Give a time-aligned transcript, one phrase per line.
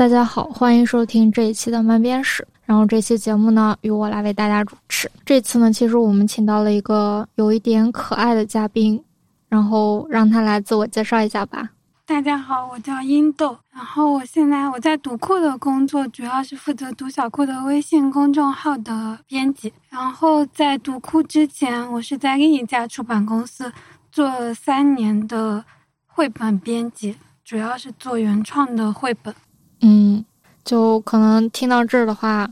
[0.00, 2.48] 大家好，欢迎收听这一期的慢编史。
[2.64, 5.10] 然后这期节目呢，由我来为大家主持。
[5.26, 9.04] 这次呢，其实我们请到了一个有一点可爱的嘉宾，
[9.50, 11.68] 然后让他来自我介绍一下吧。
[12.06, 19.70] 大家好，我叫英豆，然后我现在我在读库的工作，主要是负责读小库的微信公众号的编辑。
[19.90, 23.70] 然后在读库之前，我是在另一家出版公司
[24.10, 25.62] 做了三年的
[26.06, 29.34] 绘本编辑，主要是做原创的绘本。
[29.80, 30.24] 嗯，
[30.64, 32.48] 就可能听到这儿的话，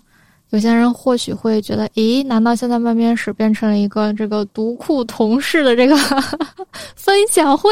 [0.50, 5.96] 有些人或许会觉得，咦，难道现在慢编史变成了一个这个读库同事的这个
[6.96, 7.70] 分享会？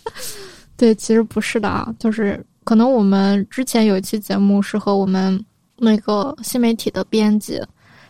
[0.76, 5.44] 对，其实不是的啊，就是可能我们之前有一期节目是和我们
[5.76, 7.60] 那个新媒体的编辑，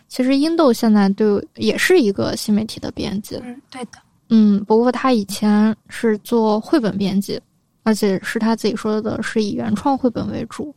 [0.07, 3.35] 其实英豆现在对也是一个新媒体的编辑。
[3.43, 3.99] 嗯，对的。
[4.29, 7.39] 嗯，不过他以前是做绘本编辑。
[7.83, 10.75] 而且是他自己说的，是以原创绘本为主。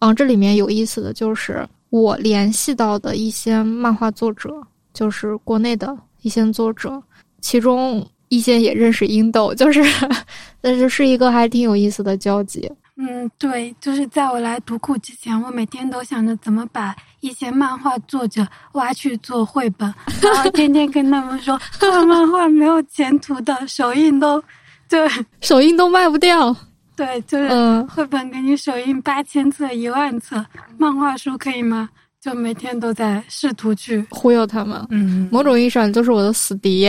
[0.00, 4.50] 嗯，这里面有意思的就是我联系到的一些漫画作者，
[4.92, 7.02] 就是国内的一些作者，
[7.40, 9.82] 其中一些也认识英豆，就是，
[10.60, 12.70] 但是是一个还挺有意思的交集。
[12.96, 24.42] 嗯，对，就是在我来读库之前，我每天都想着怎么把一些漫画作者挖去做绘本，然后天天跟他们说，画 漫画没有前途的，手印都。
[24.90, 25.08] 对，
[25.40, 26.54] 首印都卖不掉。
[26.96, 27.48] 对，就是
[27.84, 30.44] 绘本给你首印八千册、一万册，
[30.76, 31.88] 漫画书可以吗？
[32.20, 34.86] 就每天都在试图去忽悠他们。
[34.90, 36.82] 嗯，某种意义上就是我的死敌。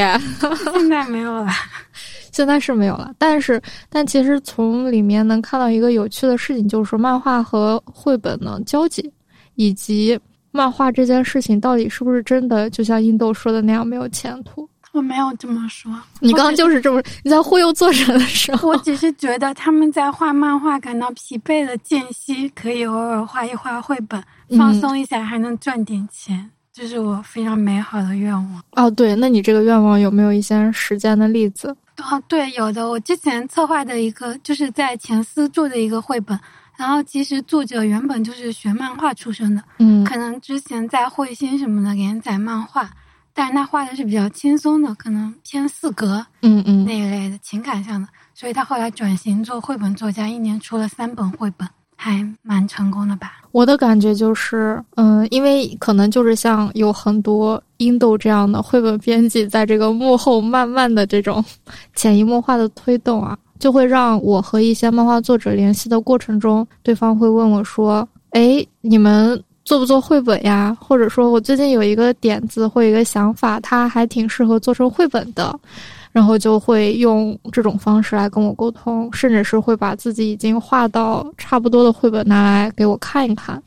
[0.73, 1.47] 现在没有了，
[2.33, 3.13] 现在是没有了。
[3.17, 9.09] 但是，但其实从里面能看到一个有趣的事情，就是说漫画和绘本的交集，
[9.55, 10.19] 以及
[10.51, 14.67] 漫画这件事情到底是不是真的，就像印度说的那样没有前途。
[14.91, 18.67] 我没有这么说，你刚刚就是这么你在忽悠作者的时候。
[18.67, 24.21] 我只是觉得他们在画漫画感到疲惫的间隙，可以偶尔画一画绘本，
[24.57, 28.61] 放松一下，还能赚点钱，这是我非常美好的愿望。
[28.71, 31.73] 哦，对，那你这个愿望有没有一些实践的例子？
[31.97, 32.89] 哦，对，有的。
[32.89, 36.37] 我之前策划的一个，就是在前司做的一个绘本，
[36.75, 42.89] 然后其实作者原本就是学漫画出身的，嗯，可能之前在彗星什么的连载漫画。
[43.41, 53.41] 但是他画的是比较轻松的，可能偏四格，嗯嗯那一类的情感上的，所以他后来转型做绘本作家，一年出了三本绘本，还蛮成功的吧？
[53.51, 61.43] 我的感觉就是，嗯，因为可能就是像有很多英豆这样的绘本编辑，在这个幕后慢慢的这种
[61.95, 68.07] 潜移默化的推动啊，就会让我和一些漫画作者联系的过程中，对方会问我说
[68.37, 70.77] ：“哎，你们？”做不做绘本呀？
[70.81, 75.57] 或者说我最近有一个点子或一个想法，它还挺适合做成绘本的，
[76.11, 83.63] 然后就会用这种方式来跟我沟通，甚至是会把自己已经画到差不多的绘本拿来给我看一看。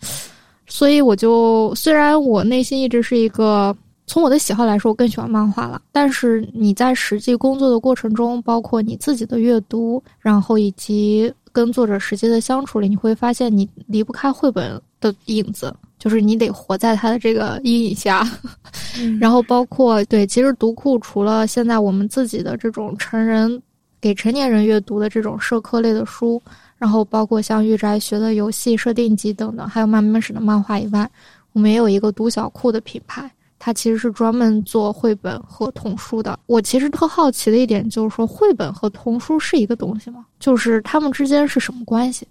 [0.67, 3.75] 所以我就虽然我内心一直是一个
[4.07, 14.79] 从我的喜好来说，我更喜欢漫画了，但是你在实际工作的过程中，包括你自己的阅读，然后以及跟作者实际的相处里，你会发现你离不开绘本。
[15.01, 15.71] 的影子，
[16.05, 18.31] 就是你得活在他的这个阴影下，
[19.19, 23.59] 然后包括对，其实读库除了现在我们自己的这种成人
[24.03, 26.43] 给成年人阅读的这种社科类的书，
[26.77, 31.11] 然后包括像玉宅学的游戏设定集等等，还有慢慢史的漫画以外，
[31.55, 36.39] 我们也有一个读小库的品牌，它其实是专门做绘本和童书的。
[36.45, 40.27] 我其实特好奇的一点就是说，绘本和童书是一个东西吗？
[40.39, 42.27] 就是它们之间是什么关系？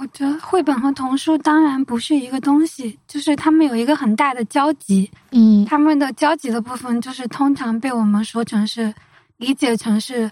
[0.00, 5.10] 我觉得绘本和童书当然不是一个东西，就是他们有一个很大的交集。
[5.30, 8.92] 嗯，他们的交集的部分就是通常被我们说成是
[9.36, 10.30] 理解成是，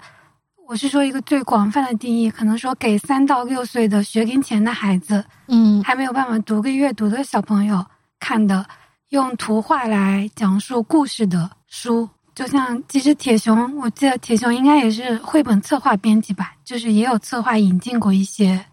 [0.67, 7.85] 我是说一个最广泛的定义，可能说给三到六岁的学龄前的孩子，嗯，还没有办法读个阅读的小朋友
[8.21, 8.65] 看的，
[9.11, 12.09] 用图画来讲述故事的书。
[12.35, 18.65] 就像其实铁熊，我记得铁熊应该也是绘本策划编辑吧，就是也有策划引进过一些。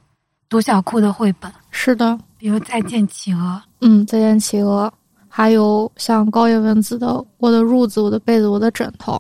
[0.50, 3.40] 读小库的绘本是的，比如《再见企鹅》。
[3.82, 4.88] 嗯，《再见企鹅》，
[5.28, 7.08] 还有像高野文子的
[7.38, 9.14] 《我的褥子、我的被子、我的枕头》。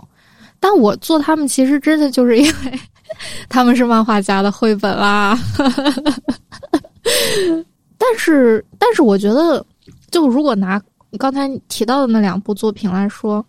[0.59, 2.79] 但我做他们其实真的就是因为
[3.47, 5.37] 他们是漫画家的绘本啦。
[7.95, 9.63] 但是，但是我觉得，
[10.09, 10.81] 就如果拿
[11.19, 13.45] 刚才提到的那两部作品来说，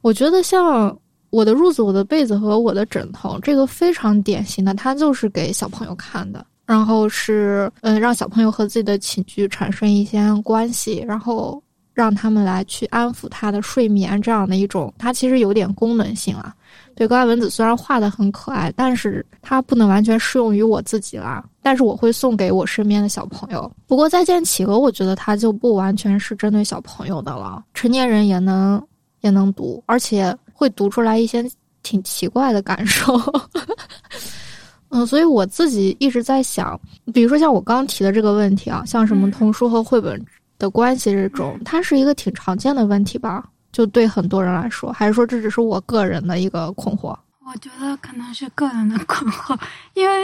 [0.00, 0.88] 我觉得像
[1.30, 6.46] 《我的褥子、我的被子和我的枕头》这个非常典型的，它就是给小朋友看的。
[6.66, 11.62] 然后是，嗯，让小朋友和自己的寝具产生一些关系，然后
[11.94, 16.52] 让他们来去安抚他的睡眠，这样的一种，它其实有点功能性啊。
[16.94, 21.44] 对，高爱文子虽然画的很可爱，但是它不能完全适用于我自己啦。
[21.62, 23.70] 但是我会送给我身边的小朋友。
[23.86, 28.82] 不过《再见企鹅》，我觉得它就不完全是针对小朋友的了，成年人也能
[29.20, 31.44] 也能读，而且会读出来一些
[31.82, 33.14] 挺奇怪的感受。
[34.96, 36.80] 嗯，所以我自己一直在想，
[37.12, 40.18] 比如说像我刚刚提的这个问题啊，像什么童书和绘本
[40.58, 43.44] 的关系这种，它是一个挺常见的问题吧？
[43.72, 47.14] 就对很多人来说，还是说这只是我个人的一个困惑？
[47.44, 49.54] 我觉得可能是个人的困惑，
[49.92, 50.16] 因为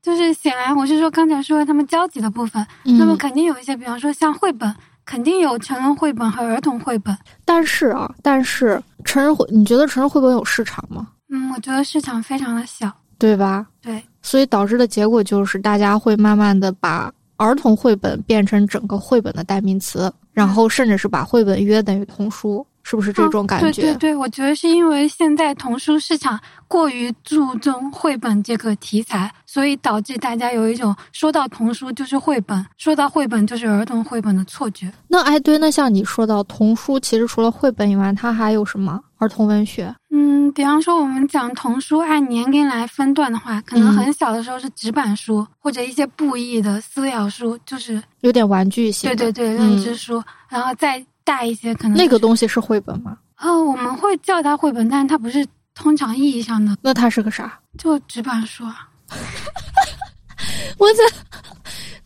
[0.00, 4.72] 就是显然我是说刚才说他们交集的部分，那么肯定有一些，比方说像绘本，
[5.04, 7.16] 肯定有成人绘本和儿童绘本。
[7.44, 11.08] 但是啊，但是成人绘，你觉得成人绘本有市场吗？
[11.28, 12.90] 嗯，我觉得市场非常的小，
[13.22, 13.64] 对吧？
[13.80, 14.02] 对。
[14.20, 22.66] 所以导致的结果就是，大家会慢慢的把儿童绘本变成整个绘本的代名词，然后甚至是把绘本约等于童书。
[22.82, 23.82] 是不是这种感觉？
[23.82, 34.92] 对对对，我觉得是因为现在童书市场过于注重绘本这个题材，所以导致大家有一种说到童书就是绘本，说到绘本就是儿童绘本的错觉。
[35.08, 39.94] 那哎，对，那像你说到童书，其实除了绘本以外，它还有什么儿童文学？
[40.10, 49.08] 嗯，比方说我们讲童书按年龄来分段的话，可能很小的时候是纸板书，或者一些布艺的私聊书，就是有点玩具性。
[49.08, 51.04] 对对对，认知书，然后再。
[51.24, 53.18] 大一些可能那个东西是绘本吗？
[53.36, 56.76] 呃，我们会叫它绘本，但是它不是通常意义上的。
[56.80, 57.58] 那它是个啥？
[57.78, 58.88] 就纸板书啊！
[60.78, 61.02] 我在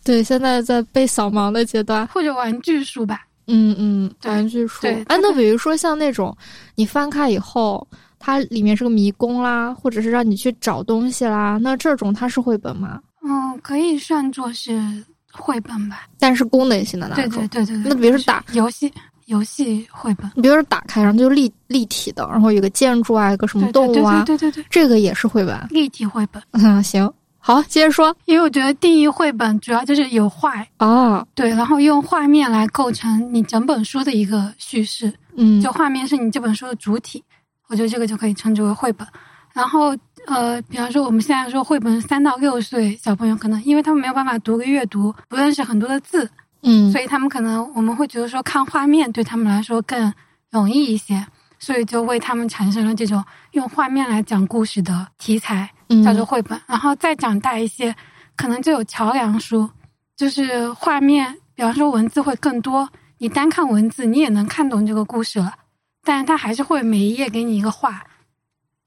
[0.05, 3.23] 对现在在被扫盲的阶段，或者玩具书吧。
[3.49, 4.83] 嗯嗯，玩具书。
[4.83, 6.37] 对，哎，那比如说像那种
[6.75, 7.87] 你翻开以后，
[8.19, 13.01] 它里面是个迷宫啦，或者是让你去找东西啦，那这种它是绘本吗？
[13.23, 15.05] 嗯，可以算作是。
[15.37, 17.47] 绘本吧，但是功能性的那种。
[17.47, 17.91] 对对对对对。
[17.91, 18.93] 那比如说打游戏，
[19.27, 20.31] 游戏绘本。
[20.35, 25.65] 你比如说打开，然后就立立体的，然后有个建筑啊，有个什么动物啊，对对对，这个也是绘本。
[25.71, 26.43] 立体绘本。
[26.53, 28.17] 嗯，行，好，接着说。
[28.25, 35.13] 因为我觉得定义绘本主要就是有画啊，对，然后用画面来构成你整本书的一个叙事。
[35.37, 37.23] 嗯，就画面是你这本书的主体，
[37.69, 39.07] 我觉得这个就可以称之为绘本。
[39.53, 39.97] 然后。
[40.27, 46.29] 呃，比方说我们现在说绘本，三到六岁小朋友可能，因为他们没有办法读个阅读，不认识很多的字，
[46.63, 50.13] 嗯，所以他们可能我们会觉得说看画面对他们来说更
[50.51, 51.25] 容易一些，
[51.61, 55.71] 所以就为他们产生了这种用画面来讲故事的题材，
[56.05, 56.61] 叫做绘本。
[56.67, 57.95] 然后再长大一些，
[58.37, 59.71] 可能就有桥梁书，
[60.17, 62.89] 就是画面，比方说文字会更多，
[63.19, 65.55] 你单看文字你也能看懂这个故事了，
[66.03, 68.03] 但是它还是会每一页给你一个画。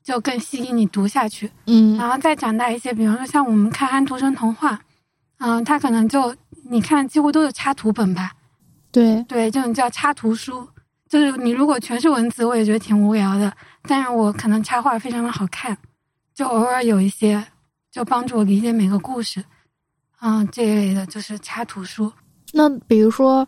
[0.09, 4.81] 就更吸引你读下去，嗯，然后再长大一些，比方说像我们看安徒生童话，
[5.37, 6.35] 嗯，它可能就
[6.67, 8.31] 你看几乎都是插图本吧，
[8.91, 9.23] 对。
[9.25, 10.67] 对，这种叫插图书，
[11.07, 13.53] 就是你如果全是文字，我也觉得挺无聊的，
[13.83, 15.77] 但是我可能插画非常的好看，
[16.33, 17.45] 就偶尔有一些
[17.91, 19.45] 就帮助我理解每个故事，
[20.21, 22.11] 嗯，这一类的就是插图书。
[22.51, 23.47] 那比如说，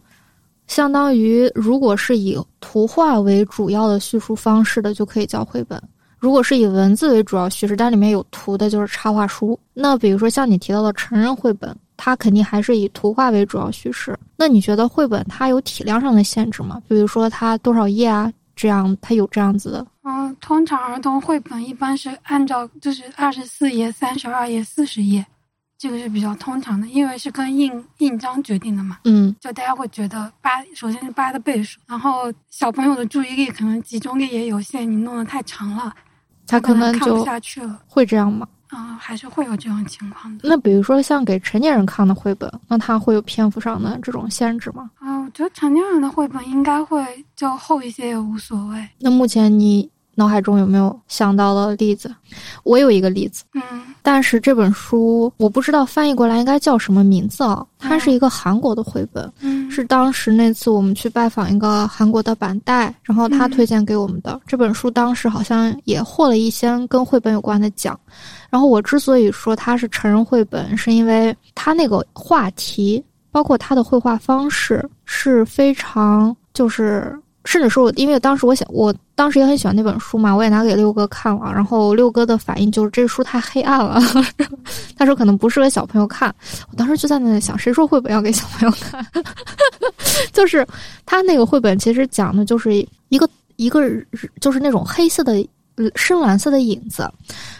[0.67, 5.81] 相当于如果是以图画为主要的叙述方式的，就可以叫绘本。
[6.21, 9.59] 如果是以文字为主要叙事，但里面有图的，就是插画书。
[9.73, 14.15] 那比如说像你提到的成人绘本，它肯定还是以图画为主要叙事。
[14.37, 16.79] 那你觉得绘本它有体量上的限制吗？
[16.87, 18.31] 比如说它多少页啊？
[18.55, 19.87] 这样它有这样子的？
[20.03, 25.25] 嗯，通常儿童绘本一般是按照就是二十四页、三十二页、四十页，
[25.79, 28.99] 这个是比较通常的，因为是跟印印章决定的嘛。
[29.05, 35.91] 嗯，就大家会觉得八，首先是八的倍数，然后小朋友的注意力可能集中力也有限，你弄得太长了。
[36.51, 38.47] 他可能看不下去了，会这样吗？
[38.67, 40.47] 啊，还是会有这种情况的。
[40.47, 44.89] 那比如说像给成年人看的绘本，那它会有篇幅上的这种限制吗？
[44.99, 47.05] 啊，我觉得成年人的绘本应该会
[47.35, 48.87] 就厚一些也无所谓。
[48.99, 49.89] 那目前你。
[50.15, 52.13] 脑海中有没有想到的例子？
[52.63, 53.61] 我有一个例子，嗯，
[54.01, 57.65] 但是这本书我不知道翻译过来应该叫什么名字啊？
[57.79, 67.99] 它是一个韩国的绘本，嗯，是当时那次我们去拜访一个韩国的板带，然后他推荐给我们的这本书，当时好像也获了一些跟绘本有关的奖。
[68.49, 77.17] 然后我之所以说它是成人绘本，是因为它那个话题，包括它的绘画方式是非常就是。
[77.45, 81.51] 甚至说，因为当时我想，我当时也很喜欢那本书嘛，我也拿给六哥看了。
[81.53, 83.99] 然后六哥的反应就是这书太黑暗了，
[84.95, 86.33] 他说可能不适合小朋友看。
[86.69, 89.05] 我当时就在那想，谁说绘本要给小朋友看？
[90.31, 90.65] 就是
[91.05, 92.75] 他那个绘本其实讲的就是
[93.09, 93.81] 一个一个
[94.39, 95.45] 就是那种黑色的
[95.95, 97.09] 深蓝色的影子，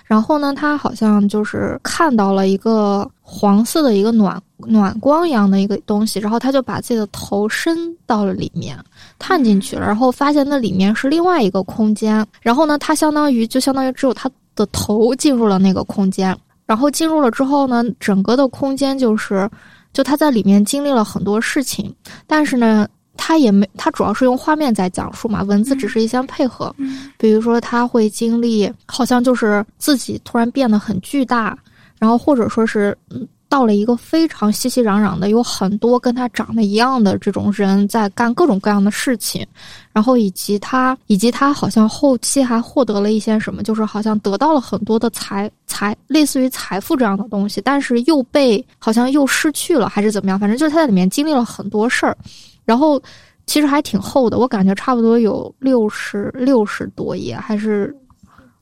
[0.05, 8.77] 然后呢，他好像就是看到了一个黄色的一个暖暖光一样的一个东西，然后他就把自己的头伸到了里面。
[9.17, 12.25] 探进去了，然后发现那里面是另外一个空间。
[12.41, 16.35] 然后呢，他相当于就相当于只有他的头进入了那个空间。
[16.65, 19.49] 然后进入了之后呢，整个的空间就是，
[19.93, 21.93] 就他在里面经历了很多事情，
[22.25, 22.87] 但是呢，
[23.23, 26.75] 他也没，他主要是用画面在讲述嘛，文字只是一些配合。
[27.19, 31.55] 比如说他会经历，好像就是自己突然变得很巨大，
[31.99, 33.27] 然后或者说是嗯。
[33.51, 39.45] 到了一个非常熙熙攘攘的，有很多跟他长得一样的这种人在干各种各样的事情，
[39.91, 50.39] 然后以及他，以及他好像后期还获得了一些什么，就是好像得到了很多的财财，类似于财富这样的东西，但是又被好像又失去了，还是怎么样？
[50.39, 52.17] 反正就是他在里面经历了很多事儿，
[52.65, 53.01] 然后
[53.45, 57.95] 其实还挺厚的，我感觉差不多有六十六十多页，还是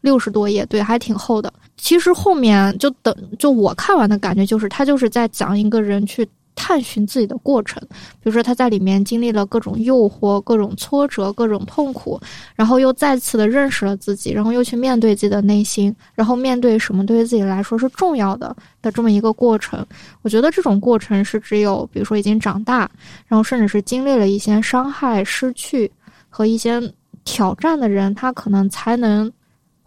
[0.01, 1.51] 六十多页，对，还挺厚的。
[1.77, 6.27] 其实后面就等就我看完的感觉就是，他就是在讲一个人去
[6.59, 7.81] 探寻自己的过程。
[7.89, 12.19] 比如说他在里面经历了各种诱惑、各种挫折、各种痛苦，
[12.53, 19.85] 然后又再次的认识了自己，然后又去面对自己的内心，然后面对什么对于自己来说是重要的的这么一个过程。
[20.21, 22.91] 我觉得这种过程是只有比如说已经长大，
[23.25, 25.89] 然后甚至是经历了一些伤害、失去
[26.27, 26.81] 和一些
[27.23, 29.31] 挑战的人，他可能才能。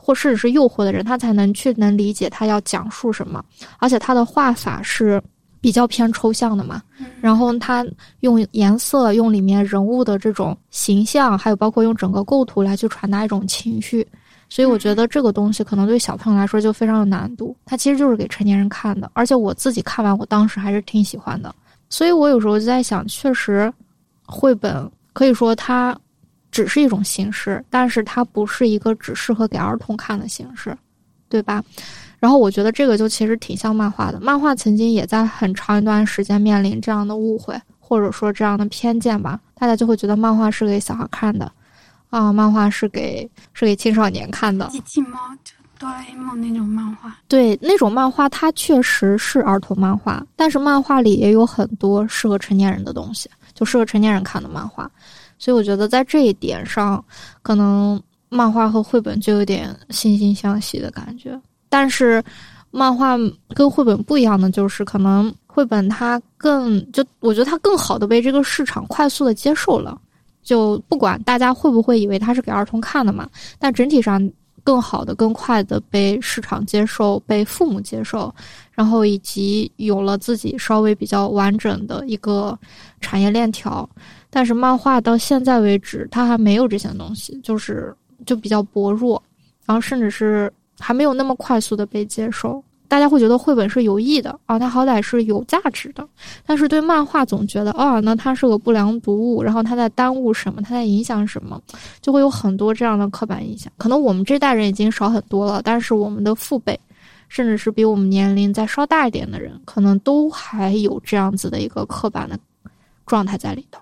[0.05, 3.41] 或甚至是诱惑的人，他才能去能理解他要讲述什么，
[3.79, 5.23] 而且他的画法是
[5.63, 6.83] 比较偏抽象的嘛。
[7.23, 7.83] 然后他
[8.21, 14.07] 用颜色、用里面人物的这种形象，还有包括用整个构图来去传达一种情绪。
[14.51, 17.57] 所以我觉得这个东西可能对小朋友来说就非常有难度。
[17.65, 21.55] 它其实就是给成年人看的，而且我自己看完，我当时还是挺喜欢的。
[21.89, 23.73] 所以我有时候就在想，确实，
[24.27, 25.97] 绘本可以说它。
[26.51, 30.77] 只是一种形式，但是它不是一个只适合给儿童看的形式，
[31.31, 31.65] 对吧？
[32.23, 34.21] 然后我觉得这个就其实挺像漫画的。
[34.21, 39.41] 漫画曾经也在很长一段时间面临这样的误会，或者说这样的偏见吧。
[39.57, 41.51] 大家就会觉得漫画是给小孩看的，
[42.11, 44.69] 啊，漫画是给是给青少年看的。
[44.69, 45.19] 机器猫、
[45.81, 54.89] 哆啦 A 梦那种漫画，对那种漫画，它确实是儿童漫画，但是漫画里也有很多适合成年人的东西，就适合成年人看的漫画。
[55.41, 57.05] 所以我觉得在这一点上，
[57.43, 61.37] 可能漫画和绘本就有点惺惺相惜的感觉。
[61.73, 62.23] 但是，
[62.71, 63.17] 漫画
[63.55, 69.99] 跟绘本不一样的就是，可能绘本它更就我觉得它更好的被这个市场快速的接受了。
[70.43, 73.27] 就不管大家会不会以为它是给儿童看的嘛，
[73.59, 74.31] 但整体上
[74.63, 78.35] 更好的、更快的被市场接受、被父母接受，
[78.73, 82.59] 然后以及有了自己稍微比较完整的一个
[83.01, 83.89] 产业链条。
[84.29, 89.23] 但是漫画到现在为止，它还没有这些东西，就是就比较薄弱，
[89.65, 90.53] 然后甚至是
[90.83, 92.63] 还没有那么快速的被接受。
[92.89, 96.07] 大家会觉得绘本是有益的啊，它好歹是有价值的。
[96.45, 101.59] 但是对漫画总觉得啊，那它是个不良读物，然后它在耽误什么，它在影响什么，
[102.03, 103.73] 就会有很多这样的刻板印象。
[103.79, 106.79] 可能我们这代人已经少很多了，但是我们的父辈，
[107.31, 112.39] 甚至是比我们年龄再稍大一点的人，可能都还有这样子的一个刻板的
[113.07, 113.81] 状态在里头。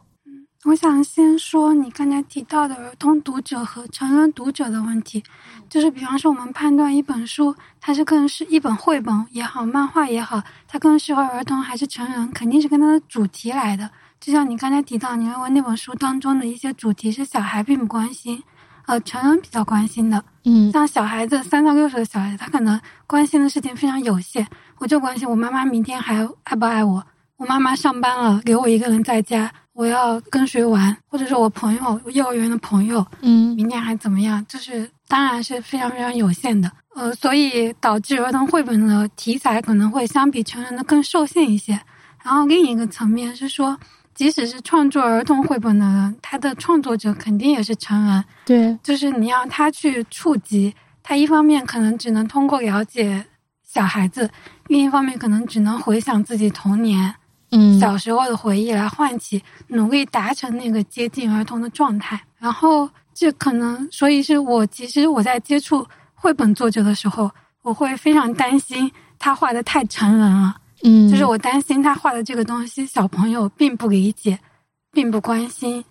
[0.66, 5.22] 我想先说你刚才提到的儿童读者和成人读者的问题，
[5.70, 13.90] 就是比方说我们判断一本书它是更是一本绘本也好，漫画也好，它更适合儿童还是成人，肯定是跟它的主题来的。
[14.20, 18.42] 就像你刚才提到，你认为那本书当中的一些主题是小孩并不关心，
[18.84, 20.22] 呃，成人比较关心的。
[20.44, 27.02] 嗯，像小孩子三到六岁的小孩子，他可能关心的事情非常有限，我就关心我妈妈明天还爱不爱我，
[27.38, 29.50] 我妈妈上班了，留我一个人在家。
[29.80, 34.44] 我要跟谁玩，或者是我朋友幼儿园的朋友，嗯，明年还怎么样？
[34.46, 41.80] 就是当然是非常非常有限的，呃，所以导致儿童绘本的题材可能会相比成人的更受限一些。
[42.22, 43.74] 然后另一个层面是说，
[44.14, 53.24] 即使是创作儿童绘本的人，他的创作者肯定也是成人，对，就是你要他去触及，他一方面可能只能通过了解
[53.66, 54.28] 小孩子，
[54.66, 57.14] 另一方面可能只能回想自己童年。
[57.52, 62.20] 嗯，小时候的回忆来唤起，努力达成那个接近儿童的状态。
[62.38, 67.30] 然后这可能，所以是我其实我在接触绘本作者的时候，
[67.62, 70.56] 我会非常担心他画的太成人了。
[70.84, 74.38] 嗯，就是我担心他画的这个东西小朋友并不理解，
[74.92, 75.84] 并不关心。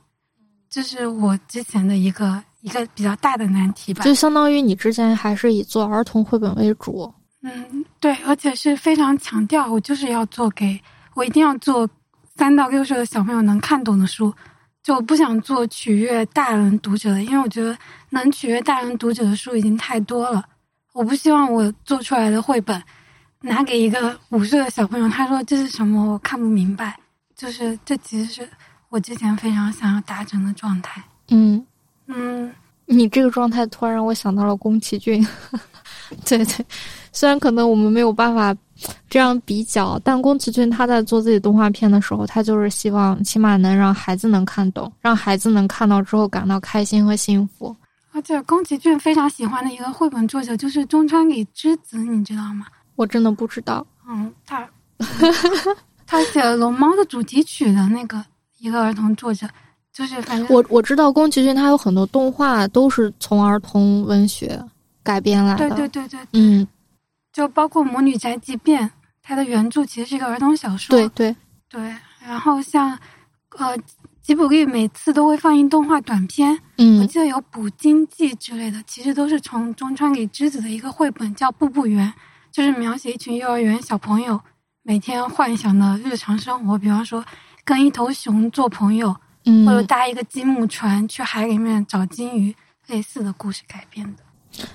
[0.70, 4.04] 这是我之前的一个一个比较大的难题吧。
[4.04, 7.14] 就相当于你之前还是以做儿童绘本为主。
[7.44, 10.80] 嗯，对，而且是非常强调我就是要做给。
[11.20, 11.88] 我一定要做
[12.38, 14.34] 三到六岁的小朋友能看懂的书，
[14.82, 17.78] 就不想做取悦大人读者的，因为我觉得
[18.12, 20.42] 能取悦大人读者的书已经太多了。
[20.94, 22.82] 我不希望我做出来的绘本
[23.42, 26.98] 拿给一个五岁的小朋友，他说这是什么，我看不明白。
[27.36, 28.50] 就是这其实是
[28.88, 31.04] 我之前非常想要达成的状态。
[31.28, 31.66] 嗯
[32.08, 32.50] 嗯，
[32.86, 35.28] 你这个状态突然让我想到了宫崎骏。
[36.26, 36.66] 对 对，
[37.20, 38.56] 虽然可能我们没有办法
[39.10, 47.76] 这样比较，但宫崎骏他在做自己动画片的时候，他就是希望起码能让孩子能看懂，让孩子能看到之后感到开心和幸福。
[48.14, 52.68] 而且宫崎骏非常喜欢的一个绘本作者就是中川里之子，你知道吗？
[52.96, 53.86] 我真的不知道。
[54.08, 54.66] 嗯，他
[56.08, 58.24] 他写了《龙猫》的主题曲的那个
[58.60, 59.46] 一个儿童作者，
[59.92, 64.58] 就是反正我我知道宫崎骏他有很多动画都是从儿童文学
[65.04, 65.70] 改编来的。
[65.76, 66.66] 对对对对，嗯，
[67.40, 68.84] 就包括《魔女宅急便》，
[69.24, 70.94] 它的原著其实是一个儿童小说。
[70.94, 71.36] 对对
[71.70, 73.00] 对，然后像
[73.58, 73.78] 呃。
[74.22, 82.08] 吉卜力每次都会放映动画短片，嗯，我记得有《捕鲸记》之类的，其实都是从中川里之子的一个绘本叫《步步园》，
[82.52, 84.40] 就是描写一群幼儿园小朋友
[84.84, 87.26] 每天幻想的日常生活，比方说
[87.64, 89.16] 跟一头熊做朋友，
[89.46, 92.56] 嗯，或者搭一个积木船去海里面找金鱼，
[92.86, 94.22] 类似的故事改编的。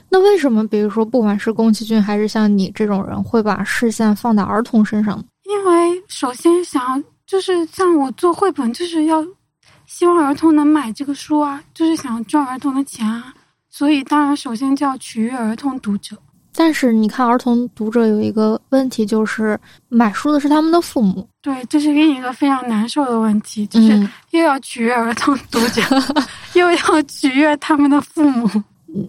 [0.08, 5.22] 那为什么，比如说，不管是宫崎骏还是像你这种人，会把视线放到儿童身上？
[5.44, 9.24] 因为首先想要就是像我做绘本，就是要。
[9.86, 13.32] 希望儿童能买这个书啊，就是想赚儿童的钱啊，
[13.68, 16.16] 所以当然首先就要取悦儿童读者。
[16.54, 19.60] 但是你看，儿童读者有一个问题，就是
[19.90, 21.28] 买书的是他们的父母。
[21.42, 25.82] 对，这是另一个非常难受的问题，就是又要取悦儿童读者，
[26.58, 28.48] 又要取悦他们的父母。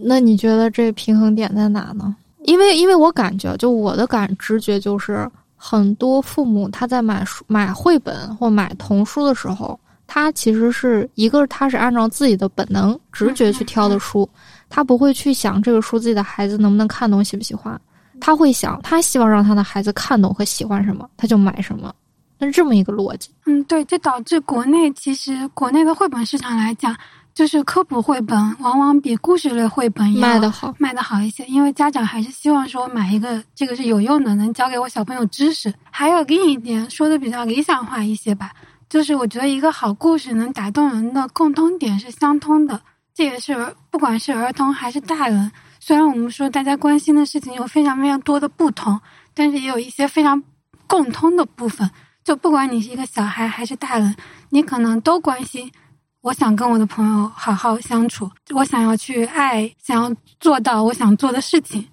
[0.01, 2.15] 那你觉得这平衡点在哪呢？
[2.44, 9.80] 因为，因为我感觉，就我的感直觉就是，很多父母他在买书、买绘本或买童书的时候。
[10.08, 14.30] 他其实是一个，他是按照自己的本能、直觉去挑的书，
[14.70, 17.82] 他不会去想这个书自己的孩子能不能看懂、喜不喜欢。
[18.22, 21.92] 他会想，他希望让他的孩子看懂和喜欢什么，他就买什么。
[22.38, 23.32] 那是这么一个逻辑。
[23.48, 26.95] 嗯，对，这导致国内其实国内的绘本市场来讲，
[27.36, 31.45] 就是科普绘本往往比故事类绘本卖的好，卖的好一些。
[31.48, 35.71] 因为家长还是希望说买一个这个是有用的，能教给我小朋友知识。
[35.91, 38.54] 还有另一点说的比较理想化一些吧。
[38.88, 42.80] 就是我觉得一个好故事能打动人的共通点是相通的，
[43.13, 45.52] 这也是不管是儿童还是大人。
[45.82, 48.98] 虽然我们说大家关心的事情有非常非常多的不同，
[49.34, 50.41] 但是也有一些非常
[50.88, 51.91] 共通的部分。
[52.24, 54.15] 就不管你是一个小孩还是大人，
[54.52, 55.69] 你可能都关心。
[56.25, 61.88] 我想跟我的朋友好好相处，我想要去爱，想要做到我想做的事情。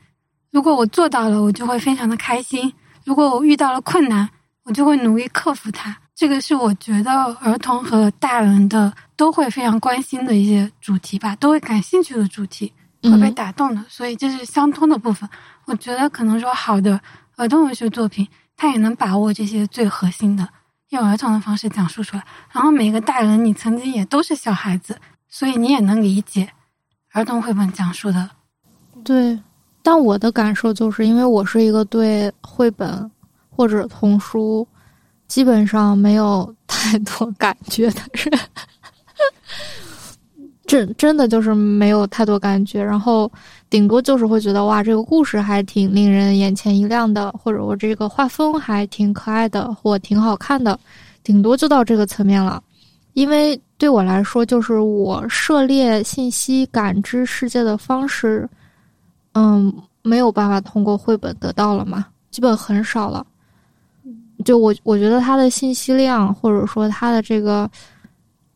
[0.51, 2.67] 如果我做到了，我就会非常的开心；
[3.05, 4.27] 如果我遇到了困难，
[4.63, 5.95] 我就会努力克服它。
[6.15, 15.29] 这个是我觉得儿童和大人的都会非常关心的一些主题吧，都会感兴趣的主题，会被打动的，所以这是相通的部分。
[15.67, 16.99] 我觉得可能说好的
[17.37, 20.49] 儿童文学作品，它也能把握这些最核心的，
[20.93, 22.25] 用儿童的方式讲述出来。
[22.51, 26.49] 然后每个大人，你曾经也都是小孩子，所以你也能理解
[27.13, 28.31] 儿童绘本讲述的。
[29.05, 29.39] 对，
[29.83, 33.11] 但我的感受就是，因为我是一个对绘本
[33.51, 34.67] 或者童书。
[35.29, 38.39] 基本上没有太多感觉的人，
[40.73, 42.83] 真真的就是没有太多感觉。
[42.83, 43.31] 然后
[43.69, 50.79] 顶多就是会觉得哇，这个故事还挺令人眼前一亮的，或者我这个画风还挺可爱的，或挺好看的，
[51.23, 52.63] 顶多就到这个层面了。
[53.13, 58.49] 因为对我来说，就是我涉猎信息、感知世界的方式，
[59.35, 63.27] 嗯，没有办法通过绘本得到了嘛，基本很少了。
[64.47, 67.71] 就我我觉得它的信息量，或者说它的这个，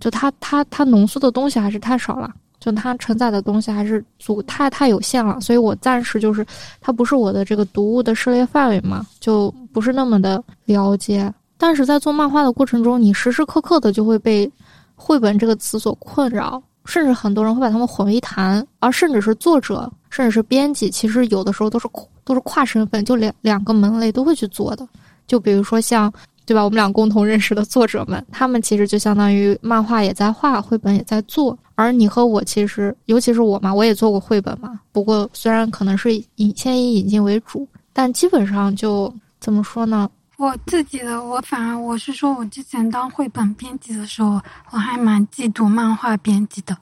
[0.00, 6.44] 就它它它浓缩的东西还是太少了，就它承载的东西还是足太太有限了，所以我暂时就是
[6.80, 11.32] 它不是我的这个读物的涉猎范围嘛，就不是那么的了解。
[11.58, 14.50] 但是在做漫画的过程中，你时时刻刻的就会被
[14.94, 21.88] 绘本这个词所困扰，甚至很多人会把它们混为一谈，而甚至是作者，甚至是编辑，其实有的时候都是
[22.24, 24.86] 都是跨身份，就两两个门类都会去做的。
[25.26, 26.12] 就比如说像，
[26.46, 26.62] 对吧？
[26.62, 31.58] 我们俩共同认识的作者们，他们其实就相当于漫画也在画，绘本也在做。
[31.74, 34.80] 而你和我其实，尤其是我嘛，我也做过绘本嘛。
[34.92, 40.08] 不过虽然可能是引先以引进为主，但基本上就怎么说呢？
[40.38, 46.76] 我自己的，我反而我是说，我之前当绘本编辑的时候，我还蛮嫉妒漫画编辑的，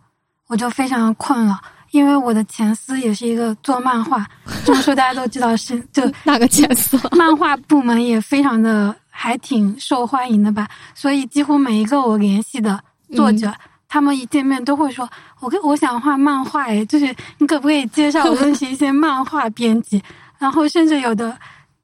[0.49, 1.57] 我就非常困扰。
[1.93, 4.27] 因为我的前司也是一个做漫画，
[4.67, 6.99] 这么说大家都知道是就哪个前司？
[7.13, 12.79] 漫画部门也非常的还挺受欢迎的吧，所以几乎每一个我联系的
[13.15, 13.55] 作者，
[13.89, 15.09] 他们一见面都会说
[15.41, 17.07] ：“我跟我想画漫画，诶，就是
[17.39, 20.03] 你可不可以介绍我认识一些漫画编辑？”
[20.37, 21.35] 然后甚至有的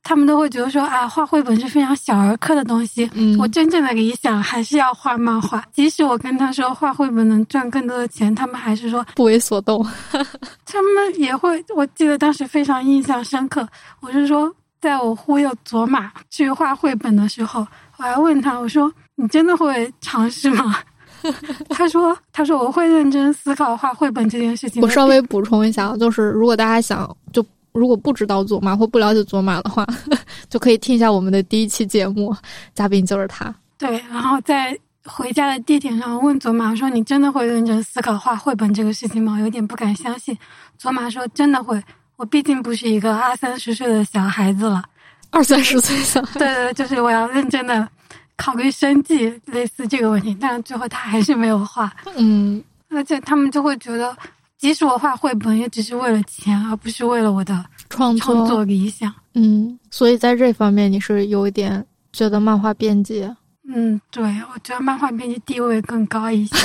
[0.03, 3.09] 他们都会觉得说啊，画绘本是非常小儿科的东西。
[3.15, 5.65] 嗯我真正的理想还是要画漫画。
[5.73, 9.87] 即使我跟他说画绘本能赚更多的钱，他们还是说不为所动。
[10.67, 11.65] 他们也会。
[11.77, 13.67] 我记得当时非常印象深刻，
[14.01, 17.67] 我是说，在我忽悠佐玛去画绘本的时候，
[17.99, 20.77] 我还问他，我说你真的会尝试吗？
[21.69, 29.87] 他说：“他说我会认真思考画绘本这件事情。”我稍微补充一下，就是如果大家想就如果不知道佐玛或不了解佐玛的话，
[30.49, 32.35] 就可以听一下我们的第一期节目，
[32.75, 33.55] 嘉宾就是他。
[33.77, 40.35] 对，然后在回家的地铁上问佐玛说：“你真的会认真思考画绘本这个事情吗？”有点不敢相信。
[40.79, 41.79] 佐玛说：“真的会，
[42.21, 44.85] 我毕竟不是一个二三十岁的小孩子了，
[45.31, 46.39] 二三十岁小孩。
[46.39, 47.89] 对对，就是我要认真的。”
[48.37, 51.91] 考虑生计，类似这个问题，但是最后他还是没有画。
[52.17, 54.17] 嗯，而且他们就会觉得，
[54.59, 59.13] 即使我画绘本，也只是为了钱，而不是为了我的创创作理想。
[59.35, 63.31] 嗯，所以在这方面，你是有一点觉得漫画编辑？
[63.69, 64.23] 嗯，对，
[64.55, 66.57] 我觉得漫画编辑地位更高一些，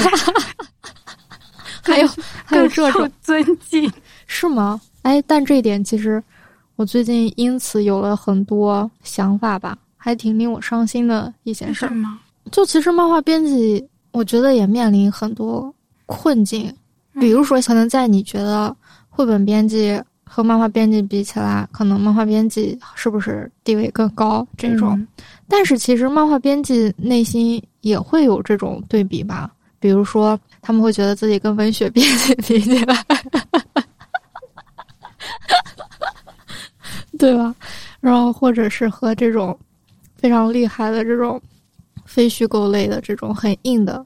[1.83, 2.09] 还有
[2.45, 3.91] 还有这种尊敬，
[4.27, 4.79] 是吗？
[5.05, 6.21] 哎，但这一点其实
[6.77, 9.77] 我最近因此有了很多想法吧。
[9.95, 12.19] 还挺令我伤心的一件事儿吗？
[12.51, 15.73] 就其实漫画编辑，我觉得也面临很多
[16.05, 16.71] 困境。
[17.19, 18.75] 比如说，可能在你觉得
[19.09, 24.47] 绘本编辑和漫画编辑比起来，可能漫画编辑是不是地位更高？
[24.55, 25.07] 这种，嗯、
[25.47, 29.51] 但是其实漫画编辑内心也会有这种对比吧。
[29.79, 33.05] 比如说，他们会觉得自己跟文学编辑比起来，
[37.17, 37.55] 对吧？
[37.99, 39.57] 然后或者是和这种。
[40.17, 41.39] 非常厉害的这种
[42.03, 44.03] 非虚构类的这种很硬的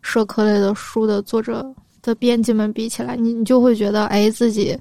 [0.00, 4.78] 社科类的书的作者的编辑们比起来，你你就会觉得，哎，自己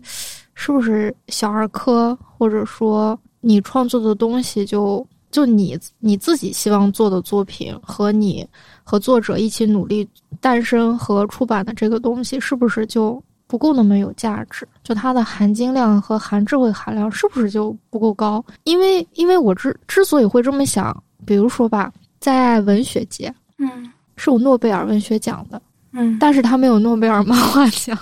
[0.53, 2.17] 是不是小儿科？
[2.37, 8.47] 或者说，你创作的东西就就你你自己希望做的作品和你
[8.81, 10.07] 和作者一起努力
[10.39, 14.67] 诞生和出版的这个东西，是不是就不够那么有价值？
[14.83, 18.43] 就它的含金量和含智慧含量是不是就不够高？
[18.65, 25.62] 因为，因为我之之所以会这么想，比如说吧，在文学界，嗯，是有诺贝尔文学奖的，
[25.93, 27.97] 嗯，但是他没有诺贝尔漫画奖。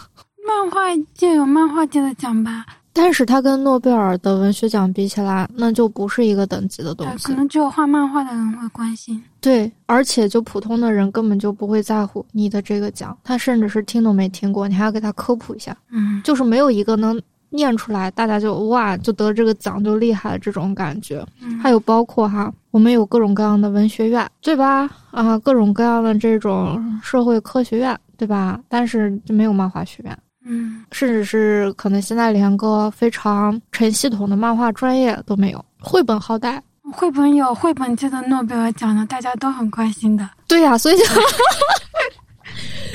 [0.48, 0.80] 漫画
[1.14, 2.66] 界有漫画界的奖吧？
[2.98, 7.26] 但是它跟诺贝尔的文学奖比起来，那就不是一个等级的东西。
[7.26, 9.22] 可能只有画漫画的人会关心。
[9.42, 15.76] 对，而且就普通的人根本就不会在乎你的这个奖，他甚至是听都没听过，你还要给他科普一下。
[15.92, 21.22] 嗯，就是没有一个能念出来，大家就哇就得这个奖就厉害这种感觉。
[21.42, 24.90] 嗯、还有包括哈，我们有各种各样的文学院，对吧？
[25.12, 28.60] 啊，各种各样的这种社会科学院，对吧？
[28.70, 30.18] 但是就没有漫画学院。
[30.48, 35.66] 嗯，甚至是可能现在连个非常成系统的漫画专业都没有。
[35.80, 36.60] 绘本好歹，
[36.94, 40.28] 绘本有绘本界的诺贝尔奖呢，大家都很关心的。
[40.48, 41.04] 对呀、所以就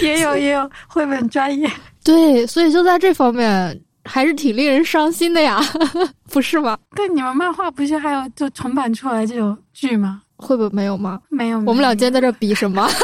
[0.01, 1.71] 也有也有绘本专业。
[2.05, 5.61] 对，所以就在这方面还是挺令人伤心的呀，
[6.31, 6.79] 不是吗？
[6.97, 10.23] 对，你们漫画不是还有就重版出来这种剧吗？
[10.37, 11.21] 绘本没有吗？
[11.29, 11.59] 没有。
[11.61, 12.89] 我们俩今天在这比什么？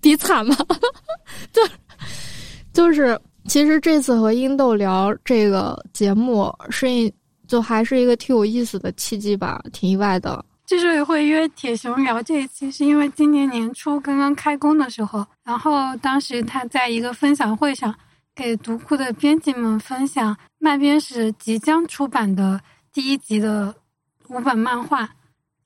[0.00, 0.56] 比惨吗？
[1.52, 1.62] 就
[2.76, 7.10] 就是，其实这次和英豆聊这个节目，是一
[7.48, 10.44] 就还是一个挺有意思的契机吧，挺意外的。
[10.66, 17.94] 之所以会约铁熊聊这一期，是因为今年年初刚刚开工的时候，然后当时他在一个分享会上
[18.34, 22.60] 给读库的编辑们分享漫编史即将出版的
[22.92, 23.74] 第一集的
[24.28, 25.08] 五本漫画，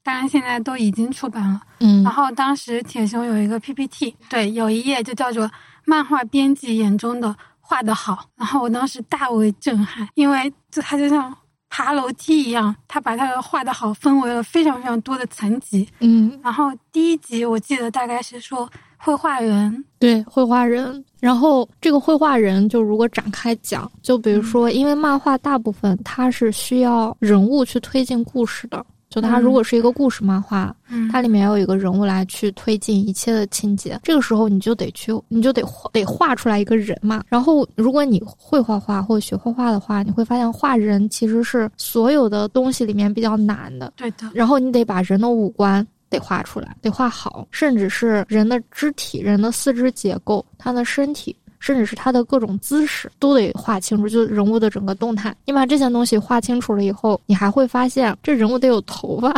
[0.04, 1.60] 当然现在都已经出版了。
[1.80, 5.50] 嗯然后当时铁熊有一个 PPT，对，有一页就叫做
[5.90, 11.36] “漫画编辑眼中的画得好”，然后我当时大为震撼，因为就他就像
[11.68, 15.88] 爬楼梯一样，他把他的画得好分为了非常非常多的层级。
[15.98, 21.04] 嗯，然后第一集我记得大概是说绘画人，对，绘画人。
[21.18, 28.86] 然后这个绘画人，就如果展开讲，就比如说，因为漫画大部分它是需要人物去推进故事的。
[29.10, 37.24] 就它如果是一个故事漫画，嗯，它里面要有一个人物来去推进一切的情节，这个时候你就得去，你就得得画出来一个人嘛。
[37.28, 43.92] 然后，如果你会画画或者学画画的话，你会发现画人其实是所有的东西里面比较难的。
[43.96, 51.34] 对的，然后你得把人的五官得画出来，得画好，甚至是人的肢体、人的四肢结构、他的身体。
[51.60, 55.32] 甚至是他的各种姿势都得画清楚，就人物的整个动态。
[55.44, 59.32] 你把这些东西画清楚了以后，你还会发现这人物得有头发，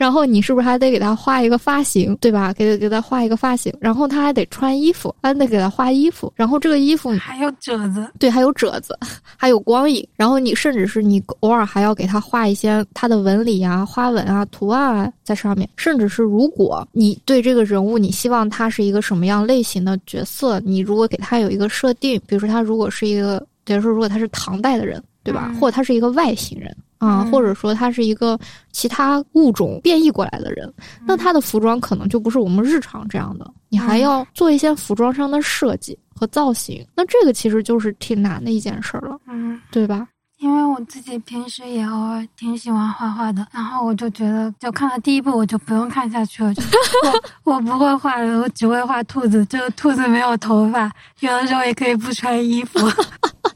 [0.00, 2.54] 然后你是不是还得给他画一个发型，对吧？
[2.54, 8.98] 给给他画一个发型，然后他还得穿衣服，还得给他画衣服，然后这个衣服还有褶子，对，还有褶子，
[9.36, 25.54] 还有光影，然后你甚至是你偶尔还要给他画一些他的纹理啊、花纹啊、图案啊在上面，甚至是如果你对这个人物你希望他是一个什么样类型的角色，你如果给他有一个设定，比如说他如果是一个，比如说如果他是唐代的人，对吧？
[25.60, 26.74] 或者他是一个外星人。
[27.00, 28.38] 啊，或者说他是一个
[28.72, 30.72] 其他物种变异过来的人，
[31.06, 40.06] 那他的服装可能就不是我们日常这样的，你还要做一些服装上的设计和造型，那这个其实就是挺难的一件事儿了，嗯，对吧？
[40.40, 46.52] 因为我自己平时也偶尔挺喜欢画画的，然后我就觉得，就看了第一部我就不用看下去了，
[47.44, 52.78] 我我不会画我只会画兔子，这个兔子没有头发，有的时候也可以不穿衣服，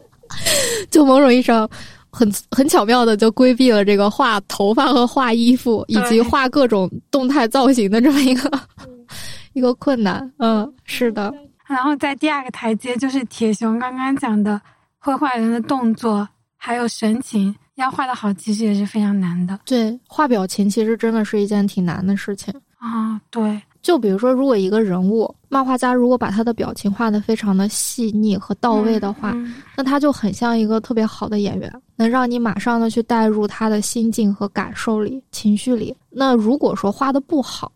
[0.90, 1.68] 就某种意义上。
[2.14, 8.50] 很很巧妙的就规避了这个画头发和画衣服以及画各种动态造型的这么一个
[9.52, 10.32] 一个困难。
[10.38, 11.34] 嗯，是的。
[11.66, 14.60] 然后在第二个台阶就是铁熊刚刚讲的
[14.98, 19.58] 绘画人的动作还有神情要画的好，其实也是非常难的。
[19.64, 23.20] 对，画表情其实真的是一件挺难的事情啊。
[23.30, 23.60] 对。
[23.84, 29.36] 就比如说，如果一个人物漫画家如果把他的表情画得非常的细腻和到位的话，
[29.76, 35.94] 那他就很像一个特别好的演员，能让你马上的去带入他的心境和感受里、情绪里。
[36.08, 37.70] 那如果说画的不好，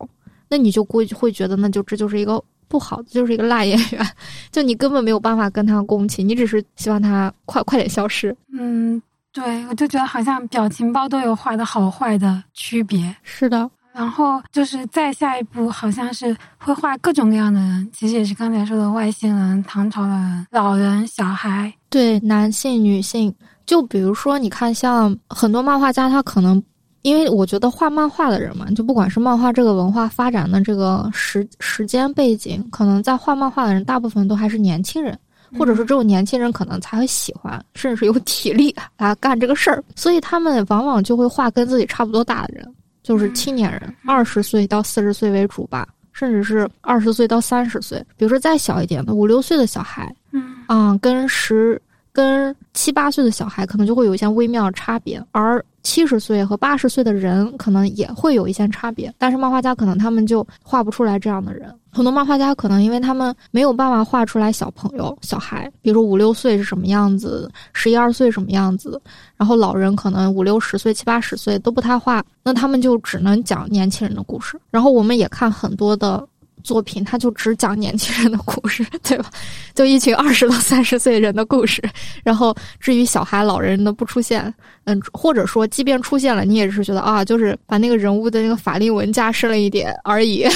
[0.48, 4.02] 那你就估计会觉得，那就这就是一个不好的，就是一个烂演员，
[4.50, 8.34] 就你根本没有办法跟他共情，你只是希望他快快点消失。
[8.50, 13.14] 嗯，对，我就觉得好像表情包都有画的好坏的区别。
[13.22, 13.70] 是的。
[13.98, 23.34] 然后就是再下一步，好像是会画各种各样的人，其实也是刚才说的外星人、唐朝的人、老人、小孩，对，男性、女性。
[23.66, 26.62] 就比如说，你看，像很多漫画家，他可能
[27.02, 35.18] 因为我觉得画漫画的人嘛，就不管是漫画这个文化发展的这个时时间背景，可能在画漫画的人大部分都还是年轻人，
[35.58, 42.74] 或者说只有年轻人可能才会喜欢，甚至是有体力来干这个事儿，所以他们往往就会画跟自己差不多大的人。
[43.08, 47.98] 就是青年人，二十岁到四十岁为主吧，甚至是二十岁到三十岁。
[48.18, 51.80] 比如说再小一点的五六岁的小孩，嗯，啊，跟十
[52.12, 55.64] 跟七八岁的小孩可能就会有一些微妙的差别，而。
[55.82, 61.74] 七十岁和八十岁的人可能也会有一些差别，但是漫画家可能他们就画不出来这样的人。
[61.90, 69.00] 很多漫画家可能因为他们没有办法画出来小朋友、小孩，比如五六岁是什么样子，十一二岁什么样子，
[69.36, 74.60] 然后老人可能五六十岁、七八十岁都不太画，那他们就只能讲年轻人的故事。
[74.70, 76.26] 然后我们也看很多的。
[76.62, 79.30] 作品他就只讲年轻人的故事， 对吧？
[79.74, 81.82] 就一群二十到三十岁人的故事。
[82.24, 84.52] 然后至于小孩、老人的不出现，
[84.84, 90.46] 嗯，或者说即便出现了，你也是觉得啊，就是把那个人物的那个法令纹加深了一点而已，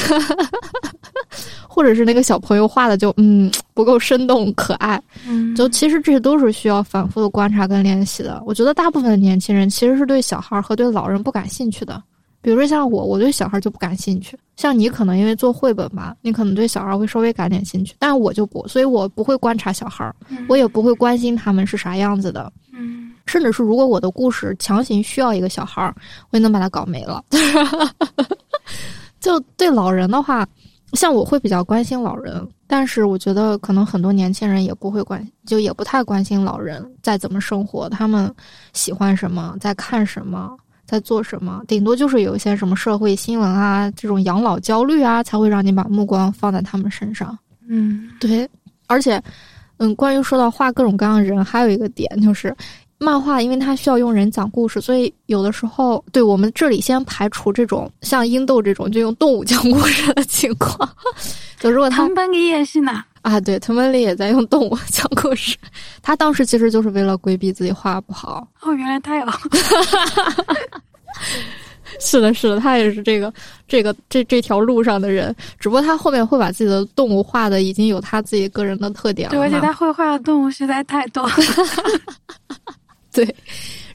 [1.68, 5.00] 或者是那个小朋友画的就嗯不够生动可爱。
[5.26, 8.42] 嗯，就其实这些都是需要反复的观察跟练习的。
[8.44, 12.02] 我觉得大部分的年轻人其实是对小孩和对老人不感兴趣的。
[12.42, 14.36] 比如说像我，我对小孩就不感兴趣。
[14.56, 20.12] 像你可能因为做绘本吧，你可能对小孩会稍微感点兴趣，但是我就不，所以我不会观察小孩，
[20.48, 22.52] 我也不会关心他们是啥样子的。
[22.72, 25.82] 嗯，甚至是如果我的故事强行需要一个小孩，
[26.30, 27.24] 我也能把他搞没了。
[29.20, 30.46] 就对老人的话，
[30.94, 38.32] 像我会比较关心老人，但是我觉得可能很多年轻人也不会关，就也不太关心老人在怎么生活，他们
[38.72, 40.56] 喜欢什么，在看什么。
[40.92, 41.62] 在做什么？
[41.66, 47.36] 顶多就是有一些什么社会新闻啊，这种养老焦虑啊，才会让你把目光放在他们身上。
[47.66, 48.46] 嗯，对。
[48.88, 49.18] 而且，
[49.78, 52.54] 嗯，关于说到画各种各样的人，还有一个点就是，
[52.98, 60.86] 漫画因为它需要用人讲故事，所以有的时候，对我们这里先排除这种像英豆这种就用动物讲故事的情况。
[61.58, 63.02] 就如果他们班给演戏呢。
[63.22, 65.56] 啊，对，藤本里也在用动物讲故事。
[66.02, 68.46] 他当时其实就是为了规避自己画不好。
[68.60, 69.26] 哦，原来他有。
[72.00, 73.32] 是的，是的，他也是这个
[73.68, 79.34] 这个这这条路上的人，只不过他后面会把自己的动物画的已经有他自己个人的特点了。
[79.36, 81.30] 对，而且他会画的动物实在太多。
[83.12, 83.24] 对。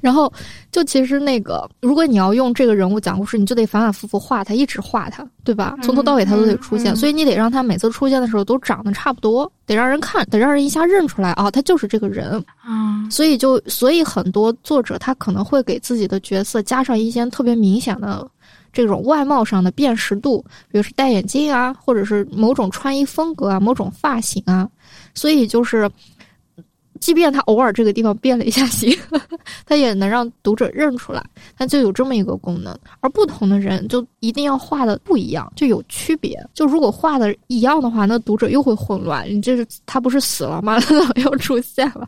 [0.01, 0.31] 然后，
[0.71, 5.75] 就其实那个，如果你要用这个人物讲故事，你就得反反复复画他，一直画他，对吧？
[5.81, 12.43] 从头到尾他都得出现，所以你得让他每次出现的时候都长得差不多，得让人看，得让人一下认出来啊，他就是这个人。
[12.67, 18.27] 嗯，所以就所以很多作者他可能会给自己的角色加上一些特别明显的
[18.71, 24.67] 这种外貌上的辨识度，比如是戴眼镜啊，或者是某种穿衣风格啊，某种发型啊，
[25.13, 25.89] 所以就是。
[26.97, 28.95] 即便他偶尔这个地方变了一下形，
[29.65, 31.23] 他也能让读者认出来，
[31.57, 32.77] 他就有这么一个功能。
[32.99, 36.37] 而不同的人就一定要画的不一样，就有区别。
[36.53, 39.27] 就如果画的一样的话，那读者又会混乱。
[39.29, 40.79] 你这是他不是死了吗？
[40.81, 42.07] 他怎么又出现了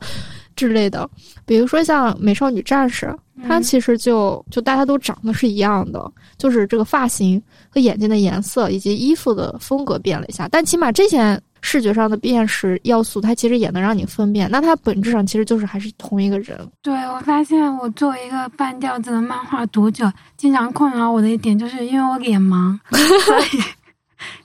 [0.55, 1.09] 之类的？
[1.45, 3.15] 比如说像美少女战士，
[3.47, 11.39] 它其实就就大家都长得是一样的，就是这个发型和眼睛的颜色以及衣服的风格变了一下，但起码这些。
[11.61, 14.49] 视觉上的辨识要素，它其实也能让你分辨。
[14.49, 16.57] 那它本质上其实就是还是同一个人。
[16.81, 22.77] 对我发现，我作为一个半吊子的漫画读者，经常困扰我的一点，就是因为我脸盲，
[23.25, 23.63] 所以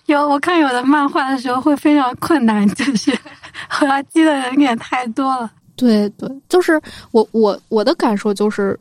[0.06, 3.16] 有我看有的漫画的时候会非常困难，就是
[3.80, 5.50] 我要记的人脸太多了。
[5.76, 8.78] 对对，就是我我我的感受就是，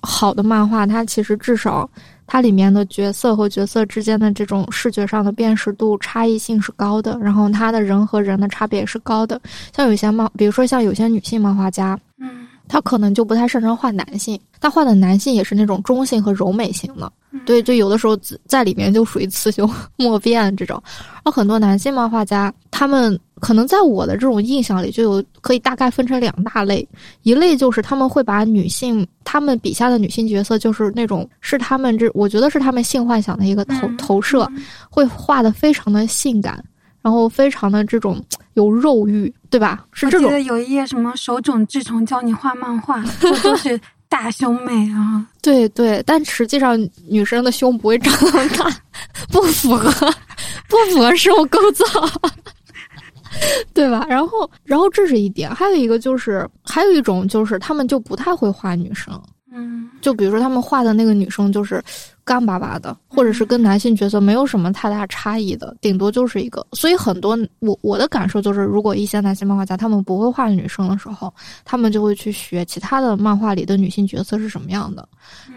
[0.00, 1.88] 好的漫画它其实至少。
[2.26, 9.40] 它里面的角色和角色之间的这种视觉上的辨识度差异性是高的，然后它的人和人的差别也是高的。
[9.74, 17.10] 像有些漫，比如说像有些女性漫画家，嗯，她可能就不太擅长画男性，他画的男性也是那种中性和柔美型的。
[17.44, 20.80] 对，就有的时候在里面就属于雌雄 莫辨这种。
[21.24, 23.18] 而很多男性漫画家，他们。
[23.40, 26.88] 可能在我的这种印象里，就有可以大概分成两大类，
[27.24, 34.50] 一类就是他们会把女性，他们笔下的女性角色，就是那种是他们这，我觉得是他们性幻想的一个投投射，
[34.88, 36.64] 会画的非常的性感，
[37.04, 38.18] 然后非常的这种
[38.54, 39.84] 有肉欲，对吧？
[39.92, 40.22] 是这种。
[40.22, 43.04] 我记得有一页什么手冢治虫教你画漫画，
[43.42, 45.26] 都是大胸妹啊。
[45.42, 48.64] 对对，但实际上女生的胸不会长那么大，
[49.30, 49.90] 不符合，
[50.66, 51.84] 不符合生物构造。
[53.74, 54.06] 对吧？
[54.08, 59.20] 然后，然后这是一点，还有一个就是，还有一种就是，他们就不太会画女生。
[59.52, 61.82] 嗯，就比如说他们画的那个女生就是
[62.24, 66.66] 干巴巴的，或者是跟男性角色没有什么太大差异的，顶多就是一个。
[66.72, 71.32] 所以很多我我的感受就是，如果一些男性漫画家他们不会画女生的时候，
[71.64, 75.06] 他们就会去学其他的漫画里的女性角色是什么样的，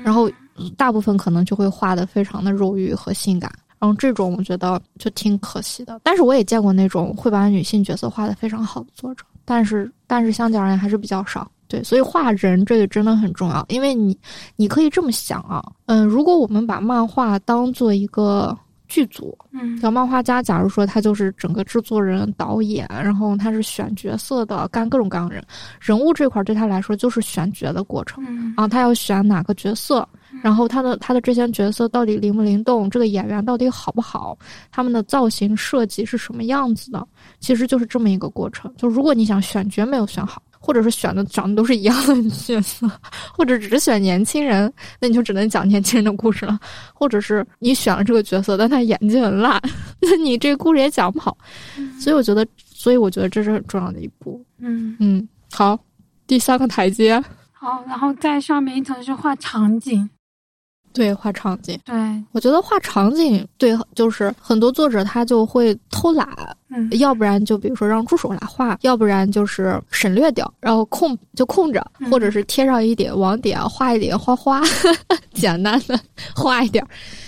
[0.03, 0.30] 然后
[0.75, 3.51] 大部分可能就会画的非常的肉欲和性感。
[3.80, 11.49] 然后这种我觉得就挺可惜的，但是我也见过那种会把女性角色画的非常好的作者，但是但是相较而言还是比较少。
[11.67, 14.17] 对，所以画人这个真的很重要，因为你
[14.56, 25.43] 你可以这么想啊，嗯，如果我们把漫画当做一个剧组，嗯，小漫画家，假如说他就是整个制作人、导演，然后他是选角色的，干各种各样的人，
[25.80, 30.08] 人物这块对他来说就是选角的过程，嗯啊，他要选哪个角色。
[30.43, 32.88] 然后他的他的这些角色到底灵不灵动？
[32.88, 34.38] 这个演员到底好不好？
[34.69, 37.08] 他们的造型设计是什么样子的？
[37.39, 38.71] 其实就是这么一个过程。
[38.77, 42.89] 就如果你想选角没有选好，或者是选的长得都是一样的角色，
[43.34, 46.60] 或者只是选年轻人，那你就只能讲年轻人的故事了。
[46.93, 49.62] 或者是你选了这个角色，但他演技很烂，
[50.02, 51.38] 那你这个故事也讲不好。
[52.00, 54.43] 所以我觉得，所以我觉得这是很重要的一步。
[54.60, 55.80] 嗯嗯，好，
[56.26, 57.24] 第三个台阶。
[57.52, 60.10] 好，然后在上面一层是画场景。
[60.97, 61.79] 对，画场景。
[61.86, 66.27] 哎，我觉得画场景，对，就是很多作者他就会偷懒，
[66.69, 74.62] 嗯，要不然就比如说让助手来画，要不然就是省略掉，然后空就空着，或者是贴上一点网点，画一点花花，
[75.33, 75.99] 简单的
[76.36, 76.83] 画一点。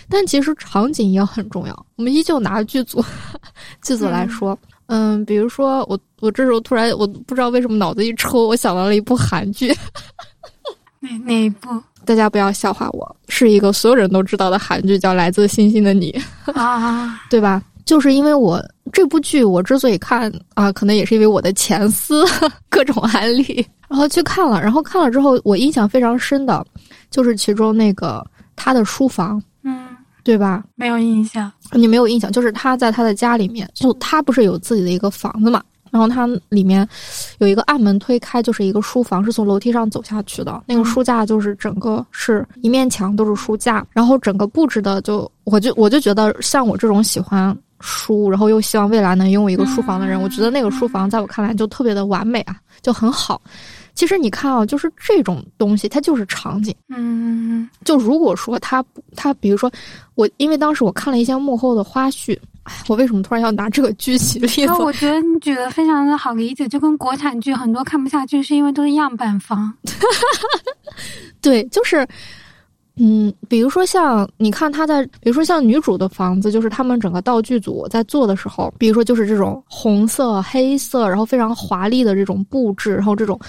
[0.09, 1.85] 但其实场景也很重要。
[1.95, 3.05] 我们依旧拿剧组
[3.83, 9.71] 剧组来说，嗯，比如说我我这时候突然我不知道为什么脑子一抽，我想到了一部韩剧。
[10.99, 11.69] 哪哪一部？
[12.05, 16.11] 大家不要笑话我，是一个所有人都知道的韩剧，叫《来自星星的你》
[16.59, 17.61] 啊，对吧？
[17.85, 22.23] 就是因为我这部剧，我之所以看啊，可能也是因为我的前司
[22.69, 26.65] 各种案例，然后去看了，然后看了之后，我印象非常深的，
[27.09, 29.87] 就是其中那个他的书房，嗯，
[30.23, 30.63] 对吧？
[30.75, 35.61] 没有印象，你没有印象，就是他在他的家里面，就他不是有自己的一个房子嘛？
[35.91, 36.87] 然后它里面
[37.39, 40.63] 有一个暗门推开，就是一个书房，是从楼梯上走下去的。
[40.65, 53.41] 那个书架就是整个是一面墙都是书架，然后整个布置的就，我就我就觉得像我这种喜欢书，然后又希望未来能拥有一个书房的人，我觉得那个书房在我看来就特别的完美啊，就很好。
[53.99, 56.73] 其实你看啊，就是这种东西，它就是场景。
[56.87, 58.81] 嗯，就如果说它
[59.13, 59.69] 它，比如说
[60.15, 62.39] 我，因为当时我看了一些幕后的花絮。
[62.87, 64.71] 我为什么突然要拿这个剧举例子？
[64.73, 69.73] 我觉得你举的非常的好理解，就跟国产剧很多看不下去，是因为都是样板房。
[71.41, 72.07] 对，就是，
[72.97, 83.39] 嗯，比如说像你看他在，比如说像女主的房子，就是他们整个道具组在做的时候，比如说就是这种红色、黑色，然后非常华丽的这种布置，然后这种。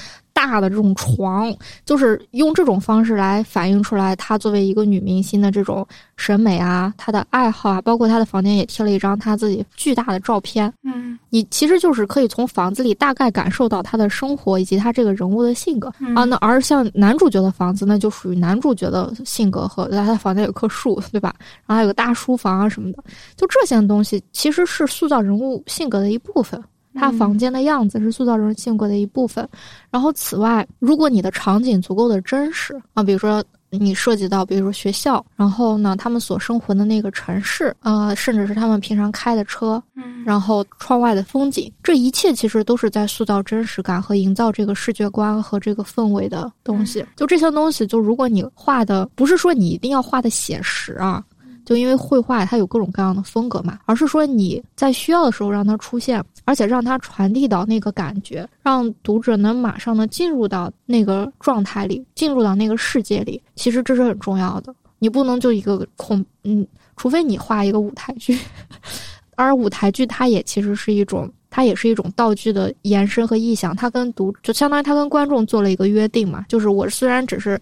[0.41, 5.87] 大的这种床，就是用这种方式来反映出来她作为一个女明星的这种
[6.17, 10.73] 审美啊，她的爱好啊，包括她的房间也贴了一张她自己巨大的照片。
[10.83, 16.25] 嗯，你其实就是可以从房子里大概感受到她的生活以及她这个人物的性格啊。
[16.25, 21.35] 那而像男主角的房子，那就属于男主角的性格和他的房间有棵树，对吧？
[21.67, 23.05] 然后还有个大书房啊什么的，
[23.37, 26.63] 就这些东西其实是塑造人物性格的一部分。
[26.95, 29.49] 他房间的样子是塑造人性格的一部分，
[29.91, 47.05] 然后此外，如果你的场景足够的真实啊，比如说你涉及到，比如说学校，然后呢，他们所生活的那个城市，呃，甚至是他们平常开的车，嗯，然后窗外的风景，这一切其实都是在塑造真实感和营造这个视觉观和这个氛围的东西。
[47.17, 51.23] 就这些东西，就如果你画的不是说你一定要画的写实啊。
[51.67, 63.43] 就因为绘画它有各种各样的风格嘛，而是说你在需要的时候让它出现，而且让它传递到那个感觉，让读者能马上的进入到那个状态里，进入到那个世界里。
[63.57, 66.67] 其实这是很重要的，你不能就一个空，嗯，
[66.97, 68.39] 除非你画一个舞台剧，
[69.37, 77.61] 而舞台剧它也其实是一种，它也是一种道具的延伸和意象，它跟读就相当于它跟观众做了一个约定嘛，就是我虽然只是。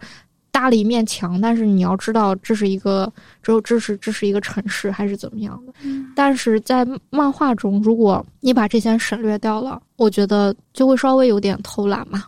[0.59, 3.09] 搭了一面墙，但是你要知道，这是一个，
[3.45, 5.73] 只有这是这是一个城市，还是怎么样的？
[6.17, 12.25] 但是在漫画中，如果你把这些省略掉了，我觉得就会稍微有点偷懒嘛。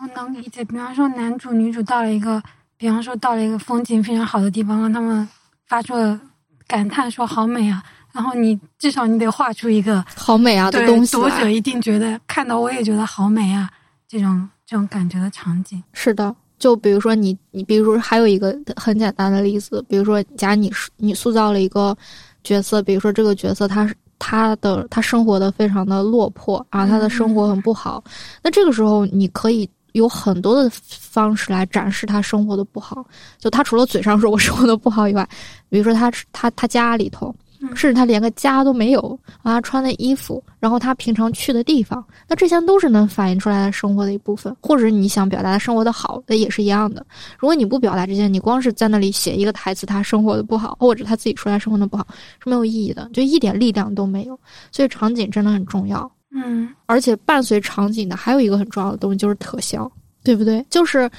[0.00, 2.40] 我能理解，比方说男主女主到了一个，
[2.76, 5.28] 比方说到了一个风景非常好的地方，让他们
[5.66, 6.20] 发出了
[6.68, 7.82] 感叹，说好美啊。
[8.12, 13.68] 然后你至少你得画出一个好美啊的东西，读者一定觉得看到我也觉得好美啊，
[14.06, 15.82] 这种这种感觉的场景。
[15.92, 16.36] 是的。
[16.58, 21.96] 就比如说你，你比如说还有一个很简单的例子，比如说假你你塑造了一个
[22.42, 28.02] 角色，比如说这个角色他他的他生活的非常的落魄啊，他的生活很不好，
[28.42, 33.04] 那这个时候你可以有很多的方式来展示他生活的不好，
[33.38, 35.28] 就他除了嘴上说我生活的不好以外，
[35.68, 37.34] 比如说他他他家里头。
[37.74, 47.04] 甚至他连个家都没有啊，穿的衣服，然后他平常去的地方，那这些都是能反映出来的生活的一部分，或者你想表达的生活的好，那也是一样的。
[47.38, 52.06] 如果你不表达这些，你光是在那里写一个台词，他生活的不好，或者他自己说他生活的不好，
[52.42, 54.38] 是没有意义的，就一点力量都没有。
[54.70, 59.90] 所以场景真的很重要，嗯，而且伴随场景的还有一个很重要的东西就是特效，
[60.22, 60.64] 对不对？
[60.70, 61.10] 就是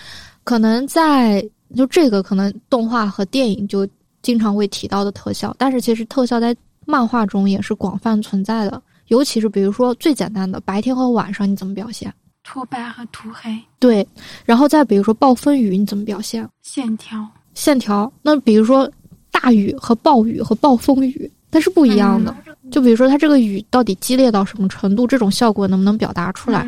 [0.43, 3.87] 可能在就这个可能动画和电影就。
[4.25, 6.55] 经常会提到的特效，但是其实特效在
[6.87, 8.81] 漫画中也是广泛存在的。
[9.09, 12.11] 尤其是比如说最简单的白天和晚上，你怎么表现？
[12.43, 13.55] 涂白和涂黑。
[13.77, 14.07] 对，
[14.43, 16.47] 然后再比如说暴风雨，你怎么表现？
[16.63, 17.23] 线条。
[17.53, 18.11] 线条。
[18.23, 18.91] 那比如说
[19.29, 22.35] 大雨和暴雨和暴风雨，它是不一样的。
[22.71, 26.67] 就比如说它这个雨到底激烈到什么程度，这种效果能不能表达出来？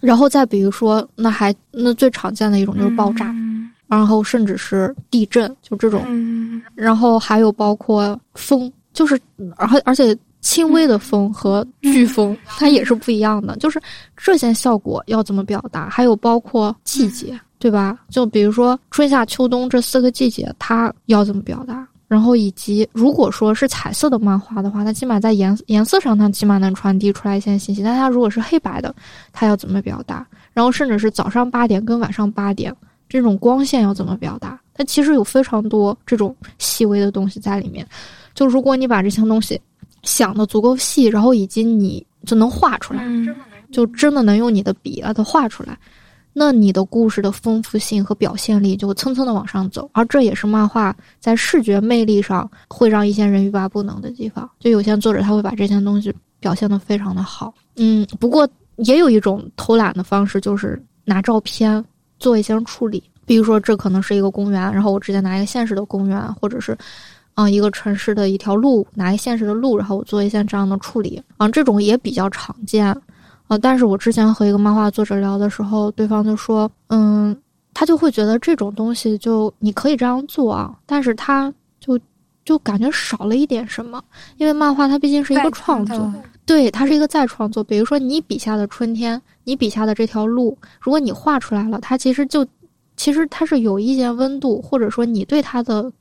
[0.00, 3.34] 然后再比如说，那还那最常见的一种就是爆炸。
[3.96, 6.04] 然后甚至是地震，就这种，
[6.74, 9.18] 然后还有包括风，就是
[9.56, 13.56] 而而且轻微的风和飓风，它也是不一样的。
[13.56, 13.80] 就是
[14.16, 15.88] 这些效果要怎么表达？
[15.88, 17.96] 还有包括季节，对吧？
[18.10, 21.86] 就比如说春夏秋冬这四个季节，它要怎么表达？
[22.08, 27.82] 然后以及如果说是彩色的漫画的话，它起码在颜颜色上，它起码能传递出来一些信息。
[27.82, 28.94] 但它如果是黑白的，
[29.32, 30.26] 它要怎么表达？
[30.52, 32.74] 然后甚至是早上八点跟晚上八点。
[33.14, 34.60] 这种光线要怎么表达？
[34.74, 37.86] 它其实有非常多这种细微的东西在里面。
[38.34, 39.60] 就如果你把这些东西
[40.02, 43.04] 想的足够细，然后以及你就能画出来，
[43.70, 45.78] 就真的能用你的笔把它画出来，
[46.32, 49.88] 那你的故事的丰富性和表现力就蹭蹭的往上走。
[49.92, 54.50] 而这也是漫画在视觉魅力上会让一些人欲罢不能的地方。
[54.58, 57.54] 就有些作者他会把这些东西表现的非常的好。
[57.76, 58.48] 嗯，不过
[58.78, 61.84] 也有一种偷懒的方式，就是拿照片。
[62.24, 66.74] 做一些处理，比如说这可能是一个公园，然后我直接拿一个现实的公园，或者是，
[67.34, 72.86] 嗯，一个城市的一条路，拿一个现实的路，然后我做一些这样的处理，啊，这种也比较常见，
[73.46, 77.36] 啊，但是我之前和一个漫画作者聊的时候，对方就说，嗯，
[77.74, 82.00] 他就会觉得这种东西就你可以这样做啊，但是他就
[82.42, 84.02] 就感觉少了一点什么，
[84.38, 86.10] 因为漫画它毕竟是一个创作。
[86.46, 87.64] 对，它是一个再创作。
[87.64, 92.46] 比如说，你笔下的春天，你笔下的这条路，如果你画出来了，它其实就，
[92.96, 95.92] 其实它是有一些温度，或者说你对它的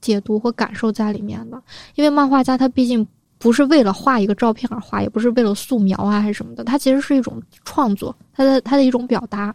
[0.00, 1.60] 解读和感受在里面的。
[1.94, 3.06] 因为漫画家他毕竟
[3.38, 9.54] 不是为了画一个照片而画，也不是为了素描啊还是什么的，它其实是一种创作，它的它的一种表达。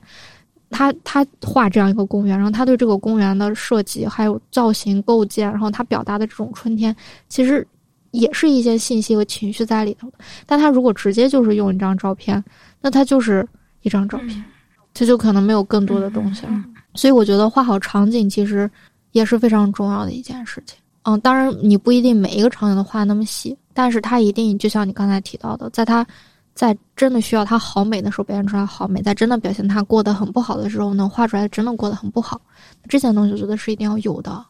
[0.71, 6.95] 他他画这样一个公园，然后他对这个公园的设计还有造型构建，然后他表达的这种春天，
[7.29, 7.65] 其实。
[8.11, 12.41] 也是一些信息和情绪在里头的，但他如果直接就是用一张照片，
[12.86, 13.43] 那它就是
[13.81, 14.45] 一张照片。
[14.93, 16.63] 这就可能没有更多的东西了。
[16.93, 18.69] 所以我觉得画好场景其实
[19.11, 20.77] 也是非常重要的一件事情。
[21.01, 26.05] 嗯，当然你不一定每一个场景都画那么细，但是它一定就像你刚才提到的，在它
[26.53, 32.39] 在真的需要它好美的时候表现出来好美，在真的表现它过得很不好的时候能画出来真的过得很不好。
[32.88, 34.45] 这些东西我觉得是一定要有的。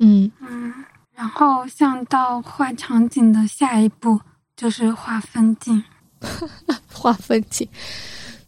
[0.00, 0.74] 嗯嗯，
[1.14, 4.18] 然后像到画场景的下一步
[4.56, 5.80] 就是画分镜，
[6.92, 7.66] 画分镜。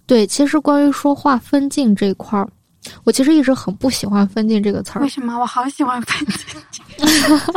[0.07, 2.49] 对，其实关于说画分镜这块儿。
[3.05, 5.03] 我其实一直很不喜欢“分镜”这个词儿。
[5.03, 5.39] 为什么？
[5.39, 6.99] 我好喜欢“分镜”。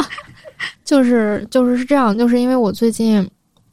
[0.86, 3.28] 就是就是是这样，就是因为我最近，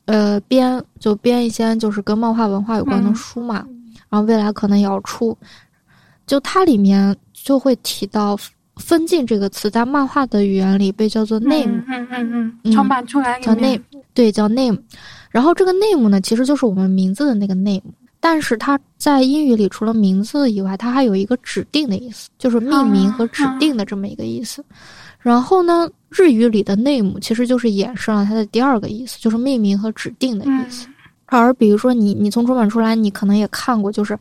[0.06, 3.64] 呃，编就编一些就是跟漫画文化有关的书嘛，
[4.08, 5.36] 然后未来可能也要出。
[6.26, 8.34] 就它里面就会提到
[8.76, 11.84] “分镜”这个词，在漫画的语言里被叫做 “name”。
[11.86, 12.72] 嗯嗯嗯。
[12.72, 13.82] 重版出来叫 “name”，
[14.14, 14.78] 对，叫 “name”。
[15.32, 17.82] 然后这个 “name” 呢，其实就是我们名字的那个 “name”。
[18.20, 24.64] 但是它在英语里除了名字以外，它还有一个指定的意思，就是命名和指定的这么一个意思。
[25.18, 30.86] 然后呢，日语里的 name 其实就是衍生了它的第二个意思，就是命名和指定的意思。
[31.26, 34.16] 而比如说你你从出版出来，你可能也看过，就是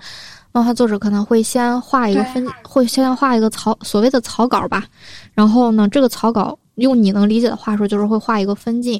[0.51, 4.86] 漫画作者可能会先画一个分，会先画一个草所谓的草稿吧。
[5.34, 8.99] 然后呢，这个草稿用你能理解的话说，就是会画一个分镜，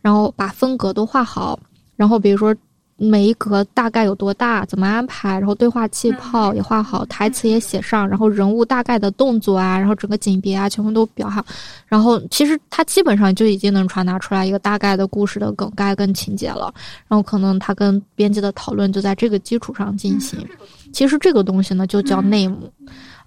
[0.00, 1.58] 然后把分格都画好。
[1.96, 2.54] 然后比如说。
[3.02, 4.62] 每一格大概有多大？
[4.66, 5.38] 怎么安排？
[5.38, 11.42] 然后对话气泡也画好，台词也写上，然后人物大概的动作啊，然后整个景别啊，全部都标好。
[11.86, 16.70] 然后其实它基本上就已经能传达出来一个大概的故事的梗概跟情节了。
[17.08, 20.38] 然后可能他跟编辑的讨论就在这个基础上进行。
[20.92, 22.70] 其实这个东西呢就叫内幕，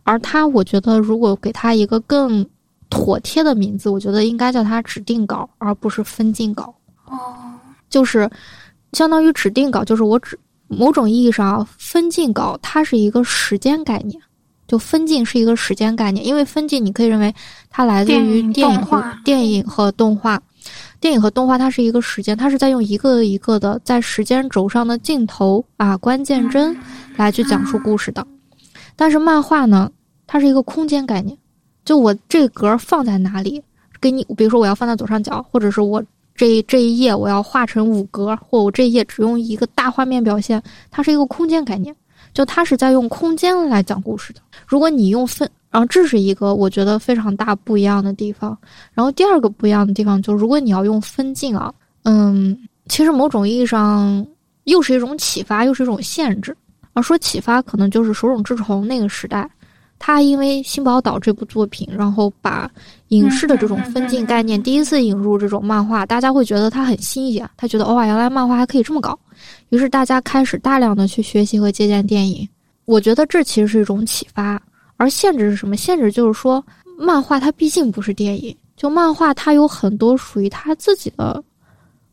[0.04, 2.46] 而他我觉得如果给他一个更
[2.94, 6.74] 妥帖的名字，我觉得应该叫它指定稿，而不是分镜稿。
[7.06, 7.18] 哦，
[7.90, 8.30] 就是。
[8.94, 14.22] 相当于指定稿，就是我指某种意义上分镜稿，它是一个时间概念。
[14.68, 17.34] 就分镜是一个时间概念，因为分镜你可以认为
[17.72, 20.40] 它来自于电影和电影和动画，
[21.00, 26.78] 电影和动画它是一个时间，它是在用一个一个的在时间轴上的镜头啊关键帧
[27.16, 28.24] 来去讲述故事的。
[28.96, 29.90] 但是漫画呢，
[30.28, 31.36] 它是一个空间概念，
[31.86, 33.62] 就我这格放在哪里，
[34.00, 36.04] 给你，比如说我要放在左上角，或者是我。
[36.36, 40.60] 这这一页我要画成五格，或我这一页只用一个大画面表现，
[40.90, 41.96] 它是一个空间概念，
[42.34, 44.42] 就它是在用空间来讲故事的。
[44.66, 48.58] 如果你用分，然后这是一个我觉得非常大不一样的地方。
[48.96, 51.72] 然后第二个不一样的地方就，如果你要用分镜啊，
[52.02, 52.58] 嗯，
[52.88, 54.26] 其实某种意义上
[54.64, 56.58] 又是一种启发，又是一种限制。
[56.94, 59.48] 而说启发，可能就是手冢治虫那个时代。
[60.06, 62.70] 他因为《新宝岛》这部作品，然后把
[63.08, 67.48] 影视的这种分镜概念第一次引入这种漫画，大家会觉得他很新颖。
[67.56, 69.18] 他觉得哇，原来漫画还可以这么搞，
[69.70, 72.46] 于是大家开始大量的去学习和借鉴电影。
[72.84, 74.62] 我觉得这其实是一种启发，
[74.98, 75.78] 而限制是什么？
[75.78, 76.62] 限制就是说，
[77.00, 81.42] 漫画它毕竟不是电影，就漫画它有很多属于它自己的。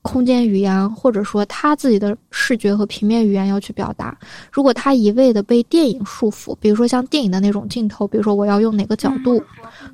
[0.03, 4.16] 空间语言，或者说他自己的视觉和平面语言要去表达。
[4.51, 9.42] 如果他一味的被电影束缚，比如说像电影的那种镜头，比如说我要用哪个角度，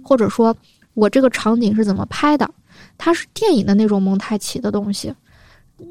[0.03, 0.57] 或者说
[0.95, 2.49] 我这个场景是怎么拍的，
[2.97, 5.13] 它是电影的那种蒙太奇的东西。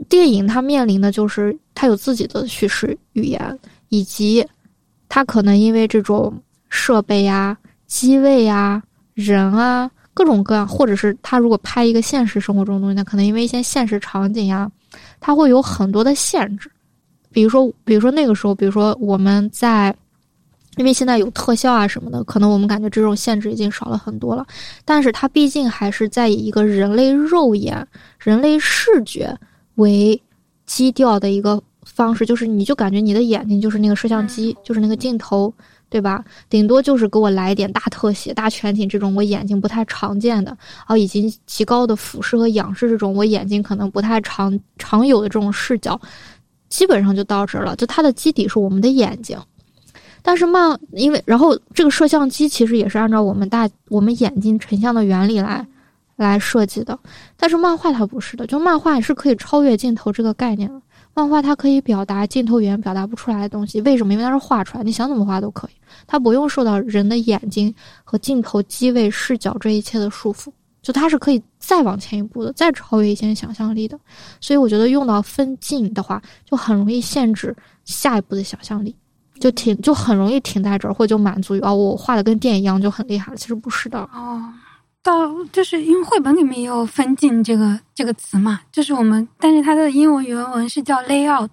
[0.08, 3.60] 电影它面临的就是它有自己的叙事语言，
[3.90, 4.46] 以及
[5.10, 6.34] 它可能因为这种
[6.70, 8.82] 设备呀、机位呀、
[9.14, 9.92] 人啊。
[10.16, 14.72] 各种各样，或者是他如果拍一个现实生活中的东西，那可能因为一些现实场景呀，
[15.20, 16.72] 他会有很多的限制。
[17.32, 19.94] 比如说，比如说那个时候，比如说我们在，
[20.78, 24.48] 因为现在有特效啊什么的，可能我们感觉这种限制已经少了很多了。
[24.86, 27.86] 但是它毕竟还是在以一个人类肉眼、
[28.18, 29.38] 人类视觉
[29.76, 30.20] 为
[30.66, 35.54] 基调的一个方式，就是你就感觉你的眼睛就是那个摄像机，就是那个镜头。
[35.96, 36.22] 对吧？
[36.50, 40.52] 顶多就是给我来一点大特写、大全景这种我眼睛不太常见的
[40.86, 45.98] 啊，以及极高的俯视和仰视这种我眼睛可能不太常常有的这种视角，
[46.68, 47.74] 基本上就到这儿了。
[47.78, 49.40] 就它的基底是我们的眼睛，
[50.22, 55.66] 但是漫因为然后这个摄像机其实也是按照我们大我们眼睛成像的原理来
[56.18, 57.00] 来设计的，
[57.38, 60.82] 但是漫画它不是的，就漫画也是可以超越镜头这个概念的。
[61.16, 64.12] 漫画它可以表达镜头语言表达不出来的东西，为什么？
[64.12, 65.72] 因为它是画出来，你想怎么画都可以，
[66.06, 70.52] 它不用受到人的眼睛和镜头机位、视角这一切的束缚，
[70.82, 73.98] 就它是可以再往前一步的，再超越一些想象力的。
[74.42, 77.56] 所以我觉得用到分镜的话，就很容易限制
[77.86, 78.94] 下一步的想象力，
[79.40, 83.38] 就停，就很容易停在这儿，或者就满足于哦，我画的跟电影一样就很厉害了。
[83.38, 84.44] 其实不是的哦。
[85.06, 91.52] 到就是因为绘本里面也有分镜这个这个词嘛，就是我们，但是它的英文原文是叫 layout，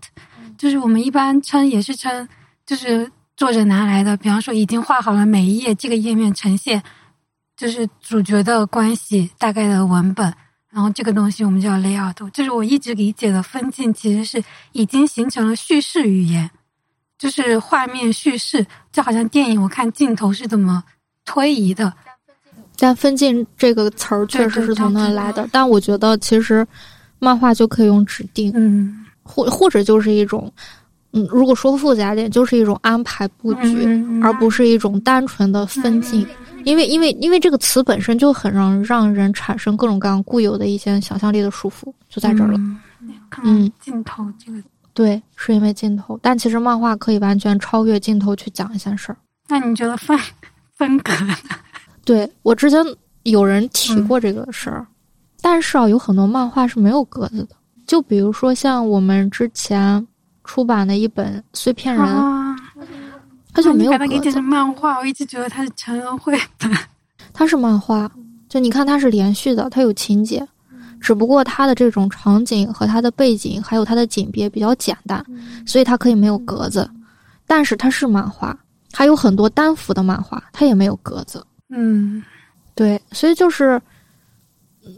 [0.57, 2.27] 就是我们一般称也是称，
[2.65, 6.83] 就是作者拿来的，比方说已经画好了每一页这个页面呈现，
[7.55, 10.33] 就是主角的关系大概的文本，
[10.71, 12.31] 然后这个东西我们叫 layout。
[12.31, 14.43] 就是我一直理解的分镜其实是
[14.73, 16.51] 已经形成了叙事语言，
[17.19, 20.83] 就是画面叙事，就好像电影我看镜头是怎么
[21.27, 21.93] 推移的。
[22.83, 26.67] 但分镜这个词儿确实是从那来的，但我觉得其实
[27.21, 30.53] 漫画就可以用指定，嗯，或或者就是一种。
[31.13, 33.87] 嗯，如果说复杂点，就是一种安排布局，
[34.21, 36.27] 而不是一种单纯的分镜。
[36.65, 42.59] 因为，因为，因为这个词本身就很让让人产生各种各样固有的一些想象力的束缚，就在这儿了。
[43.45, 44.59] 嗯，镜头这个
[44.93, 49.17] 对，是因为镜头，但其实漫画可以完全超越镜头去讲一些事儿。
[49.49, 50.19] 那你觉得分
[50.77, 51.13] 分格？
[52.05, 52.85] 对我之前
[53.25, 54.87] 有人提过这个事儿，
[55.41, 60.07] 但是啊，有很多漫画是没有格子的，就比如说像我们之前。
[60.45, 62.05] 出版的一本碎片人，
[63.55, 64.33] 它就没有格子。
[64.33, 66.69] 成漫画，我一直觉得它是成人绘本。
[67.33, 68.11] 它是漫画，
[68.49, 70.45] 就你看它是连续的，它有情节，
[71.01, 75.25] 只不过它的这种场景和它的背景还有它的景别比较简单，
[75.65, 76.91] 所以它可以没有格子。
[77.47, 78.59] 但是它是漫画，
[78.93, 81.41] 还有很多单幅的漫画，它也没有格子。
[81.75, 82.23] 嗯，
[82.75, 83.81] 对，所以就是，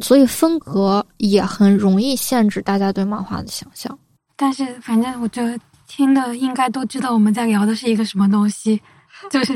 [0.01, 3.97] 所以分格也很容易限制大家对漫画的想象。
[4.37, 5.57] 但是，反正我觉得
[5.87, 8.81] 听的应该都知道我们在聊的是一个什么东西，
[9.31, 9.55] 就是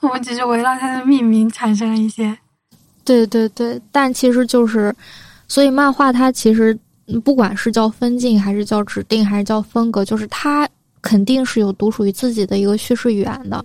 [0.00, 2.36] 我们只是围绕它的命名产生了一些。
[3.04, 4.92] 对对对，但其实就是，
[5.46, 6.76] 所以漫画它其实
[7.22, 10.68] 不管是叫分镜，还是叫指定，还是叫风格，就是它
[11.00, 13.64] 肯定是有独属于自己的一个叙事语言的。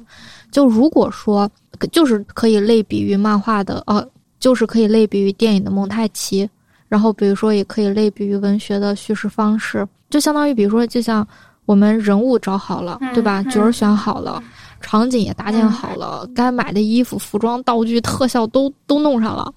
[0.52, 1.50] 就如果说，
[1.92, 4.06] 就是可以类比于漫画的，呃，
[4.40, 6.50] 就是可以类比于电影的蒙太奇，
[6.88, 9.88] 然后比如说也可以类比于文学的叙事方式。
[10.10, 11.26] 就相当于，比如说，就像
[11.66, 13.44] 我们人物找好了，对吧？
[13.44, 14.44] 角儿选好了，
[14.82, 19.54] 场景也搭建好了，该买的衣服、服装、道具、特效都都弄上了。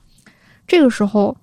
[0.67, 1.35] 这个时候，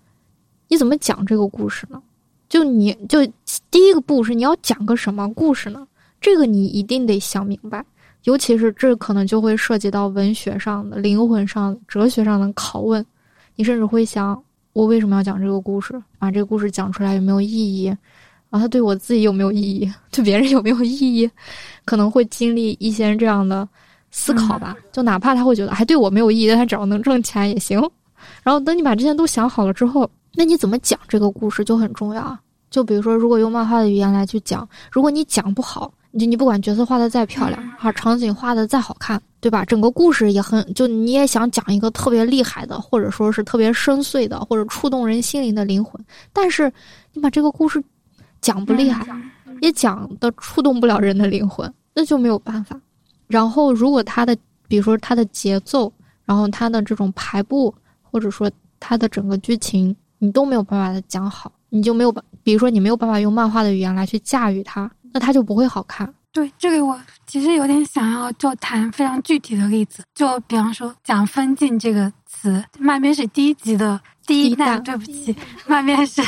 [0.68, 2.00] 你怎么讲这个故事呢？
[2.48, 3.26] 就你就
[3.72, 5.88] 第一个故事你要讲个什么故事呢？
[6.22, 7.84] 这个你一定得想明白。
[8.24, 13.06] 尤其是这可能就会涉及到文学上的、灵魂上、哲学上的拷问。
[13.56, 14.42] 你甚至会想：
[14.74, 15.94] 我为什么要讲这个故事？
[16.18, 17.88] 把这个故事讲出来有没有意义？
[18.50, 19.92] 啊，它对我自己有没有意义？
[20.12, 21.30] 对别人有没有意义？
[21.86, 23.68] 可能会经历一些这样的
[24.12, 24.76] 思考吧。
[24.92, 27.80] 就哪怕他会觉得还对我没有意义，但他只要能挣钱也行。
[28.44, 32.38] 然后等你把这些都想好了之后，那你怎么讲这个故事就很重要。
[32.70, 39.66] 就比如说，如果用漫画的语言来去讲，如果你讲不好，你你不管角色画的再漂亮，哈，场景画的再好看，对吧？
[39.66, 46.00] 整个故事也很，就你也想讲一个特别厉害的，或者说是特别深邃的，或者触动人心灵的灵魂，
[46.32, 46.72] 但是
[47.14, 47.84] 你把这个故事。
[48.42, 49.06] 讲不厉害，
[49.60, 52.80] 也讲的触动不了人的灵魂，那就没有办法。
[53.28, 54.34] 然后，如果他的，
[54.70, 55.92] 比如说他的节奏，
[56.24, 58.50] 然后他的这种排布，或者说
[58.80, 66.12] 他的整个剧情，你都没有办法的讲好，你就没有办，比如说你没有办法用漫画的语言来去驾驭它，那它就不会好看。
[66.32, 76.22] 对，这个我其实有点想要就谈非常具体的例子，就比方说讲分镜这个词，漫边是第一集的第一弹，对不起，漫边是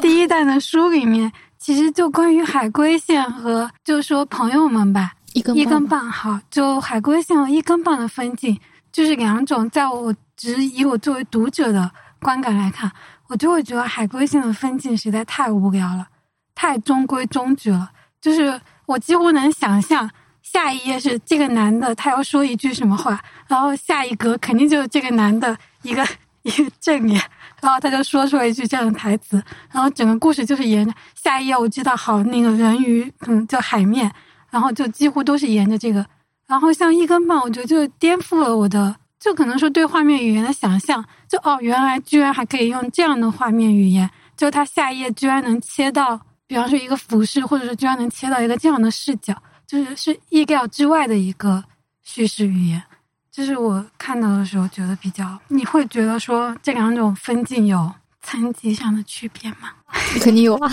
[0.00, 1.30] 第一弹的书里面。
[1.58, 8.56] 其实就关于海龟线和，就说朋友们吧，一根一根棒好，就海龟线和一根棒的分镜，
[8.92, 9.68] 就是两种。
[9.70, 11.90] 在我只以我作为读者的
[12.20, 12.90] 观感来看，
[13.28, 16.06] 我就会觉得海龟性的分镜实在太无聊了，
[16.54, 17.90] 太中规中矩了。
[18.20, 20.10] 就是我几乎能想象，
[20.42, 26.06] 下一页是这个男的他要说一句什么话，然后下一格肯定就是这个男的一个
[26.42, 27.22] 一个正脸。
[27.60, 34.10] 然后他就说出了一句这样的台词，然后整个故事就是沿着下一页我知道好那个人鱼嗯叫海面，
[34.48, 36.06] 然后就几乎都是沿着这个，
[36.46, 49.34] 然后像一根棒，我觉得就颠覆了我的，就可能说对画面语言的想象，就哦原来居然还可以用这样的画面语言，就它下一页居然能切到，比方说一个俯视，或者是居然能切到一个这样的视角，
[49.66, 51.62] 就是是意料之外的一个
[52.02, 52.82] 叙事语言。
[53.30, 57.88] 就是我看到的时候觉得比较，你会觉得说这两种分镜有
[58.20, 59.70] 层级上的区别吗？
[60.20, 60.70] 肯定有啊，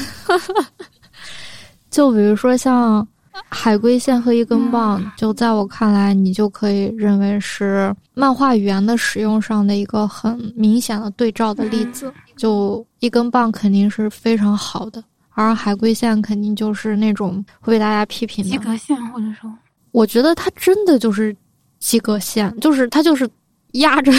[1.91, 3.07] 就比如说像
[3.49, 12.11] 海龟线和一根棒，就在我看来，你就可以认为是漫画语言的使用上的一个很明显的对照的例子。
[12.35, 19.51] 就一根棒肯定是非常好的，而海龟线肯定就是那种会被大家批评的及格线，或者说，
[19.91, 21.35] 我觉得它真的就是。
[21.77, 23.29] 及格线就是它，就是
[23.73, 24.11] 压着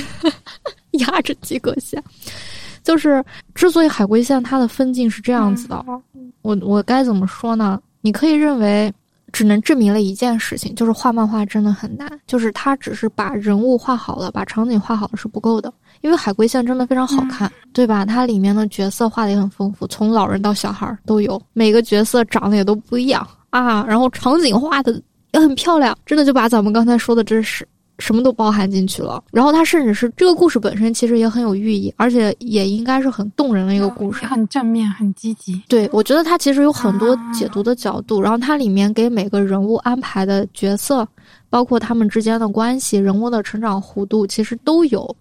[1.09, 2.01] 压着及格线。
[2.85, 3.25] 就是
[3.57, 5.85] 之所以海龟线它的分镜是这样子的，
[6.43, 7.81] 我我该怎么说呢？
[8.03, 8.93] 你可以认为
[9.33, 15.73] 只能证明了一件事情，就是画漫画真的很难，就是他只是把人物画好了，把场景画好了是不够的。
[16.03, 18.05] 因为海龟线真的非常好看，对吧？
[18.05, 23.85] 它里面的角色画的也很丰富，从老人到小孩都有，每个角色长得也都不一样啊。
[23.85, 25.03] 然后场景画的
[25.33, 27.67] 也很漂亮，真的就把咱们刚才说的这是
[27.99, 29.23] 什么都包含进去了。
[29.33, 35.61] 然后它甚至是这个故事本身其实也很有寓意，而且也应该是很动人的一个故事，很正面、很积极。
[35.69, 41.07] 对，我觉得它其实有很多解读的角度，然后它里面给每个人物安排的角色，
[41.51, 45.17] 包括他们之间的关系、人物的成长弧度，其实都有。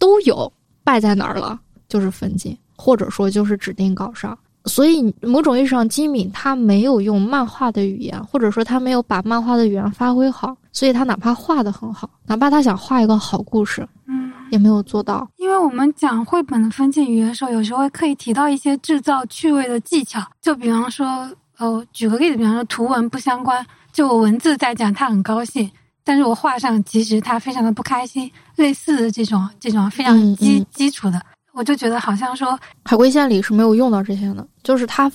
[0.00, 0.50] 都有
[0.82, 4.38] 败在哪儿了，就是分镜，或者说就是指定稿上。
[4.64, 10.56] 所以某种意义上，金敏他没有用漫画的语言，或者说他没有把漫画的语言发挥好。
[10.72, 15.28] 所以他哪怕画的很好，哪怕他想画一个好故事，嗯，也没有做到。
[15.36, 25.70] 因为我们讲绘本的分镜语言的时候，有时候会刻意提到一些制造趣味的技巧，就比方说，呃，举个例子，比方说图文不相关，就我文字在讲，他很高兴。
[26.02, 31.20] 但是我画上其实他非常的不开心，类似的这种这种非常基基础的，
[31.52, 35.12] 我就觉得好像说海龟线里是没有用到这些的，就是它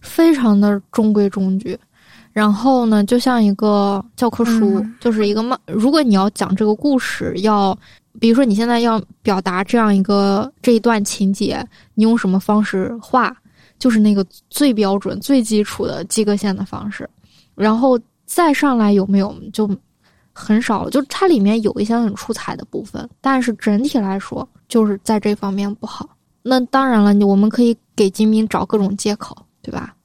[0.00, 1.76] 非常的中规中矩，
[2.36, 5.58] 然后呢，就像一个教科书，就是一个漫。
[5.66, 7.74] 如果你要讲这个故事，要
[8.20, 13.34] 比如说你现在要表达这样一个这一段情节，你用什么方式画，
[13.78, 17.08] 就是那个最标准、最基础的及格线的方式，
[17.54, 19.66] 然后再上来有没有就。
[20.38, 26.06] 很少了，就它里面有一些很出彩的部分，但是整体来说就是在这方面不好。
[26.42, 29.95] 那当然了，你我们可以给金兵找各种借口，对吧？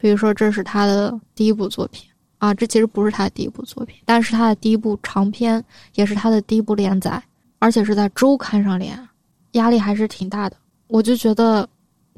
[0.00, 5.62] 比如说这是他的第一部作品啊，这其实不是他的第一部作品，但是他的第一部长篇，
[5.94, 7.22] 也是他的第一部连载，
[7.58, 8.98] 而且是在周刊上连，
[9.52, 10.56] 压力还是挺大的。
[10.86, 11.68] 我就觉得，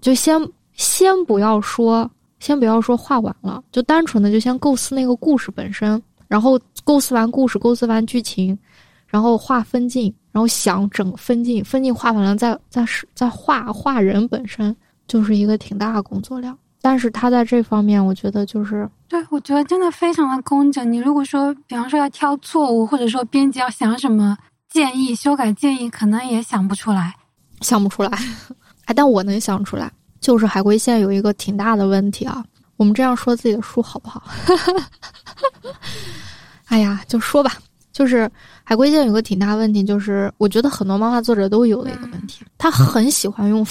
[0.01, 0.41] 就先
[0.74, 2.09] 先不要说，
[2.39, 6.01] 先不要说画完了，就单纯的就先构思那个故事本身。
[6.28, 8.59] 然后构思完故事，构思完剧情，
[9.07, 14.74] 然后画分镜，然后想整分镜，分镜画完了再再再画画人本身，
[15.07, 16.57] 就是一个挺大的工作量。
[16.83, 20.93] 但是他在这方面，我觉得就是对我觉得真的非常的工整。
[20.93, 24.37] 你如果说，比方说要挑错误，或者说编辑要想什么
[24.68, 27.14] 建议、修改建议，可能也想不出来，
[27.61, 28.11] 想不出来。
[28.87, 32.45] 哎，但我能想出来，就是海龟线有一个挺大的问题啊。
[32.76, 34.24] 我们这样说自己的书好不好？
[36.66, 37.53] 哎呀，就说吧，
[37.93, 38.28] 就是
[38.64, 43.64] 海龟线有个挺大问题，就是我觉得很多漫画作者都有的一个问题，他很喜欢用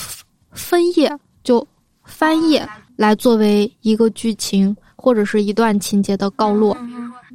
[0.52, 1.12] 分页
[1.44, 1.68] 就
[2.06, 2.66] 翻页
[3.02, 6.78] 来作为一个剧情或者是一段情节的告落。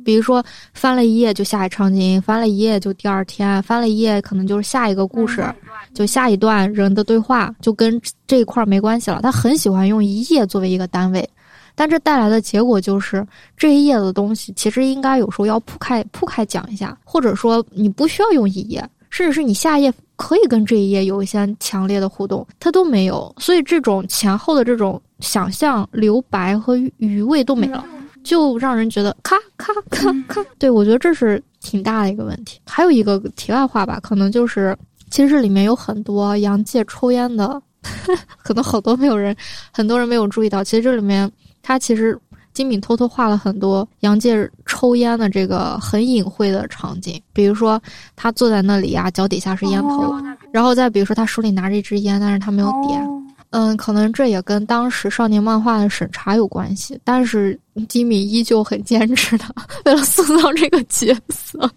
[0.05, 5.45] 比如说翻了一页就下一场景，翻了一页就第二天，翻了一页可能就是下一个故事，
[5.93, 9.21] 就下一段人的对话，就跟这一块没关系了。
[9.21, 11.29] 他很喜欢用一页作为一个单位。
[11.75, 23.35] 但这带来的结果就是，这一页的东西其实应该有时候要铺开铺开讲一下，或者说你不需要用一页，甚至是你下一页可以跟这一页有一些强烈的互动，它都没有。
[23.39, 27.85] 所以这种前后的这种想象留白和余味都没了，
[28.25, 30.45] 就让人觉得咔咔咔咔。
[30.59, 32.61] 对我觉得这是挺大的一个问题。
[32.67, 34.77] 还有一个题外话吧，可能就是
[35.11, 37.63] 其实这里面有很多杨介抽烟的，
[38.43, 39.37] 可能好多没有人，
[39.73, 41.31] 很多人没有注意到，其实这里面。
[41.69, 42.17] 他其实
[42.57, 47.79] 金敏偷偷画了很多杨介抽烟的这个很隐晦的场景，比如说
[48.17, 50.15] 他坐在那里呀，脚底下是烟头，
[50.51, 53.07] 然后再比如说他手里拿着一支烟，但是他没有点。
[53.51, 59.45] 嗯，可能这也跟当时少年漫画的审查有关系，但是吉米依旧很坚持的，
[59.87, 61.71] 为了塑造这个角色，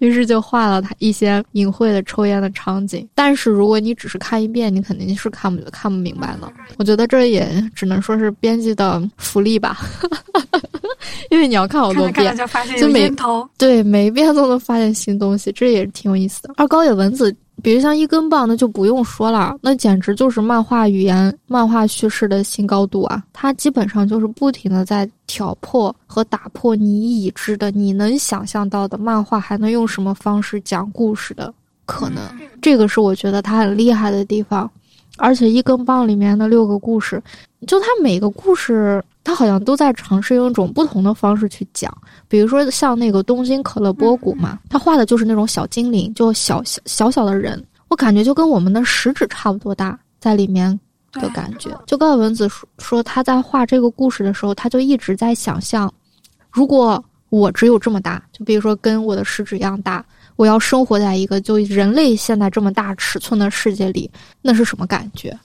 [0.00, 3.08] 于是就画了他一些隐晦的抽烟的场景。
[3.14, 6.52] 但是如果你只是看一遍，你肯定是看不看不明白的。
[6.78, 9.78] 我觉得这也只能说是编辑的福利吧，
[11.30, 12.36] 因为你要看好多遍，
[12.78, 16.54] 就每头对每一遍都能发现新东西，这也是挺有意思的。
[16.56, 17.34] 而高野文子。
[17.62, 23.22] 比如像一根棒，那就不用说了，那简直就是漫画语言、漫画叙事的新高度啊！
[23.32, 31.52] 它基本上就是不停的在挑破和打破你已知的、你能想象到的漫画还能用什么方式讲故事的
[31.84, 32.22] 可能。
[32.60, 34.68] 这个是我觉得它很厉害的地方。
[35.18, 37.22] 而且一根棒里面的六个故事，
[37.66, 41.92] 就它每个故事，它好像都在尝试用一种不同的方式去讲。
[42.28, 50.78] 比如说像那个东京可乐波谷嘛，他画的就是那种小精灵，就小小小小的人，我感觉就跟我们的食指差不多大，在里面
[51.12, 51.70] 的感觉。
[51.86, 55.92] 就高文子说说他在画这个故事的时候，他就一直在想象，
[56.50, 60.04] 如果我只有这么大，就比如说跟我的食指一样大。
[60.42, 65.38] 我要生活在一个就人类现在这么大尺寸的世界里，那是什么感觉？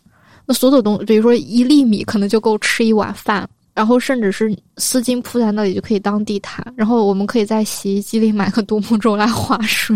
[0.43, 3.47] 那所有东，比如说一粒米，可能就够吃一碗饭。
[3.75, 9.95] 然后甚至是丝巾铺在那里就可以当地毯，然后我们可以在洗衣机里买个独木舟来划水，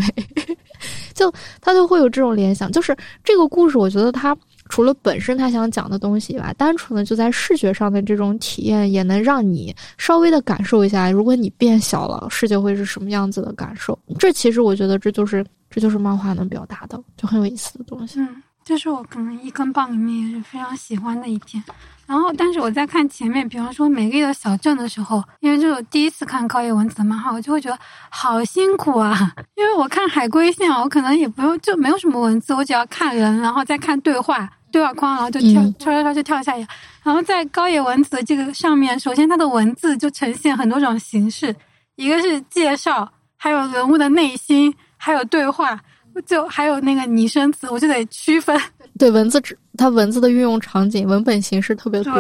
[1.16, 2.72] 就他就会有这种联想。
[2.72, 4.38] 就是这个故事，我觉得他
[4.72, 14.00] 除了本身他想讲的东西以外，单纯的就在视觉上的这种体验，也能让你稍微的感受一下，如果你变小了，世界会是什么样子的感受。
[14.18, 18.22] 这其实我觉得这就是这就是漫画能表达的，就很有意思的东西。
[18.22, 21.62] 嗯，这是我可能一根棒里面也是非常喜欢的一篇。
[22.08, 29.34] 然后，但是我在看前面，比方说《美丽的小镇》的时候，因为这是我第一次看高野文子的漫画，我就会觉得好辛苦啊。
[29.56, 36.68] 因为我看海龟线，我可能也不用，就没有什么文字，我只要看人，然后再看对话、对话框，然后就跳，刷刷刷就跳下去。
[37.04, 41.56] 然后在高野文子这个上面，首先它的文字就呈现很多种形式，
[41.96, 45.80] 一个是介绍，还有人物的内心，还有对话，
[46.26, 48.60] 就还有那个拟声词，我就得区分。
[48.98, 49.42] 对文字，
[49.78, 52.14] 它文字的运用场景、文本形式特别多，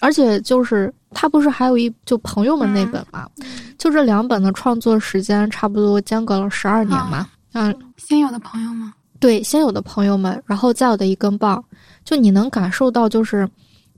[0.00, 3.26] 而且就是它不是还有一就朋友们那本嘛，
[3.78, 7.26] 就这两本的创作时间差不多间隔了十二年嘛。
[7.52, 11.62] 嗯，先有的朋友们，对，先有的朋友们，然后再有的一根棒，
[12.04, 13.48] 就你能感受到，就是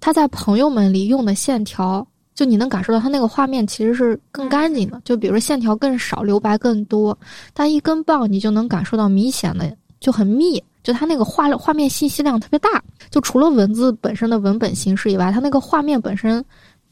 [0.01, 7.17] 他在朋友们里用的线条，就你能感受到他那个画面其实是更干净的，就比如说线条更少，留白更多，
[7.55, 10.63] 但一根棒你就能感受到明显的就很密。
[10.83, 16.45] 就它那个画画面信息量特别大，就除了文字本身的文本形式以外，它那个画面本身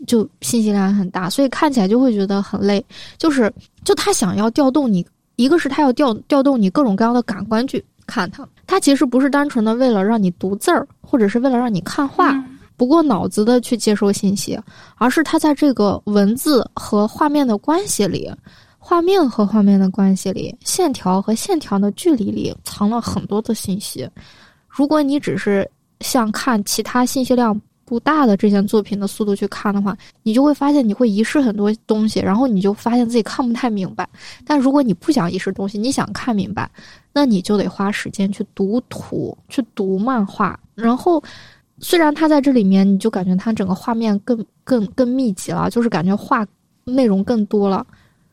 [0.06, 2.80] 就信息量很大，所以看起来就会觉得很累。
[3.18, 3.52] 就是，
[3.82, 5.04] 就他想要调动你，
[5.34, 12.34] 一个是他要调调动你各种各样的感官去看它，它其实不是单纯的为了让你读字儿，或者是为了让你看画，
[12.76, 14.58] 不过脑子的去接收信息，
[14.96, 18.30] 而是它在这个文字和画面的关系里。
[18.82, 24.08] 画面和画面的关系里，线条和线条的距离里藏了很多的信息。
[24.66, 27.58] 如果你只是像看其他信息量
[27.90, 34.08] 不大的这些作品的速度去看的话，你就会发现你会遗失很多东西，然后你就发现自己看不太明白。
[34.46, 36.70] 但如果你不想遗失东西，你想看明白，
[37.12, 40.56] 那你就得花时间去读图，去读漫画。
[40.76, 41.20] 然后，
[41.80, 46.46] 虽然它在这里面，你就感觉它整个画面更更更密集了，就是感觉画
[46.84, 47.84] 内容更多了。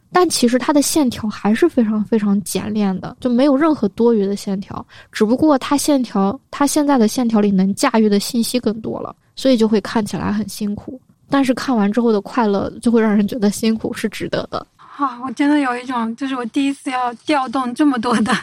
[0.09, 4.85] 但其实它的线条还是非常非常简练的，就没有任何多余的线条。
[5.11, 10.99] 只不过它线条，它现在的线条里能驾驭的信息更多了，所以就会看起来很辛苦。
[11.29, 14.67] 但是看完之后的快乐，就会让人觉得辛苦是值得的。
[14.75, 18.35] 啊，我真的有一种，就是我第一次要调动这么多的。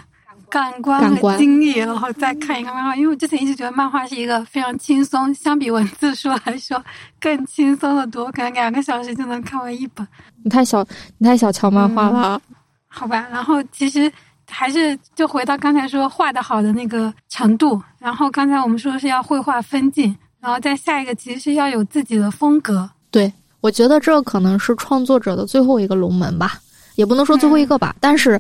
[0.51, 6.81] 感官和精力，然后再看一个漫画，因为我之前一直觉得漫画是一个非常轻松，相比文字书来说
[7.19, 10.07] 更轻松的多，可能两个小时就能看完一本。
[10.45, 10.87] 你太小，
[11.19, 12.41] 你太小瞧漫画了，
[12.87, 13.27] 好吧？
[13.33, 14.13] 然后其实
[14.49, 22.89] 还是就回到刚才说画的好的那个程度，然后刚才我们说是要绘画分镜，然后再下一个其实是要有自己的风格。
[23.11, 23.33] 对，
[23.63, 26.61] 我觉得这可能是创作者的最后一个龙门吧，
[26.97, 28.39] 也不能说最后一个吧，但是。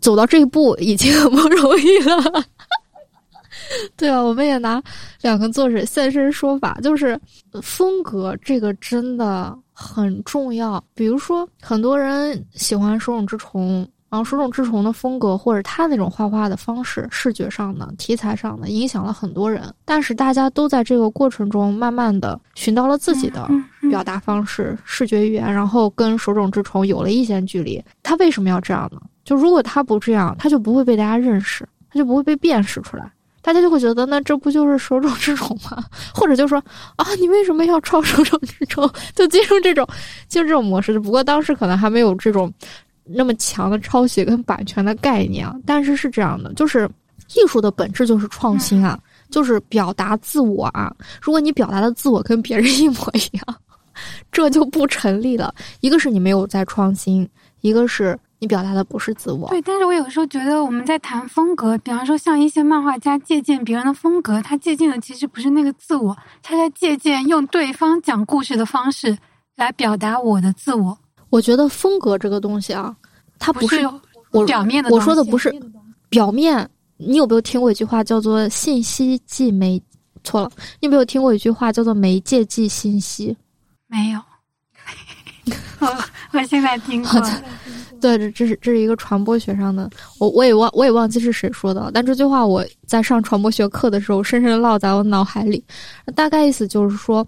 [0.00, 2.44] 走到这一步已经 很不容易了，
[3.94, 4.82] 对啊，我们也拿
[5.20, 7.20] 两个作者现身说法，就是
[7.60, 10.82] 风格这个真的很重要。
[10.94, 19.62] 比如说，很多人喜欢手冢治虫，然后手冢治虫的风格或者他那种画画的方式，视觉上的、题材上的，影响了很多人。
[19.86, 23.48] 但是大家都在这个过程中，慢慢的寻到了自己的
[23.88, 27.82] 表达方式、视觉语言，然后跟手冢治虫有了一些距离。
[28.02, 29.00] 他为什么要这样呢？
[29.24, 33.10] 就如果他不这样，他就不会被大家认识，他就不会被辨识出来，
[33.40, 35.82] 大家就会觉得那这不就是手冢治虫吗？
[36.12, 36.62] 或者就说
[36.96, 38.86] 啊，你为什么要抄手冢治虫？
[39.16, 39.88] 就进入这种
[40.28, 41.00] 进入这种模式。
[41.00, 42.52] 不过当时可能还没有这种
[43.04, 45.54] 那么强的抄袭跟版权的概念啊。
[45.66, 46.88] 但是是这样的，就是
[47.34, 48.98] 艺术的本质就是创新啊，
[49.30, 50.94] 就是表达自我啊。
[51.20, 53.56] 如果你表达的自我跟别人一模一样，
[54.30, 55.54] 这就不成立了。
[55.80, 57.28] 一个是你没有在创新，
[57.60, 58.18] 一个是。
[58.38, 59.62] 你表达的不是自我，对。
[59.62, 69.16] 但是我有时候觉得我们在谈风格，比方说像一些漫画家借鉴别人的风格，他借鉴的其实不是那个自我，他在借鉴用对方讲故事的方式
[69.54, 70.98] 来表达我的自我。
[71.32, 72.94] 我觉得风格这个东西啊，
[73.38, 73.80] 它不是
[74.32, 74.90] 我表面的。
[74.90, 75.50] 我说的不是
[76.10, 76.68] 表面。
[76.98, 79.82] 你有没有听过一句话叫做“信息即媒”？
[80.22, 83.34] 错了，你有没有听过一句话叫做“媒介即信息”？
[83.88, 84.20] 没有。
[85.80, 87.20] 我我现在听过。
[87.98, 89.88] 对，这这是这是一个传播学上的，
[90.20, 95.64] 我我也忘我也忘记是谁说的，但这句话我在上传播学课的时候深深烙在我脑海里。
[96.14, 97.26] 大概意思就是说，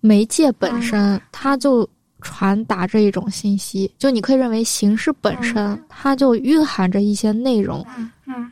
[0.00, 1.88] 媒介本身它就
[2.20, 7.84] 传达着一种信息，就你可以认为形式本身它就蕴含着一些内容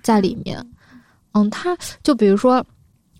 [0.03, 0.65] 在里面。
[1.33, 2.65] 嗯，它就比如说，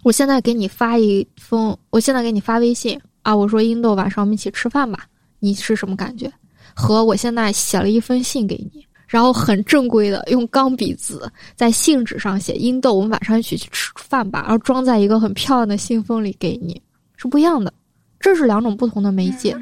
[0.03, 5.05] 我现在给你发一封，我现在给你发微信，啊，我说英豆晚上我们一起吃饭吧，
[5.39, 6.33] 你是什么感觉？
[6.75, 16.81] 和我现在写了一封信给你，然后很正规的用钢笔字在信纸上写英豆，我们晚上一起去吃饭吧，然后装在一个很漂亮的信封里给你，
[17.17, 17.73] 是不一样的。
[18.21, 19.57] 这是两种不同的媒介，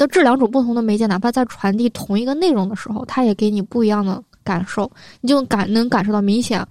[0.00, 4.90] 的这两种不同的媒介，哪怕在传递同一个内容的时候，它也给你不一样的感受，
[5.20, 6.66] 你就感能感受到明显。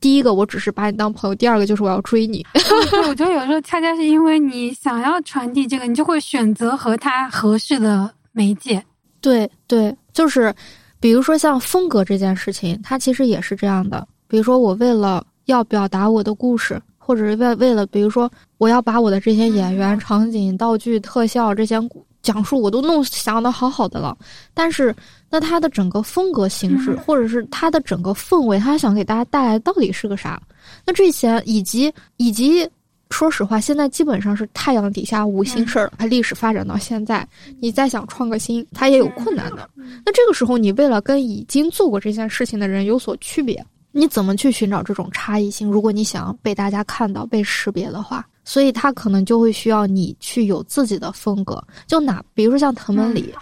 [0.00, 2.46] 第一个，我只是把你当朋友；第二个，就是我要追你。
[2.90, 8.84] 对我觉得有时候恰恰是因为你想要传递这个，你就会选择和他合适的媒介。
[9.20, 10.54] 对对，就是
[11.00, 14.06] 比如说像风格这件事情，它其实也是这样的。
[14.28, 21.80] 比如说，我为了要表达我的故事，或者是为为了，比如说我要把我的这些演员、场景、道具、特效这些
[22.22, 24.16] 讲述，我都弄想的好好的了，
[24.54, 24.94] 但是。
[25.30, 30.40] 那他的整个风格形式，或者是他的整个氛围，他想给大家带来到底是个啥？
[30.86, 32.66] 那这些以及以及，
[33.10, 35.92] 说实话，现在基本上是太阳底下无新事儿了。
[35.98, 37.28] 它历史发展到现在，
[37.60, 39.68] 你再想创个新，它也有困难的。
[39.76, 43.62] 那这个时候，你为了跟已经做过这件事情的人有所区别，
[43.92, 45.70] 你怎么去寻找这种差异性？
[45.70, 51.62] 如果你想被大家看到、被识别的话，所以他可能就会需要你去有自己的风格。
[51.86, 53.34] 就哪，比如说像藤本里，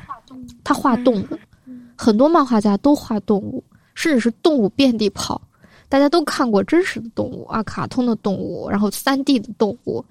[0.65, 1.27] 他画动物。
[1.97, 3.63] 很多漫画家都画动物，
[3.95, 5.41] 甚至是动物遍地跑。
[5.89, 10.05] 大家都看过真实的动物啊，卡通的动物，然后三 D 的动物，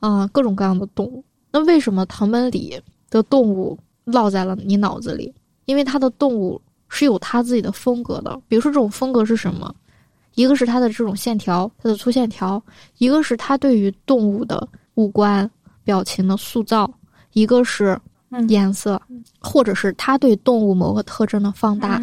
[0.00, 1.22] 啊，各种各样的动物。
[1.52, 2.76] 那为什么藤本里
[3.10, 5.32] 的动物落在了你脑子里？
[5.66, 8.36] 因为他的动物是有他自己的风格的。
[8.48, 9.72] 比如说，这种风格是什么？
[10.34, 12.60] 一个是它的这种线条，它的粗线条；
[12.98, 15.50] 一个是它对于动物的五官
[15.84, 16.86] 表情的塑造；
[17.32, 17.98] 一个是。
[18.48, 19.00] 颜色，
[19.38, 22.02] 或者是它对动物某个特征的放大，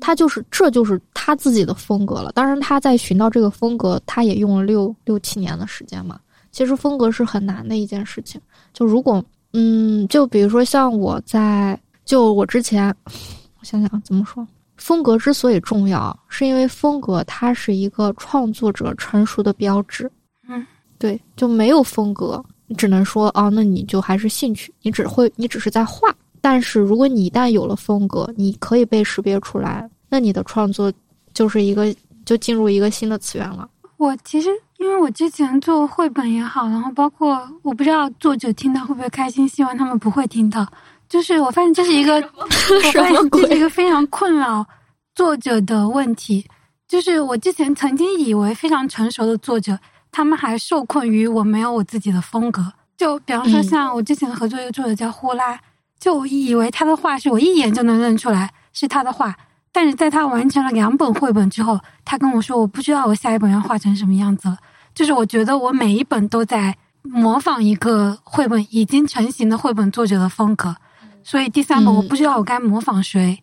[0.00, 2.30] 他就是这就是他自己的风格了。
[2.30, 6.16] 当然，他在寻到这个风格，他也用了六六七年的时间嘛。
[6.52, 8.40] 其实风格是很难的一件事情。
[8.72, 9.20] 就如果，
[9.52, 12.94] 嗯，就比如说像我在，就我之前，
[13.58, 14.46] 我想想怎么说，
[14.76, 20.10] 风格之所以重要，是因为风格它是一个创作者成熟的标志。
[20.48, 20.66] 嗯，
[20.98, 22.44] 对，就没有风格。
[22.66, 26.08] 你只能说啊，那你就还是兴趣，你只会，你只是在画。
[26.40, 30.92] 但是如果你一旦有了风格，你可以被识别出来，那你的创作
[31.32, 31.94] 就是一个，
[32.24, 33.68] 就进入一个新的次元了。
[33.96, 40.66] 我其实因为我之前做绘本也好，然后包括我不知道作者听到会不会开心，希望他们不会听到。
[41.08, 42.46] 就是我发现这是一个，我
[42.92, 44.66] 发现这是一个非常困扰
[45.14, 46.46] 作者的问题。
[46.86, 49.78] 就是我之前曾经以为非常成熟的作者。
[50.16, 55.58] 他们还受困于我没有我自己的风格，就比方说像我之前合作一个作者叫呼啦，
[55.98, 59.34] 就我以为他的画是我一眼就能认出来是他的画，
[59.72, 64.56] 但是在他完成了两本绘本之后，他跟我说我不知道我下一本要画成什么样子了，
[64.94, 70.76] 就是我觉得我每一本都在模仿一个绘本已经成型的绘本作者的风格，
[71.24, 73.42] 所以第三个我不知道我该模仿谁，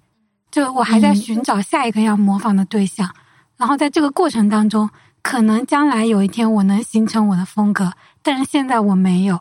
[0.49, 3.13] 就我还在寻找下一个要模仿的对象，
[3.57, 4.89] 然后在这个过程当中。
[5.23, 9.39] 可能将来有一天我能形成我的风格，但是现在我没有。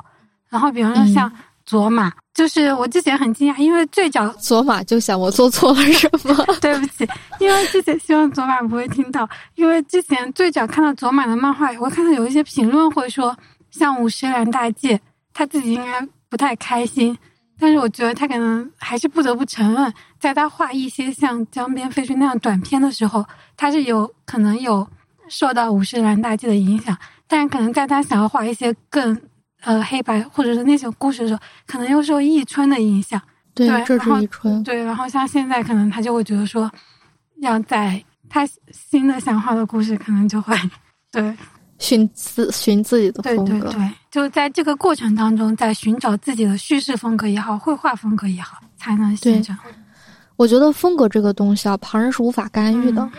[0.51, 1.32] 然后，比方说像
[1.64, 6.34] 佐马，就是我之前很惊讶，因为最早佐马就想我做错了什么？
[6.61, 13.34] 对不起，因为之前希望佐马不会听到，因为之前最早看到佐马的漫画，我看到有一些评论会说，
[13.70, 15.01] 像五十岚大介，
[15.32, 17.16] 他自己应该不太开心。
[17.61, 23.24] 但是我觉得他可能还是不得不承认，在他画一些像江边废墟那样短片的时候，
[23.56, 24.88] 他是有可能有。
[25.32, 26.98] 受到五十岚大介的影响，
[27.28, 29.16] 但可能在他想要画一些更
[29.61, 33.22] 呃黑白或者是那种故事的时候，可能又受易春的影响。
[33.54, 34.61] 对，这是易春。
[34.64, 36.68] 对，然后像现在，可能他就会觉得说，
[37.42, 40.52] 要在他新的想画的故事，可能就会
[41.12, 41.32] 对
[41.81, 43.45] 寻自寻自己的风格。
[43.45, 49.57] 对对对，就在这个过程当中，在寻找自己的叙事风格也好，绘画风格也好，才能形成。
[50.37, 53.11] 我觉得风格这个东西啊，旁人是无法干预的。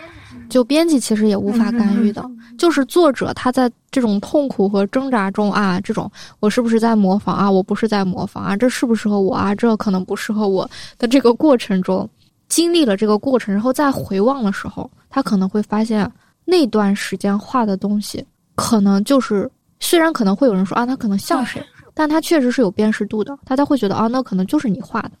[0.48, 2.22] 就编辑其实也无法干预的，
[2.58, 6.10] 就是作者他在这种痛苦和挣扎中啊，这种
[6.40, 7.50] 我是不是在模仿啊？
[7.50, 8.54] 我不是在模仿啊？
[8.54, 9.54] 这适不适合我啊？
[9.54, 12.08] 这可能不适合我的这个过程中，
[12.48, 16.10] 经历了这个过程，然后再回望的时候，他可能会发现
[16.44, 18.22] 那段时间画的东西，
[18.54, 19.50] 可能就是
[19.80, 25.12] 虽然可能会有人说啊，他可能像谁，但他确实是有辨识度的，大家会觉得啊，那可能就是你画的，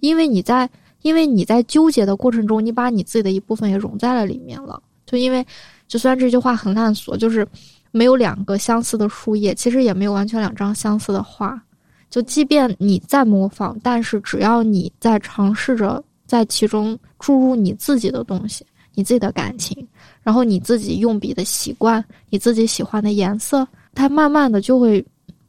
[0.00, 0.68] 因为你在。
[1.02, 4.82] 因为你在纠结的过程中，你把你自己的一部分也融在了里面了。
[5.04, 5.46] 就因为，
[5.86, 7.46] 就虽然这句话很烂俗，就是
[7.92, 11.62] 没有两个相似的树叶，其实也没有完全两张相似的画。
[12.10, 19.86] 就即便你在模仿，但是只要你在尝试着在其中注入你自己的东西，你自己的感情，
[20.26, 23.64] 然后你自己用笔的习惯，你自己喜欢的颜色，
[23.94, 25.04] 它慢慢的就会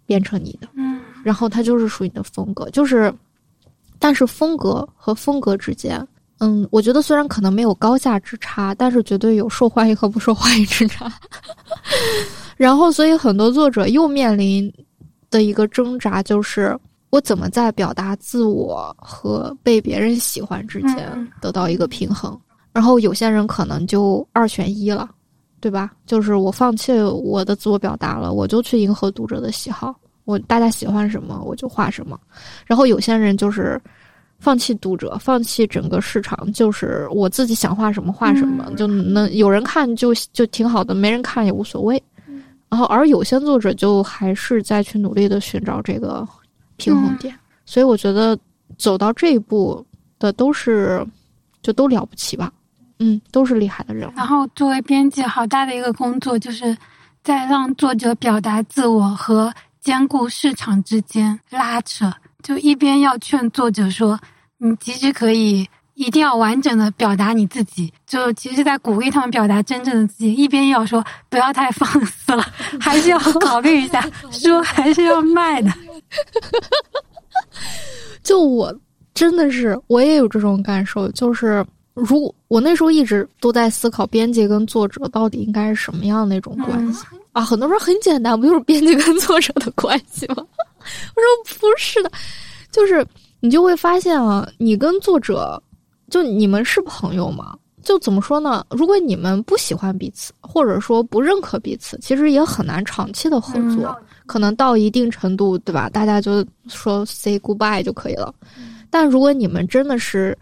[0.06, 0.68] 变成你的。
[0.76, 1.02] 嗯。
[1.24, 3.12] 然后它就是属于你的风格，就是，
[3.98, 6.08] 但是风格和风格之间，
[6.38, 11.12] 嗯，我觉得虽然可能没有高下之差，但是绝对有受欢迎和不受欢迎之差。
[12.56, 14.72] 然后，所以很多作者又面临
[15.32, 16.78] 的一个挣扎就是。
[17.10, 22.38] 我怎么在表达自我和被别人喜欢之间得到一个平衡？
[22.78, 25.10] 然后有些人可能就二选一了，
[25.60, 25.92] 对吧？
[26.06, 32.20] 就是我放弃我的自我表达了，我就去迎合读者的喜好，我大家喜欢什么我就画什么。
[32.68, 33.82] 然后有些人就是
[34.38, 42.00] 放弃读者，放弃整个市场，就是我自己想画什么画什么，就能有人看就就挺好的，没人看也无所谓。
[42.70, 46.24] 然后而有些作者就还是在去努力的寻找这个。
[46.80, 48.38] 平衡点，所以我觉得
[48.78, 49.84] 走到这一步
[50.20, 51.04] 的都是，
[51.64, 52.54] 就都了不起吧，
[53.00, 54.12] 嗯，都是厉害的人。
[54.16, 56.76] 然后作为编辑，好大的一个工作，就是
[57.24, 64.20] 在让作者表达自我和兼顾市场之间拉扯，就一边要劝作者说，
[64.58, 72.44] 你其实可以一定要完整的表达你自己，就其实在鼓励他们表达真正的自己，一边要说不要太放肆了，
[72.80, 75.72] 还是要考虑一下，书还是要卖的。
[78.24, 78.74] 就我
[79.14, 81.10] 真的是，我也有这种感受。
[81.12, 81.66] 就是
[81.98, 87.44] 如果我那时候一直都在思考，编辑跟作者到底应该是什么样那种关系啊？
[87.44, 90.36] 很多人很简单，不就是编辑跟作者的关系吗？
[90.78, 92.12] 我说不是的，
[92.72, 93.04] 就是
[93.40, 95.62] 你就会发现啊，你跟作者
[96.10, 97.58] 就你们是朋友吗？
[97.84, 98.64] 就怎么说呢？
[98.70, 103.98] 如果你们不喜欢彼此，或者说不认可彼此，其实也很难长期的合作。
[104.26, 105.90] 可能到一定程度，对吧？
[105.90, 108.32] 大家就说 say goodbye 就可以了。
[108.90, 110.38] 但如果你们真的是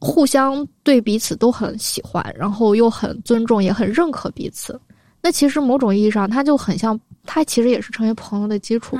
[0.00, 4.80] 互相对彼此都很喜欢，然后又很尊重，也很认可彼此，
[5.20, 8.98] 那其实某种意义上，他就很像，他其实也是成为朋友的基础。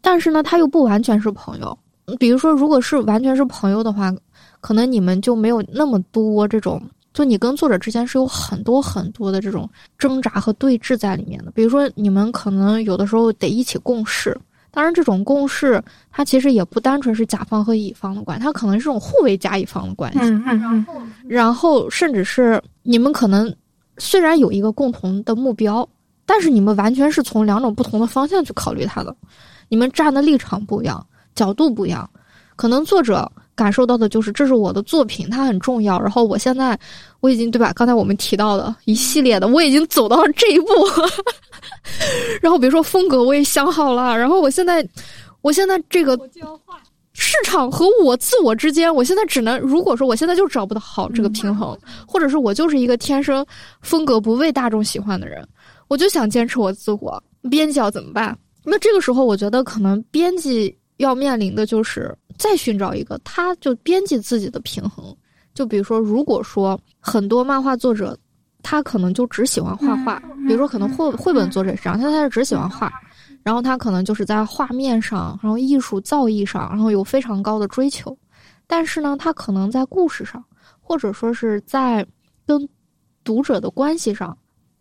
[0.00, 1.76] 但是呢，他又不完全是朋友。
[2.18, 4.12] 比如说，如果是完全是朋友的话，
[4.60, 6.80] 可能你们就没有那么多这种。
[7.12, 9.68] 就你跟作者之间是有很多很多的这种
[9.98, 14.36] 挣扎和对峙在里面的，比如说你们可能有的时候得一起共事，
[14.72, 20.18] 当然这种共事它其实也不单纯是甲方和乙方的关系，它可能是这种互为甲乙方的关系。
[20.20, 21.12] 嗯嗯嗯。
[21.28, 23.54] 然后甚至是你们可能
[23.98, 25.88] 虽然有一个共同的目标，
[26.26, 29.14] 但是你们完全是从两种不同的方向去考虑它的，
[29.68, 32.08] 你们站的立场不一样，角度不一样，
[32.56, 33.30] 可能作者。
[33.54, 36.00] 感受到的就是这是我的作品，它很重要。
[36.00, 36.78] 然后我现在
[37.20, 37.72] 我已经对吧？
[37.74, 40.66] 刚才我们提到的一系列的，我已经走到了这一步。
[42.40, 44.86] 然后比如说风格我也想好了，然后我现在
[45.42, 46.18] 我现在这个
[47.12, 53.44] 市场和我自我之间，我现在只能如果说我现在就找不到好这个平衡，或者是我就是一个天生
[53.82, 55.46] 风格不被大众喜欢的人，
[55.88, 57.22] 我就想坚持我自我。
[57.50, 58.36] 编辑要怎么办？
[58.64, 62.16] 那这个时候我觉得可能编辑要面临的就是。
[62.38, 65.14] 再寻找一个，他就编辑自己的平衡。
[65.54, 68.16] 就比如说，如果说很多漫画作者，
[68.62, 72.90] 他可能就只喜欢画画，比如说可能绘绘本作者是这样，他他是只喜欢画，
[73.42, 78.16] 然后他可能就是在画面上，然后艺术造诣上，然后有非常高的追求，
[78.66, 80.42] 但是呢，他可能在故事上，
[80.80, 82.06] 或者说是在
[82.46, 82.66] 跟
[83.24, 84.36] 读者的关系上，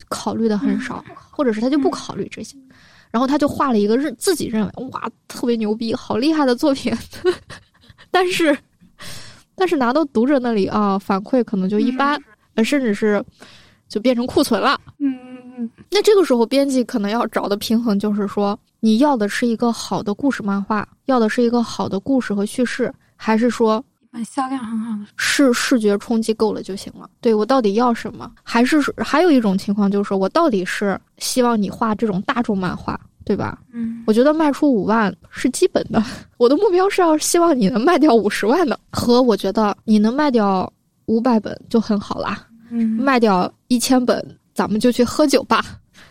[0.07, 2.57] 考虑的很少，或者是他就不考虑这些。
[3.11, 6.93] 然后他就画了一个认自己认为哇特别牛逼好厉害的作品，
[8.09, 8.57] 但是，
[9.55, 12.17] 但是拿到读者那里啊反馈可能就一般，
[12.55, 13.23] 呃甚至是
[13.87, 14.79] 就变成库存了。
[14.99, 15.69] 嗯嗯嗯。
[15.89, 23.83] 那这个时候编辑可能要找的平衡就是说，你要的是一个好的故事漫画，要的是一个好的故事和叙事，还是说
[24.25, 27.09] 销量很好的视视觉冲击够了就行了？
[27.21, 28.31] 对我到底要什么？
[28.43, 32.99] 还是还有一种情况就是说我到底是希望你画这种大众漫画？
[33.23, 33.59] 对吧？
[33.71, 36.03] 嗯，我觉得卖出五万是基本的。
[36.37, 40.71] 我的目标是要希望你能卖掉五十万的，和我觉得你能卖掉
[41.05, 42.47] 五百本就很好啦。
[42.71, 44.25] 嗯，卖掉一千本，
[44.55, 45.63] 咱们就去喝酒吧，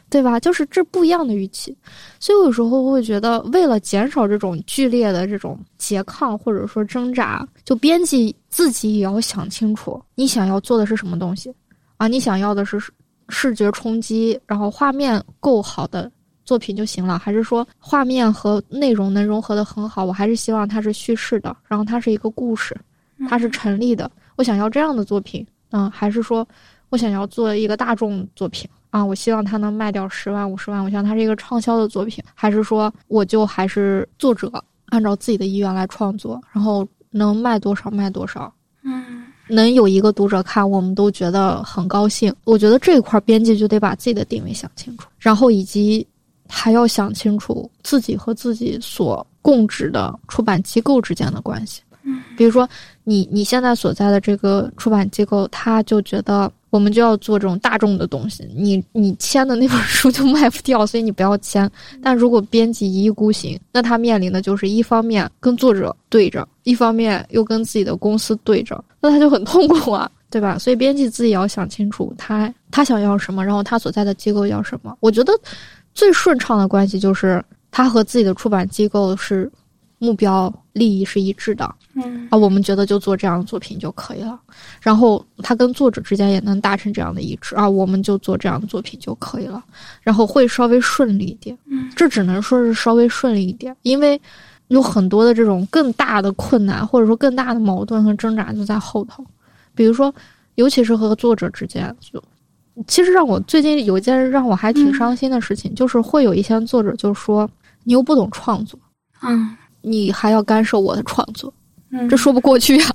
[0.08, 0.40] 对吧？
[0.40, 1.76] 就是这不一样的预期。
[2.18, 11.52] 所以有时候会觉得，为了减少这种剧烈的这种拮抗或者说挣扎，就编辑自己也要想清楚，你想要做的是什么东西
[11.96, 12.08] 啊？
[12.08, 12.78] 你想要的是
[13.28, 16.10] 视觉冲击，然后画面够好的。
[16.42, 20.04] 作品就行了，还是说画面和内容能融合的很好？
[20.04, 22.76] 我还是希望它是叙事的，然后它是一个故事，
[23.28, 24.10] 它是成立的。
[24.34, 26.44] 我想要这样的作品，嗯，还是说
[26.88, 29.04] 我想要做一个大众作品啊？
[29.04, 34.52] 我希望它能卖掉十万、五十万，我希望它是一个畅销的作品，还是说我就还是作者
[34.86, 38.52] 按照自己的意愿来创作，然后能卖多少卖多少？
[38.82, 42.34] 嗯，能有一个读者看，我们都觉得很高兴。
[42.44, 46.06] 我觉得这一块编辑就得把自己的定位想清楚，然后以及。
[46.52, 51.80] 还要想清楚自己和自己所供职的出版机构之间的关系。
[52.36, 52.68] 比如说
[53.04, 61.70] 你你现在所在的这个出版机构，他就觉得我们就要做这种大众的东西，你你签的那本书就卖不掉，所以你不要签。
[62.02, 70.58] 但如果编辑一意孤行，那他面临的就是一方面跟作者对着，一方面又跟自己的公司对着，那他就很痛苦啊，对吧？
[70.58, 74.96] 所以编辑自己也要想清楚，他他想要什么，然后他所在的机构要什么。
[75.00, 75.32] 我觉得
[75.92, 77.42] 最顺畅的关系就是
[77.72, 79.50] 他和自己的出版机构是
[80.00, 81.72] 目标利益是一致的。
[81.94, 84.40] 嗯啊，我们觉得就做这样的作品就可以了。
[84.80, 89.62] 然后他跟作者之间也能达成这样的一致啊，我们就做这样的作品就可以了。
[90.02, 94.20] 然后会稍微顺利一点，嗯这只能说是稍微顺利一点，因为
[94.68, 99.24] 有很多的这种更大的困难，或者说更大的矛盾和挣扎就在后头。
[99.74, 100.12] 比如说，
[100.54, 102.22] 尤其是和作者之间，就
[102.86, 107.50] 其实让我最近有一件让我还挺伤心的事情，就是会有一些作者就说
[107.84, 108.78] 你又不懂创作，
[109.22, 111.52] 嗯你还要干涉我的创作。
[111.90, 112.90] 嗯，这说不过去啊，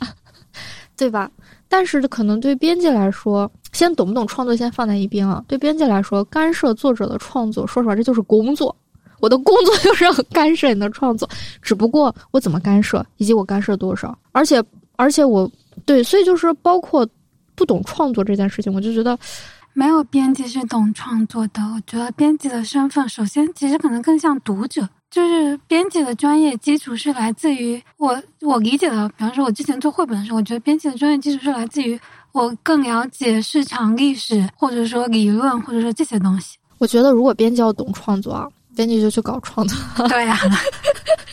[0.96, 1.30] 对吧？
[1.68, 5.44] 但是可能对编辑来说，先懂不懂创作先放在一边啊。
[5.48, 8.74] 对编辑来说，干涉作者的创作，说实话，这就是工作。
[9.20, 11.28] 我的工作就是要干涉你的创作，
[11.62, 14.64] 只不过我怎么干涉，以及我干涉多少，而且
[14.98, 15.50] 而且我
[15.86, 17.08] 对，所以就是包括
[17.56, 19.18] 不懂创作这件事情，我就觉得
[19.74, 21.62] 没有编辑是懂创作的。
[21.64, 29.08] 我觉得编辑的身份，首先其实可能更像读者，就是编辑的专业基础是来自于我我理解的。
[29.08, 31.98] 比方说，我之前做绘本的时候，我觉得编辑的专业基础是来自于
[32.34, 36.58] 我更了解市场历史，或者说理论，或者说这些东西。
[36.80, 40.06] 我觉得如果编辑要懂创作啊，编辑就去搞创作。
[40.10, 40.38] 对呀、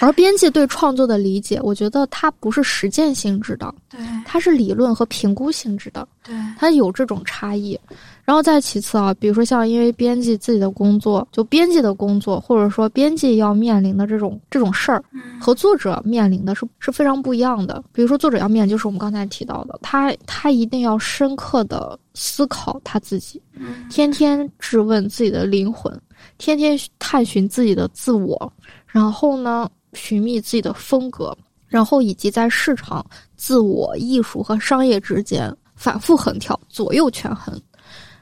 [0.00, 6.06] 而编辑对创作的理解，我觉得它不是实践性质的，对它是理论和评估性质的。
[6.22, 7.78] 对，它有这种差异。
[8.24, 17.82] 然后再其次啊，比如说像因为编辑自己的工作，就编辑的工作，或者说编辑要面临的这种这种事儿，嗯和作者面临的是是非常不一样的。
[17.92, 25.96] 比如说作者要面，就是我们刚才提到的，他他一定要深刻的思考他自己，嗯天天质问自己的灵魂，
[26.36, 28.52] 天天探寻自己的自我，
[28.88, 31.36] 然后呢，寻觅自己的风格，
[31.66, 33.04] 然后以及在市场、
[33.34, 37.60] 自我、艺术和商业之间反复横跳，左右权衡。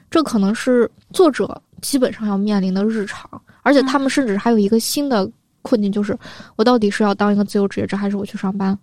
[0.09, 3.29] 这可能是作者基本上要面临的日常，
[3.61, 5.29] 而且他们甚至还有一个新的
[5.61, 6.17] 困境，就是
[6.55, 8.77] 我到底是要当一个自由职业者，还是我去上班？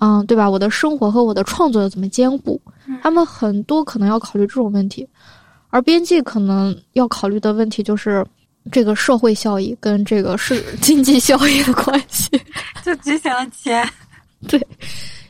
[0.00, 0.50] 嗯，对吧？
[0.50, 2.60] 我的生活和我的创作要怎么兼顾？
[3.02, 5.08] 他们很多可能要考虑这种问题，
[5.70, 8.26] 而编辑可能要考虑的问题就是
[8.72, 12.28] 这个社会效益跟这个是经济效益的关系。
[12.84, 13.88] 就只想要钱。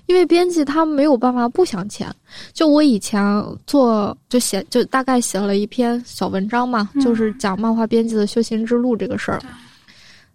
[0.07, 2.13] 因为编辑他没有办法不想钱。
[2.53, 3.23] 就我以前
[3.67, 9.41] 做就写就大概写了一篇小文章嘛，嗯就是讲漫画编辑的修行之路这个事儿。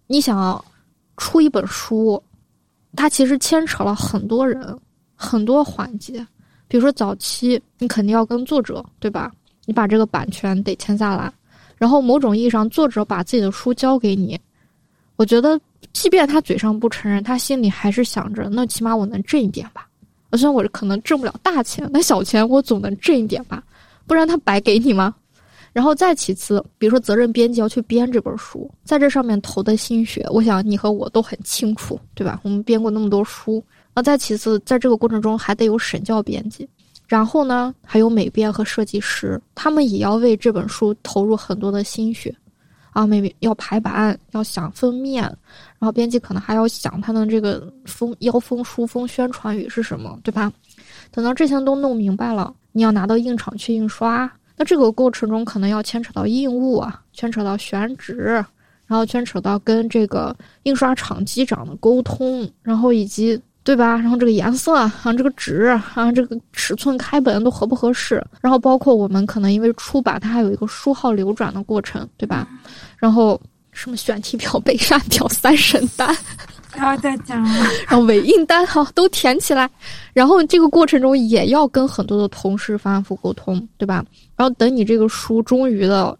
[0.07, 0.63] 你想
[1.17, 2.21] 出一本书，
[2.95, 4.75] 它其实牵扯了很多人、
[5.15, 6.25] 很多环节。
[6.67, 9.31] 比如说早期，你肯定要跟作者对吧？
[9.65, 11.31] 你把这个版权得签下来，
[11.79, 14.39] 然后某种意义上，作者把自己的书交给你。
[15.15, 15.59] 我觉得，
[15.93, 19.87] 即便他嘴上不承认，他心里还是想着，那起码我能挣一点吧。
[20.33, 23.63] 虽然我可能挣不了大钱，但小钱我总能挣一点吧，
[24.05, 25.15] 不然他白给你吗？
[25.71, 32.39] 然后再其次，比如说责任编辑要去编这本书，在这上面投的心血，我想你和我都很清楚，对吧？
[32.43, 36.67] 我们编过那么多书，那再其次，在这个过程中还得有审校编辑，
[37.09, 42.33] 然后呢，还有美编和设计师，他们也要为这本书投入很多的心血。
[42.91, 50.51] 啊，美编要排版，要想封面，然后编辑可能还要想它的这个封腰封、书封、宣传语是什么，对吧？
[51.11, 58.43] 等到这些都弄明白了，你要拿到印厂去印刷，那这个过程中可能要牵扯到印务啊，牵扯到选址，
[58.87, 63.39] 然后牵扯到跟这个印刷厂机长的沟通，然后以及
[63.69, 63.97] 对吧？
[63.97, 68.19] 然后这个颜色啊，这个纸啊，这个尺寸开本都合不合适？
[68.41, 72.47] 然后包括我们可能因为出版，它还有一个书号流转的过程，对吧？
[72.97, 73.39] 然后
[73.71, 76.17] 什么选题表、 备删表、三审单，
[76.71, 77.63] 不要再讲了。
[77.87, 79.69] 然后尾印单哈都填起来，
[80.13, 84.03] 然后这个过程中也要跟很多的同事反复沟通，对吧？
[84.35, 86.17] 然后等你这个书终于的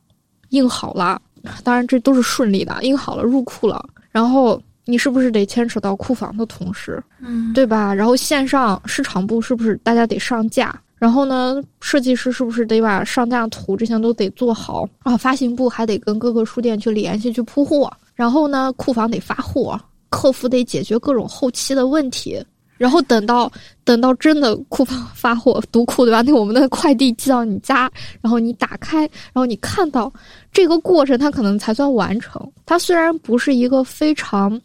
[0.49, 1.19] 印好了，
[1.63, 7.93] 当然这都是顺利的，印好了入库了，然后你是不是得牵扯到库房的同时，嗯，对吧？
[7.93, 10.73] 然后线上市场部是不是大家得上架？
[10.97, 15.15] 然后呢，设计师是不是得把上架图这些都得做好啊？
[15.15, 19.79] 发行部还得跟各个书店去联系去铺货，然后呢，库房得发货，
[20.09, 22.43] 客服得解决各种后期的问题。
[22.79, 23.51] 然后等到
[23.83, 26.21] 等到真的库房发货读库对吧？
[26.21, 27.91] 那我们的快递寄到你家，
[28.21, 30.11] 然后你打开，然后你看到
[30.53, 32.41] 这个过程，它可能才算完成。
[32.65, 34.59] 它虽然不是一个非常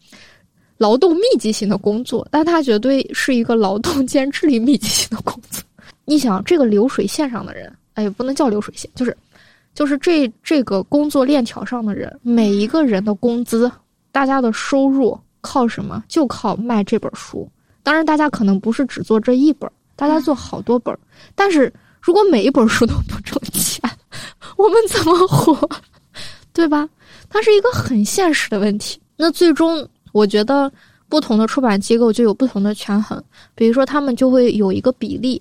[0.78, 5.61] 劳动密集型的工作，但它绝对是一个劳动兼智力密集型的工作。
[6.05, 9.16] 你想，这个流水线上的人，哎，不能叫流水线，就是，
[9.74, 13.69] 就是这这个工作链条上的人，每一个人的工资，
[14.12, 16.05] 大家的收入靠什么？
[16.09, 17.51] 就靠卖这本书。
[17.85, 20.98] 当然，大家可能不是只做这一本，大家做好多本。
[21.36, 23.81] 但是如果每一本书都不挣钱，
[24.59, 25.69] 我们怎么活？
[26.52, 26.89] 对吧？
[27.28, 29.01] 它是一个很现实的问题。
[29.16, 30.73] 那最终，我觉得
[31.09, 33.23] 不同的出版机构就有不同的权衡。
[33.55, 35.40] 比如说，他们就会有一个比例。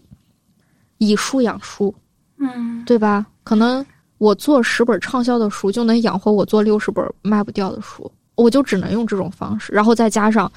[0.99, 1.93] 以书养书，
[2.37, 3.25] 嗯，对吧？
[3.43, 3.85] 可能
[4.19, 10.49] 我做十本畅销的书，就能养活我做六十本卖不掉的书，我就只能用这种方式，然后再加上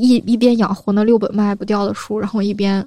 [0.00, 2.86] 一一边养活那六本卖不掉的书，然后一边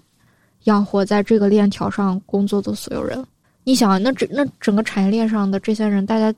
[0.63, 3.23] 养活在这个链条上工作的所有人。
[3.63, 6.33] 你想，那整那整个产业链上的这些人，大家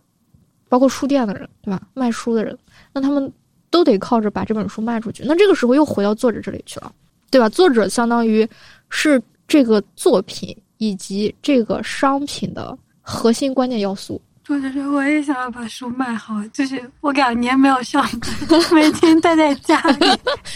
[0.67, 1.81] 包括书店的人，对吧？
[1.93, 2.57] 卖书的人，
[2.91, 3.31] 那他们
[3.69, 5.23] 都得靠着把这本书卖出去。
[5.25, 6.91] 那这个时候又回到作者这里去了，
[7.29, 7.47] 对吧？
[7.47, 8.47] 作者相当于
[8.89, 9.21] 是。
[9.45, 20.05] 这个作品以及这个商品的核心关键要素，作者说：“我也想要把书卖好，就是我两年没有上班， 每天待在家里。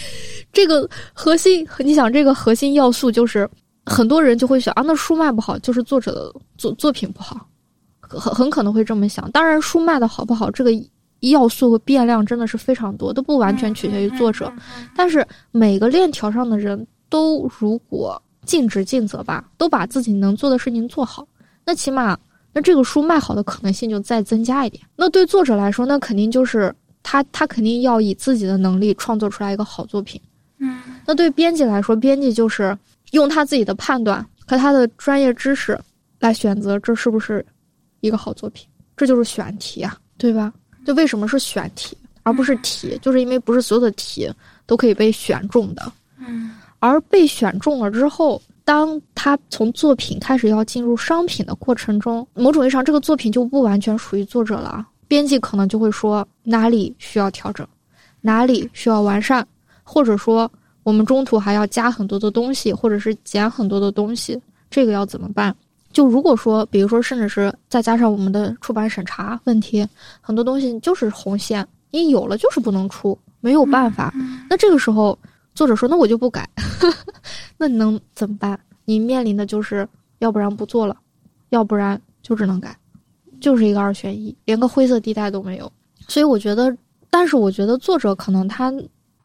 [0.52, 3.48] 这个核心，你想，这个核心要素就是
[3.86, 7.46] 很多人就会想啊，那书卖不好，就是作者的作作品不好，
[8.00, 9.30] 很很可能会这么想。
[9.30, 10.70] 当然，书卖的好不好，这个
[11.20, 14.52] 要素和变量真的是非常多，都不完全取决于作者。
[14.94, 18.20] 但是每个链条上的人都如果。
[18.44, 21.26] 尽职尽责吧，都把自己能做的事情做好。
[21.66, 22.18] 那起码，
[22.52, 24.82] 那这个书卖好的可能性就再增加一点。
[24.96, 30.20] 那对作者来说，那肯定就是他，他肯定要以自己的能力创作出来一个好作品。
[30.58, 30.80] 嗯。
[31.06, 32.76] 那对编辑来说，编辑就是
[33.12, 35.78] 用他自己的判断和他的专业知识
[36.18, 37.44] 来选择这是不是
[38.00, 38.66] 一个好作品。
[38.96, 40.52] 这就是选题啊，对吧？
[40.84, 44.28] 就为什么是选题而不是题，就是因为不是所有的题
[44.66, 45.92] 都可以被选中的。
[46.18, 46.56] 嗯。
[46.80, 54.86] 而被选中了之后，当他从作品开始要进入商品的过程中，某种意义上，这个作品就不完全属于作者了。
[55.06, 57.66] 编辑可能就会说哪里需要调整，
[58.20, 59.42] 哪里需要完善，
[59.82, 64.38] 或者说我们中途还要加很多的东西，或者是减很多的东西，
[64.68, 65.56] 这个要怎么办？
[65.90, 69.88] 就如果说，比如说，甚至是再加上我们的出版审查问题，
[70.20, 74.12] 很多东西就是红线，你有了就是不能出，没有办法。
[74.50, 75.18] 那这个时候。
[75.58, 76.48] 作者说：“那我就不改，
[77.58, 78.56] 那你能怎么办？
[78.84, 79.88] 你面临的就是
[80.20, 80.96] 要不然不做了，
[81.48, 82.76] 要不然就只能改，
[83.40, 85.72] 就是一个二选一，连个灰色地带都没有。
[86.06, 86.72] 所以我觉得，
[87.10, 88.72] 但是我觉得作者可能他，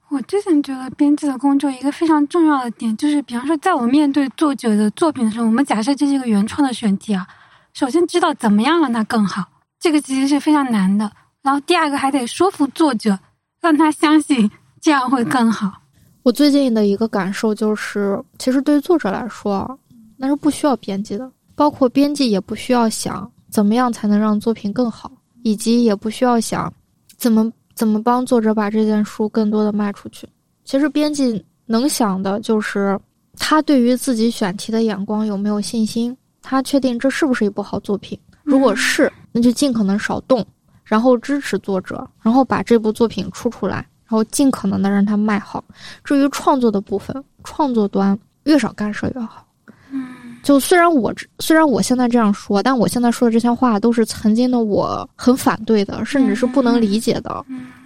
[0.10, 7.28] 我之前觉得编辑的工作一个非常重要的点就是，比方说，在我面对作者的作品的时候，我们假设这是一个原创的选题啊，
[7.76, 9.44] 首先知道怎么样让它更好，
[9.80, 11.12] 这个其实是非常难的。
[11.44, 13.20] 然后第二个还得说服作者，
[13.62, 14.50] 让他相信
[14.82, 15.82] 这样会更好。”
[16.24, 19.78] 我最近的一个感受就是，其实对于作者来说，
[20.16, 26.74] 那是不需要编辑的，包括编辑也不需要想怎么样才能让作品更好，以及也不需要想
[27.18, 30.26] 怎么怎么帮作者把这件书更多的卖出去。
[30.64, 32.98] 其实编辑能想的就是
[33.38, 38.18] 他对于自己选题的眼光有没有信心，他确定这是不是一部好作品。
[38.44, 40.46] 如果是，那就尽可能少动，
[40.86, 43.86] 然后支持作者，然后把这部作品出出来。
[44.14, 45.64] 然后尽可能的让它卖好。
[46.04, 49.44] 至于创作的部分，创作端越少干涉越好。
[49.92, 57.44] 嗯，就虽然我虽然我现在这样说，但我现在说的这些话都是曾经的我很反对的，甚至是不能理解的。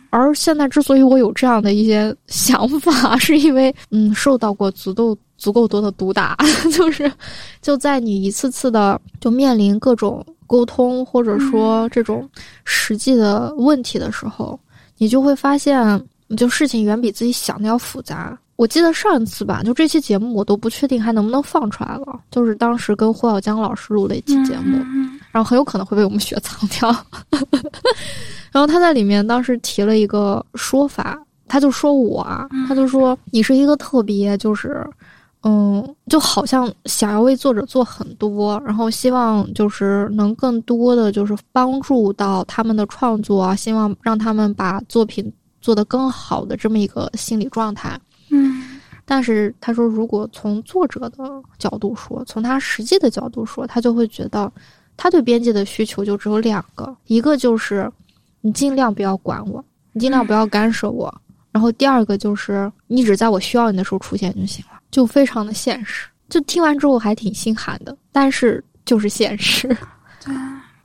[0.10, 6.36] 而现在之所以我有这样的一些想法，是因为嗯受到过足够足够多的毒打，
[6.74, 7.10] 就是
[7.62, 12.30] 就在你一次次的就面临各种沟通或者说这种
[12.66, 14.60] 实际的问题的时候，
[14.98, 16.06] 你就会发现。
[16.36, 18.38] 就事情远比自己想的要复杂。
[18.58, 22.20] 我记得上一次吧，就这期节目我都不确定还能不能放出来了。
[22.32, 24.78] 就是当时跟胡小江老师录的一期节目，
[25.32, 26.90] 然后很有可能会被我们雪藏掉。
[28.52, 31.16] 然后他在里面当时提了一个说法，
[31.48, 34.84] 他就说我啊，他就说你是一个特别就是，
[35.44, 45.32] 嗯，就好像想要为作者做很多，然后希望就是能更多的就是帮助到他们的创作啊，希望让他们把作品。
[45.68, 48.00] 做得更好的这么一个心理状态，
[48.30, 51.30] 嗯，但是他说，如果从作者的
[51.60, 54.50] 角度说，从他实际的角度说，他就会觉得，
[54.96, 57.92] 他对编辑的需求就只有两个，一个就是
[58.40, 59.62] 你尽量不要管我，
[59.92, 61.14] 你尽量不要干涉我，
[61.52, 66.08] 然后第二个就是你只在我需要你的时候出现就行了，就非常的现实。
[66.30, 69.68] 就听完之后还挺心寒的，但是就是现实。
[70.24, 70.34] 对，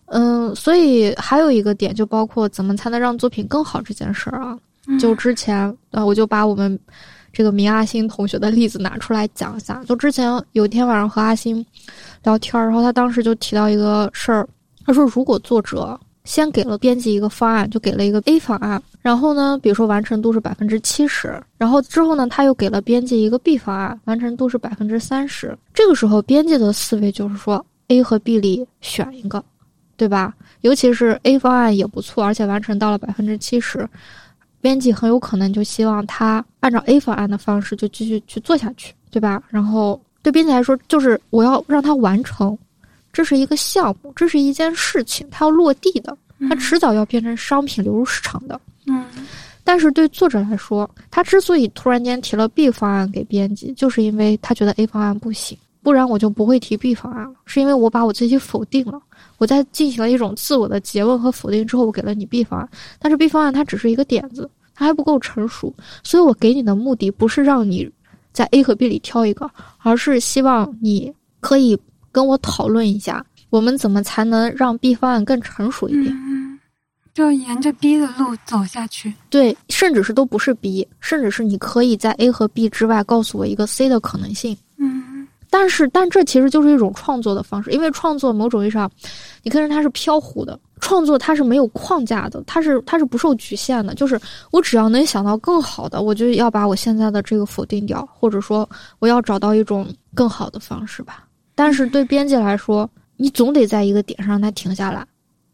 [0.07, 4.59] 嗯，所以还有一个点就包括怎么才能让作品更好这件事儿啊。
[4.99, 6.79] 就之前呃，我就把我们
[7.33, 9.83] 这个明阿星同学的例子拿出来讲一下。
[9.85, 11.65] 就之前有一天晚上和阿星
[12.25, 14.49] 聊天，然后他当时就提到一个事儿，
[14.85, 18.83] 他说如果作者先给了编辑一个方案，就给了一个 A 方案。
[19.01, 25.59] 然后呢，比如说完成度是百分之七十，然后之后呢，他又给了编辑一个 B 方案，完成度是百分之三十。
[25.75, 29.45] 这个时候，编辑的思维就是说 A 和 B 里选一个，
[29.97, 30.33] 对吧？
[30.61, 33.89] 尤其是 A 方案也不错，而且完成到了百分之七十，
[34.63, 39.43] 编辑很有可能就希望他按照 A 方案的方式就继续去做下去，对吧？
[39.51, 42.57] 然后对编辑来说，就是我要让他完成，
[43.13, 46.17] 这是一个项目，这是一件事情，它要落地的，
[46.49, 48.59] 它迟早要变成商品流入市场的。
[48.87, 49.05] 嗯，
[49.65, 57.35] 但是对作者来说，他之所以突然间提了 B 方案给编辑，就是因为他觉得 A 方案不行，不然我就不会提 B 方案了。
[57.45, 59.01] 是因为我把我自己否定了，
[59.39, 62.69] 我在进行了一种自我的诘问和否定之后，我给了你 B 方案。
[62.99, 67.91] 但是 B 方案它只是一个点子，它还不够成熟，所以我给你的目的不是让你
[68.33, 71.79] 在 A 和 B 里挑一个，而是希望你可以
[72.11, 76.17] 跟我讨论一下，我们怎么才能让 B 方案更成熟一点。
[77.15, 84.57] 就沿着 B 的路走下去，对，甚至是都不是 B，甚至是你可以在 A 和 B 之外告诉我一个 C 的可能性。
[85.55, 88.91] 但是，但这其实就是一种创作的方式，因为创作某种意义上，
[89.43, 94.19] 你看着它是飘忽的，创作它是没有框架的，它是它是不受局限的，就是
[94.51, 98.67] 我只要能想到更好的，我就要把我现在的这个否定掉，或者说
[98.99, 101.25] 我要找到一种更好的方式吧。
[101.55, 102.89] 但是对编辑来说，
[103.19, 105.07] 你总得在一个点上让它停下来。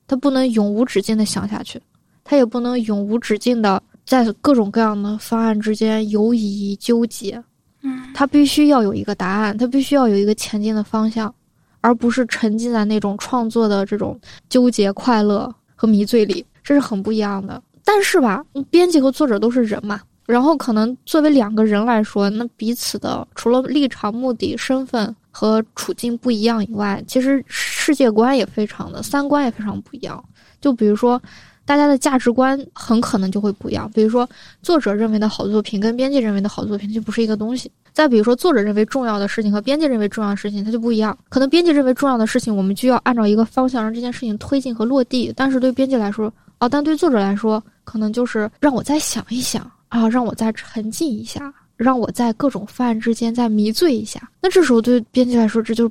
[0.06, 1.82] 他不能永无止境的想下去，
[2.22, 7.42] 他也不能永无止境的在各种各样的方案之间游移纠结。
[7.82, 11.32] 嗯，他必须要有一个答案，他必须要有一个前进的方向，
[11.80, 14.18] 而不是沉浸在那种创作的这种
[14.48, 17.62] 纠结、快乐和迷醉里，这是很不一样的。
[17.84, 25.14] 但是吧，编辑和作者都是人嘛，然后可能作为两个人来说，那彼此的除了立场、目的、身份。
[25.30, 30.24] 和处境不一样以外，其实世界观也非常的，三观也非常不一样。
[30.60, 31.22] 就比如说，
[31.68, 33.90] 大家的价值观很可能就会不一样。
[33.92, 34.26] 比如说，
[34.62, 37.70] 作者认为的好作品跟编辑认为的好作品就不是一个东西。
[37.92, 41.16] 再比如说，作者认为重要的事情和编辑认为重要的事情，它就不一样。
[41.28, 45.30] 可能编辑认为重要的事情，我们就要按照一个方向让这件事情推进和落地。
[45.36, 51.52] 但是对编辑来说，哦，但对作者来说，可能就是让我再想一想啊，让我再沉浸一下。
[51.76, 55.88] 让我在各种方案之间再迷醉一下，那这时候对编辑来说，这就，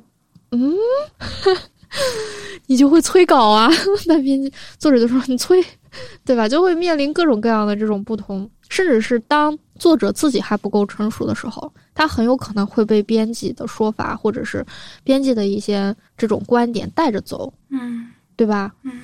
[0.50, 0.74] 嗯，
[2.66, 3.70] 你就会催稿啊。
[4.06, 5.64] 那编辑作者就说你催，
[6.24, 6.48] 对吧？
[6.48, 14.64] 就会面临各种各样的这种不同，甚至是当作者自己还不够成熟的时候，他很有可能会被编辑的说法或者是
[15.02, 18.72] 编辑的一些这种观点带着走，嗯，对吧？
[18.82, 19.00] 嗯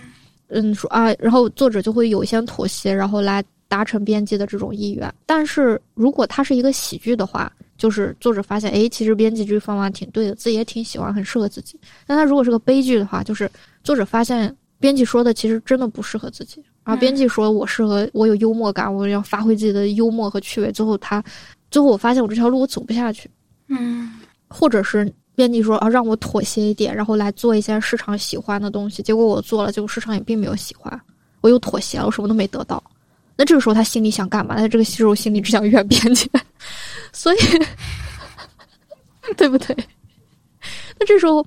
[0.49, 3.45] 嗯，说啊，然后作者就会有一些妥协，然后来。
[3.67, 11.79] 达成编辑的这种意愿，但是如果它是一个喜剧的话，就是作者发现，哎，其实编辑这个方法挺对的，自己也挺喜欢，很适合自己。
[12.07, 13.51] 但他如果是个悲剧的话，就是
[13.83, 20.71] 作者发现编辑说的其实真的不适合自己，而编辑说我适合，我有幽默感，我要发挥自己的幽默和趣味。
[20.71, 21.23] 最后他，
[21.71, 23.29] 最后我发现我这条路我走不下去。
[23.69, 24.13] 嗯，
[24.49, 31.01] 或者是编辑说啊，让我妥协一点，然后来做一些市场喜欢的东西，结果我做了，结果市场也并没有喜欢，
[31.41, 32.83] 我又妥协了，我什么都没得到。
[33.37, 34.55] 那这个时候他心里想干嘛？
[34.57, 36.31] 他这个时候心里只想怨编辑，
[37.15, 37.39] 所以，
[39.39, 39.75] 对不对？
[40.99, 41.45] 那这时候，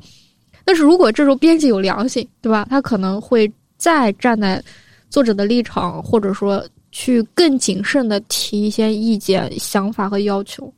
[0.66, 2.66] 但是如果这时候编辑有良心，对吧？
[2.70, 4.64] 他可能会再站在
[5.10, 10.74] 作者的立场，或者说去更谨慎的提一些意见、想法和要求，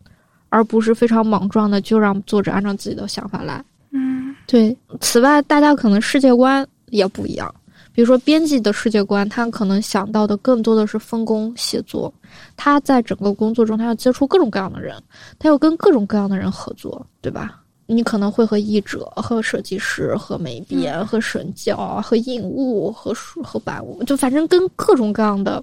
[0.49, 3.63] 而不是非常莽撞的就让作者按照自己的想法来。
[3.91, 4.75] 嗯，对。
[4.99, 7.53] 此外，大家可能世界观也不一样。
[7.99, 12.09] 比如说，编辑的世界观，他可能想到的更多的是分工协作。
[12.55, 14.95] 他在整个工作中，他要接触各种各样的人，
[15.37, 17.61] 他要跟各种各样的人合作，对吧？
[17.87, 25.61] 你可能会和译者、和设计师、和美编、和审教、和印务、和书、和版务，就反正跟各种各样的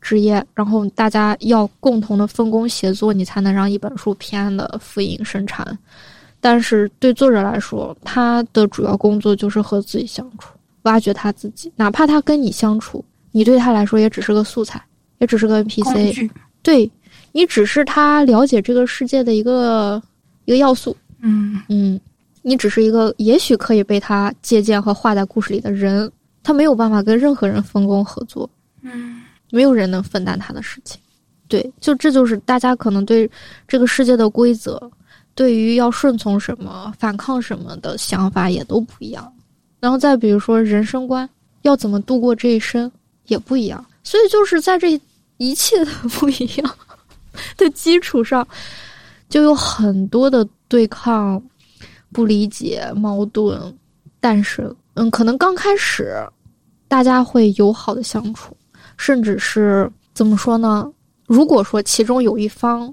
[0.00, 5.78] 职业，然后大家要共同的分工协作，你才能让一本书平安的复印生产。
[6.40, 10.48] 但是对作者来说，他的主要工作就是和自己相处。
[10.82, 14.82] 挖掘他自己，哪怕他跟你相处，你对他来说也只是个素材，
[15.18, 16.30] 也只是个 NPC，
[16.62, 16.90] 对
[17.32, 20.02] 你只是他了解这个世界的一个
[20.44, 20.96] 一个要素。
[21.20, 22.00] 嗯嗯，
[22.42, 26.10] 你只是一个也许可以被他借鉴和画在故事里的人，
[26.42, 28.48] 他没有办法跟任何人分工合作。
[28.82, 31.00] 嗯，没有人能分担他的事情。
[31.48, 33.28] 对，就这就是大家可能对
[33.66, 34.80] 这个世界的规则，
[35.34, 39.32] 对于要顺从什么、反抗什么的想法也都不一样。
[39.80, 41.28] 然后再比如说人生观，
[41.62, 42.90] 要怎么度过这一生
[43.26, 43.84] 也不一样。
[44.02, 45.00] 所以就是在这
[45.36, 46.74] 一切的 不一样
[47.56, 48.46] 的基础上，
[49.28, 51.42] 就有很多的对抗、
[52.12, 53.60] 不理解、矛盾。
[54.20, 56.12] 但是，嗯，可能刚开始
[56.88, 58.56] 大家会友好的相处，
[58.96, 60.90] 甚至是怎么说呢？
[61.26, 62.92] 如果说其中有一方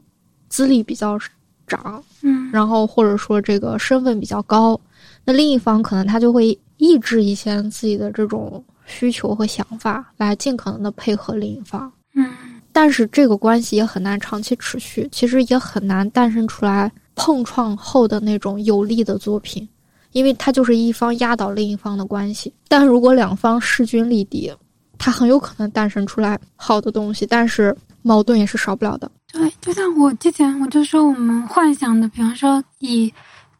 [0.49, 1.17] 资历比较
[1.65, 4.79] 长，嗯，然后或者说这个身份比较高，
[5.23, 11.91] 那另一方可能他就会抑制一些自己的这种需求和想法，来尽可能的配合另一方。
[12.13, 12.33] 嗯，
[12.71, 19.67] 但是这个关系也很难长期持续，其实也很难诞生出来碰撞后的那种有力的作品。
[20.11, 24.49] 因为它就是一方压倒另一方的关系，但如果两方势均力敌，
[24.97, 29.11] 它很有可能诞生出来好的东西，但是矛盾也是少不了的。
[29.33, 33.13] 对，就像我之前我就说，我们幻想的，比方说以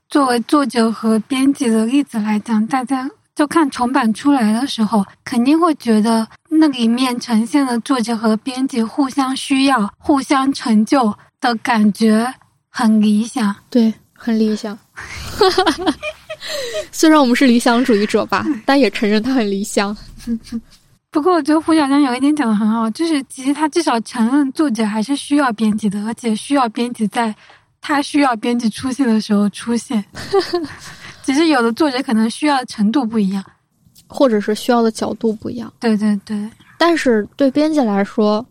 [0.10, 12.34] 作为作者和编辑的例子来讲，大家就看重版出来的时候，肯定会觉得那里面呈现的作者和编辑互相需要、互相成就的感觉
[12.70, 13.54] 很理想。
[13.70, 14.78] 对，很理想。
[16.92, 19.96] 虽然我们是理想主义者吧，但也承认他很理想。
[21.12, 27.34] 不过，我觉得胡小江有一点讲的很好，就是其实他至少承认作者还是需要编辑的，而且需要编辑在
[27.88, 30.04] 他需要编辑出现的时候出现。
[31.22, 33.46] 只是有的作者可能需要的程度不一样，
[34.08, 35.72] 或者是需要的角度不一样。
[35.80, 36.50] 对对对。
[36.80, 38.44] 但是对编辑来说，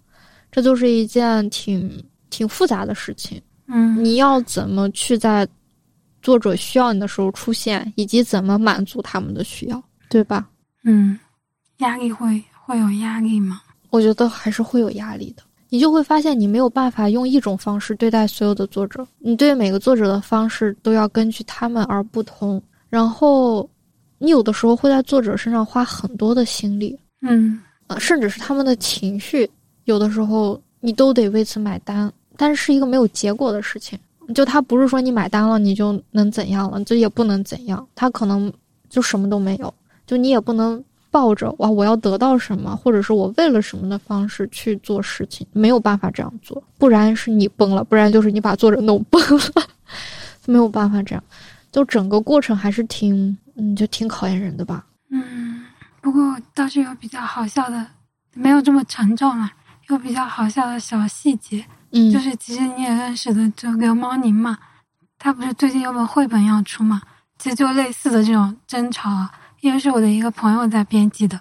[0.52, 2.00] 这就是一件挺
[2.30, 3.42] 挺复杂的事情。
[3.66, 5.46] 嗯，你要怎么去在？
[6.22, 10.48] 作者需要你的时候出现，以及怎么满足他们的需要，对吧？
[10.84, 11.18] 嗯，
[11.80, 13.60] 压力会会有压力吗？
[13.90, 15.42] 我觉得还是会有压力的。
[15.74, 22.62] 你就会发现，你没有办法用一种方式对待所有的作者，你对每个作者的方式都要根据他们而不同。
[22.88, 23.68] 然后，
[24.18, 29.50] 你有的时候会在作者身上花很多的心力，嗯，呃，甚至是他们的情绪，
[29.86, 33.98] 有的时候你都得为此买单，但是是一个没有结果的事情。
[34.32, 38.52] 就他不是说你买单了你就能怎样了，就也不能怎样，他可能
[38.88, 39.74] 就什么都没有，
[40.06, 40.80] 就你也不能
[41.14, 49.22] 抱着哇我要得到什么，或者是我为了什么的方式去做事情，没有办法这样做，不然是你崩了，不然就是你把作者弄崩
[49.54, 49.62] 了，
[50.46, 51.22] 没有办法这样，
[51.70, 54.84] 就整个过程还是挺 嗯就挺考验人的吧。
[55.10, 55.64] 嗯，
[56.00, 57.86] 不过倒是有比较好笑的，
[58.34, 59.52] 没有这么沉重啊，
[59.88, 61.64] 有比较好笑的小细节。
[61.92, 64.58] 嗯，就是其实你也认识的，就刘猫宁嘛，
[65.16, 67.00] 他不是最近有本绘本要出嘛？
[67.38, 69.30] 其实就类似的这种争吵啊，
[69.64, 71.40] 因为是我的一个朋友在编辑的，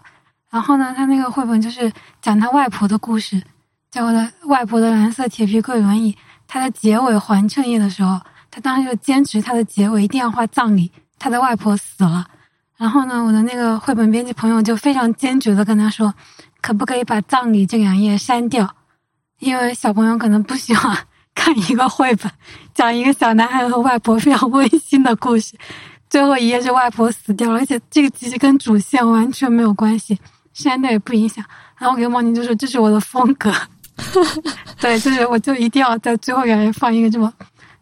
[0.49, 1.91] 然后呢，他那个绘本就是
[2.21, 3.43] 讲他外婆的故事，
[3.91, 6.17] 叫我的外婆的蓝色铁皮柜轮椅，
[6.47, 8.17] 他的结尾还衬页的时候，
[8.49, 10.89] 他当时就坚持他的结尾一定要画葬礼，
[11.19, 12.25] 他的外婆死了，
[12.77, 16.13] 然后呢，我的那个绘本编辑朋友就非常坚决的跟他说，
[16.61, 18.73] 可不可以把葬礼这两页删掉？
[19.39, 20.97] 因为小朋友可能不喜欢
[21.35, 22.31] 看一个绘本，
[22.73, 25.57] 讲一个小男孩和外婆非常温馨的故事，
[26.13, 30.15] 最后一页是外婆死掉了，而且这个其实跟主线完全没有关系，
[30.53, 31.43] 删掉也不影响。
[31.75, 33.51] 然后给梦宁就说：“这是我的风格。
[34.79, 37.33] ”对，就是我就一定要在最后两页放一个这么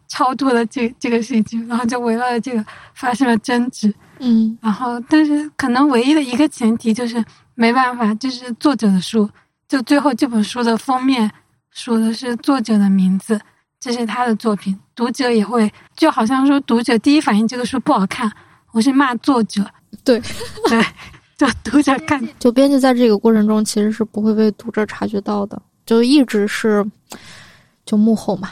[0.08, 2.64] 超度的这这个事情，然后就围绕着这个
[2.94, 3.94] 发生了争执。
[4.18, 7.22] 嗯，然后但是可能唯一的一个前提就是
[7.54, 9.28] 没办法，就是作者的书，
[9.68, 11.30] 就最后这本书的封面。
[11.70, 13.38] 说的是作者的名字，
[13.82, 18.30] 这是他的作品，读者也会就好像说，读者第一反应这个书不好看，
[18.70, 19.60] 我是骂作者，
[20.04, 20.22] 对。
[20.68, 20.80] 对，
[21.36, 26.88] 就读者看，就编辑在这个过程中其实是不会被读者察觉到的，就一直是
[27.84, 28.50] 就幕后嘛，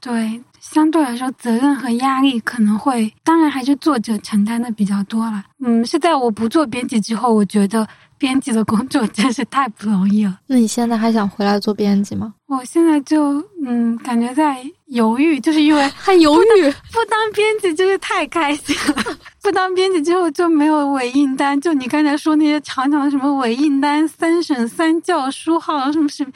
[0.00, 7.86] 对，相对来说责任和压力可能会，当然还是作者承担的比较多了，嗯，是在我不做编辑之后，我觉得。
[8.20, 10.40] 编辑的工作 真是太不容易了。
[10.46, 12.34] 那你现在还想回来做编辑吗？
[12.48, 16.46] 我现在就嗯，感觉在犹豫，就是因为 还犹豫。
[16.92, 19.16] 不当编辑真是太开心了。
[19.42, 26.30] 不当编辑之后就没有尾印单，就你刚才说那些长长的什么尾印单、三审三教书号什么什么，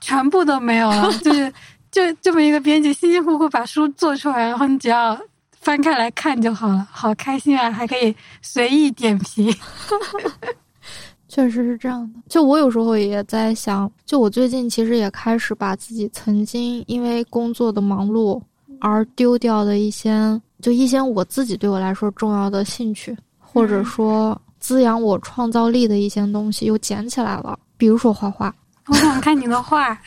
[0.00, 1.08] 全部都没有了。
[1.18, 1.52] 就是
[1.90, 5.18] 就这么一个编辑，辛辛苦苦把书做出来，然后你只要
[5.52, 7.70] 翻开来看就好了，好开心啊！
[7.70, 9.54] 还可以随意点评。
[11.28, 18.40] 确实是这样的，就我有时候也在想，就我最近其实也开始把自己曾经因为工作的忙碌
[18.80, 27.58] 而丢掉的一些，就一些我自己对我来说重要的兴趣，或者说滋养我创造力的一些东西，又捡起来了。
[27.76, 28.52] 比如说画画，
[28.86, 30.00] 我想看你的画，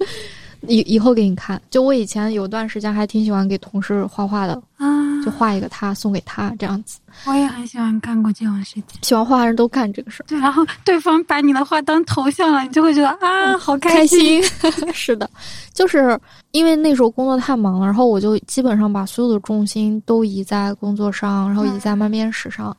[0.68, 1.60] 以以后给你看。
[1.70, 5.04] 就我以前有段时间还挺喜欢给同事画画的啊。
[5.24, 7.00] 就画一个他送给他这样子。
[7.24, 10.26] 我也很喜欢干过这种事情，喜欢画的人都干这个事儿。
[10.28, 14.40] 对，然后对方把你的画当头像了，你就会觉得啊，好开心。
[14.94, 15.28] 是的，
[15.72, 16.16] 就是
[16.52, 22.76] 因为那时候工作太忙了，然后我就基本上把所有的重心都移在工作上，然后移在慢编史上。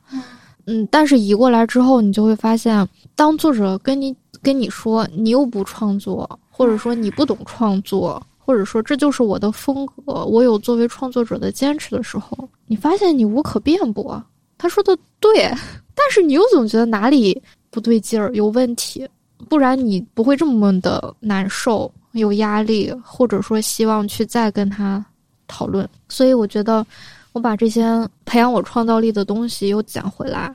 [0.64, 8.20] 嗯，但是移过来之后，你就会发现，当作者跟你跟你说你又不创作，或者说你不懂创作。
[8.36, 14.24] 或者说这就是我的风格，我有作为创作者的坚持的时候，你发现你无可辩驳。
[14.56, 15.54] 他说的对，
[15.94, 19.06] 但是你又总觉得哪里不对劲儿，有问题，
[19.50, 25.04] 不然你不会这么的难受、有压力，或者说希望去再跟他
[25.46, 25.86] 讨论。
[26.08, 26.86] 所以我觉得，
[27.32, 27.84] 我把这些
[28.24, 30.50] 培养我创造力的东西又捡回来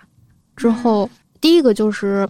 [0.57, 1.07] 之后，
[1.39, 2.27] 第一个就是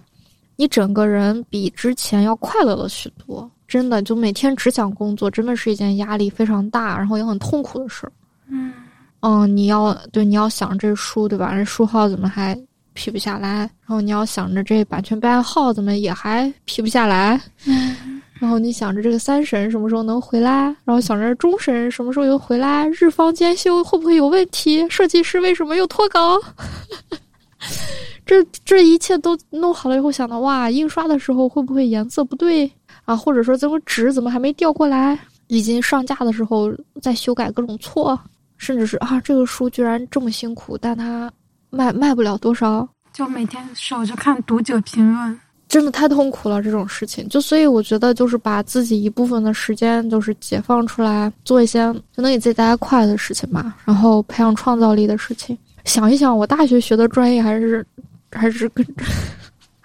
[0.58, 3.50] 你整个人比之前要快乐了许多。
[3.68, 8.08] 真的，就每天只想工作，真的是一件压力非常大，然后也很痛苦的事。
[8.48, 8.74] 嗯
[9.22, 11.54] 嗯，你要对你要想这书对吧？
[11.56, 12.58] 这书号怎么还
[12.94, 13.60] 批不下来？
[13.60, 17.42] 然后你要想着这版权编号怎么也还批不下来？
[17.66, 20.66] 嗯， 然后你想着这个三审什么时候能回来？
[20.84, 22.86] 然后想着终审什么时候又回来？
[22.90, 24.88] 日方监修会不会有问题？
[24.90, 26.38] 设计师为什么又脱稿？
[28.26, 32.70] 这这一切都弄好了以后，想到哇，印刷的时候会不会颜色不对？
[33.06, 35.18] 啊，或者说这个纸怎么还没调过来？
[35.48, 38.20] 已经上架的时候在修改各种错，
[38.58, 41.32] 甚至是啊，这个书居然这么辛苦，但它
[41.70, 46.64] 卖卖不了多少，就每天守着看读者评论，真的太痛苦了。
[46.64, 55.56] 这种事情，就所以我觉得就是把自己一部分的时间就是解放出来，做一些就能给自己带来快乐的事情吧，然后培养创造力的事情。
[55.84, 57.86] 想一想，我大学学的专业还是
[58.32, 58.84] 还是跟。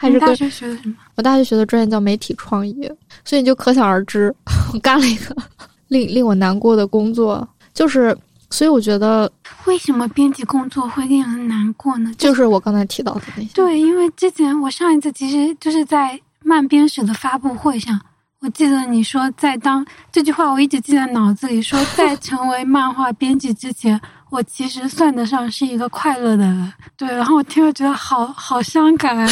[0.01, 0.95] 还是大学学的什么？
[1.17, 2.89] 我大学学的专业叫媒体创意，
[3.29, 4.35] 所以你就可想而知，
[4.73, 5.37] 我干了一个
[5.89, 8.17] 令令我难过的工作，就是，
[8.49, 9.31] 所以我觉得，
[9.67, 12.11] 为什么编辑工作会令人难过呢？
[12.17, 13.51] 就是我刚才提到的那些。
[13.53, 18.01] 对，因为之前我上一次其实就是在漫编史的发布会上，
[18.41, 24.01] 我记得你说在当这句话，我一直记在脑子里，说 在成为漫画编辑之前。
[24.31, 27.09] 我其实算得上是一个快乐的人，对。
[27.09, 29.29] 然后我听了觉得好好伤感啊！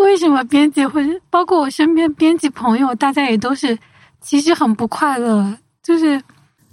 [0.00, 1.02] 为什么编辑会？
[1.30, 3.76] 包括我身边编辑朋友，大家也都是
[4.20, 5.56] 其实很不快乐。
[5.82, 6.20] 就是，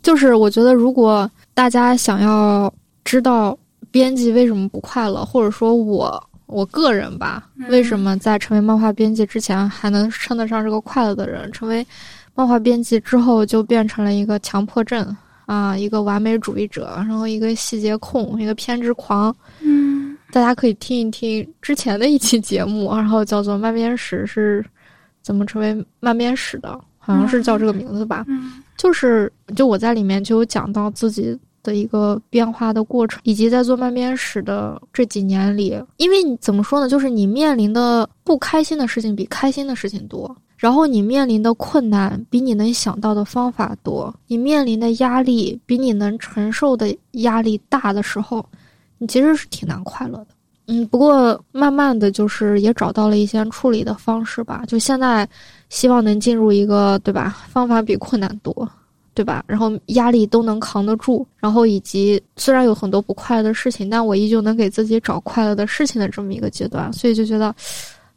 [0.01, 2.71] 就是我觉得，如果大家想要
[3.03, 3.57] 知道
[3.91, 11.85] 编辑为什么不快乐，或者说我我个人吧，为什么在成为漫画编辑之前还能称得上是个快乐的人，成为
[12.35, 15.15] 漫画编辑之后就变成了一个强迫症。
[15.47, 19.33] 啊，一个完美主义者，然后一个细节控，一个偏执狂。
[19.61, 19.86] 嗯，
[20.31, 24.65] 大家可以听一听之前的一期节目， 然后叫做《慢边史》是
[25.21, 28.25] 怎么成为慢边史的，好像是叫这个名字吧。
[28.27, 40.35] 嗯，就是就我在里面就有讲到自己的一个变化的过程，以及在做慢边史的这几年里，因为你怎么说呢，就是你面临的不开心的事情比开心的事情多。
[40.57, 48.43] 然后你面临的困难比你能想到的方法多，你面临的压力比你能承受的压力大的时候，
[48.98, 50.28] 你其实是挺难快乐的。
[50.68, 54.64] 嗯，不过慢慢的就是也找到了一些处理的方式吧。
[54.68, 55.28] 就现在，
[55.69, 58.69] 希望能进入一个对吧，方法比困难多，
[59.14, 59.41] 对吧？
[59.48, 67.56] 然后压力都能扛得住，然后以及虽然有很多不快乐的事情，但我依旧能给自己找快乐的事情的这么一个阶段，所以就觉得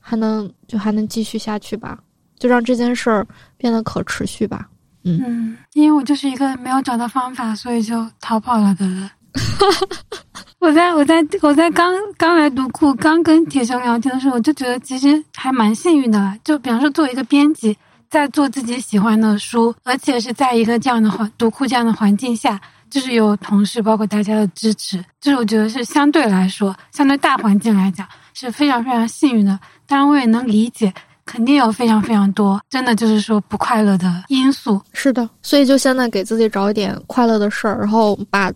[0.01, 2.01] 还能就还能继续下去吧。
[2.37, 3.25] 就让这件事儿
[3.57, 4.69] 变得可持续吧。
[5.05, 9.09] 嗯，因为我就是一个没有找到方法，所以就逃跑了的人。
[10.61, 16.39] 我在我在我在刚刚来读库，刚跟铁熊聊天的时候，我就觉得其实还蛮幸运的。
[16.45, 17.75] 就比方说，作为一个编辑，
[18.11, 22.61] 在做自己喜欢的书，而且是在一个这样的环读库这样的环境下，
[22.91, 29.59] 就是有同事包括大家的支持，就是我觉得是相对来说，相对大环境来讲是非常非常幸运的。
[29.87, 30.93] 当然，我也能理解。
[31.27, 34.81] 肯定有非常非常多，真的就是说不快乐的因素。
[34.93, 38.51] 是的，所以就现在给自己找一点快乐的事儿，然后把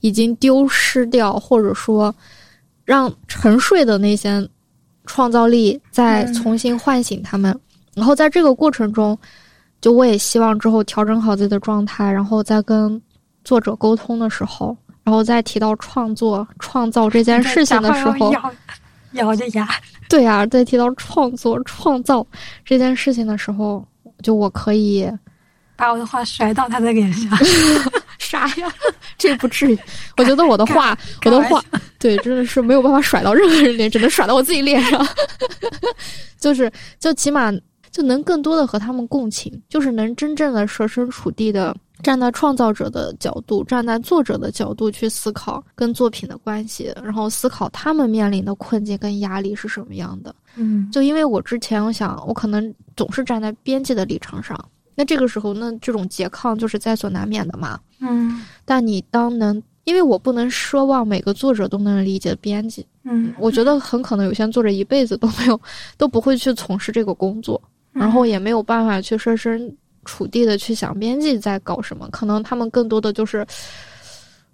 [0.00, 2.14] 已经丢失掉或者说
[2.84, 4.48] 让沉睡的那些
[5.04, 7.58] 创造力再重新唤醒他们。
[7.94, 9.18] 然后在这个过程中，
[9.80, 13.00] 就我也希望之后调整好自己的状态，然后再跟
[13.44, 18.32] 作者沟通的时候，然后再提到创作、创造这件事情的时候。
[19.12, 19.66] 咬着牙，
[20.10, 22.26] 对啊，在提到创作、创造
[22.66, 23.82] 这件事情的时候，
[24.22, 25.10] 就我可以
[25.74, 27.30] 把我的话甩到他的脸上，
[28.28, 28.72] 啥呀？
[29.16, 29.78] 这不至于。
[30.18, 31.62] 我觉得我的话，我的话，
[31.98, 35.06] 对，真的是没有办法甩到任何人脸，只能甩到我自己脸上。
[36.38, 37.52] 就是，就起码
[37.90, 50.34] 就能更多的和他们共情，就是能真正的设身处地的站在创造者的角度，站在作者的角度去思考跟作品的关系，然后思考他们面临的困境跟压力是什么样的。
[50.56, 54.58] 嗯，就因为我之前我想，我可能总是站在编辑的立场上，
[54.96, 57.78] 那这个时候，那这种拮抗就是在所难免的嘛。
[58.00, 58.42] 嗯。
[58.64, 65.60] 但你当能，因为我不能奢望每个作者都能理解编辑，嗯，我觉得很可能有些作者一辈子都没有
[65.96, 67.62] 都不会去从事这个工作，
[67.92, 69.72] 然后也没有办法去设身
[70.04, 73.46] 处地的去想编辑在搞什么，可能他们更多的就是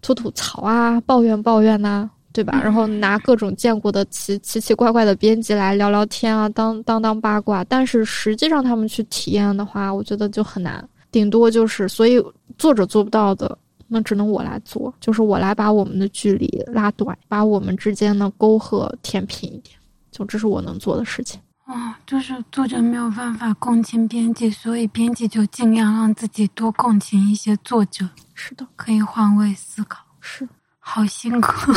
[0.02, 2.53] 吐吐槽啊、抱怨抱怨呐、对吧？
[2.57, 7.63] 嗯然后拿各种见过的奇奇奇怪怪的编辑来聊聊天啊，当当当八卦。
[7.65, 12.23] 但是实际上他们去体验的话，我觉得就很难，顶多就是所以
[12.59, 13.59] 作者做不到的。
[13.95, 19.77] 那只能我来做，就是我来把我们的距离拉短，把我们之间的沟壑填平一点，
[20.11, 21.39] 就这是我能做的事情。
[21.67, 30.03] 哦，就是作者没有办法共情编辑，所以编辑就尽量让自己多共情一些作者，是的，可以换位思考。
[30.21, 30.49] 是。
[30.93, 31.73] 好辛苦。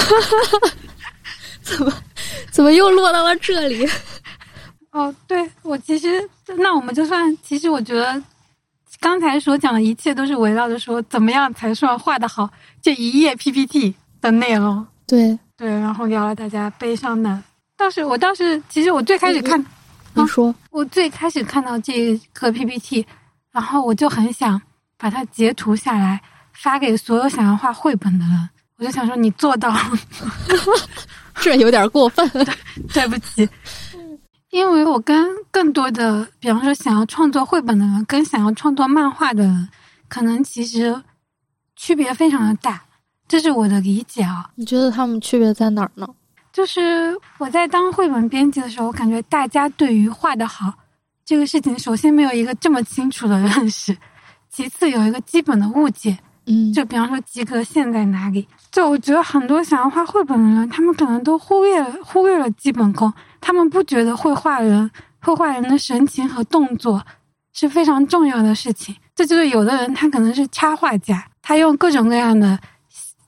[1.64, 1.94] 怎么
[2.52, 3.88] 怎么又落到了这里？
[4.92, 8.22] 哦，对我其实，那我们就算，其实我觉得
[9.00, 12.50] 刚才所讲的一切都是围绕着说怎么样才算画的好
[12.82, 14.86] 这一页 PPT 的内容。
[15.08, 17.42] 对，对，然后聊了大家悲伤的。
[17.78, 19.66] 倒是我倒是，其实我最开始看，
[20.14, 23.06] 你说，我最开始看到这个 PPT，
[23.52, 24.62] 然后我就很想
[24.98, 26.22] 把它截图下来
[26.52, 28.50] 发给所有想要画绘本的人。
[28.78, 29.80] 我就想说，你做到了，
[31.42, 32.30] 这有点过分。
[32.94, 33.48] 对不起。
[34.52, 39.70] 因为我跟更多的，比方说想要创作绘本的人，跟想要创作漫画的人，
[40.08, 41.02] 可能其实
[41.76, 42.82] 区别非常的大，
[43.28, 44.50] 这是我的理解啊。
[44.56, 46.08] 你觉得他们区别在哪儿呢？
[46.54, 50.74] 就是我在当绘本编辑的时候，我感觉大家对于画的好
[51.26, 53.98] 这个事情，首先没有一个这么清楚的认识，
[54.50, 58.48] 其次有一个基本的误解，嗯，就比方说及格线在哪里。
[58.72, 64.90] 就我觉得很多想要画绘本的人，他们可能都忽略了忽略了基本功，他们不觉得绘画人
[65.22, 67.04] 绘画人的神情和动作
[67.54, 68.96] 是非常重要的事情。
[69.16, 72.60] 这就是有的人他可能是插画家，他用各种各样的，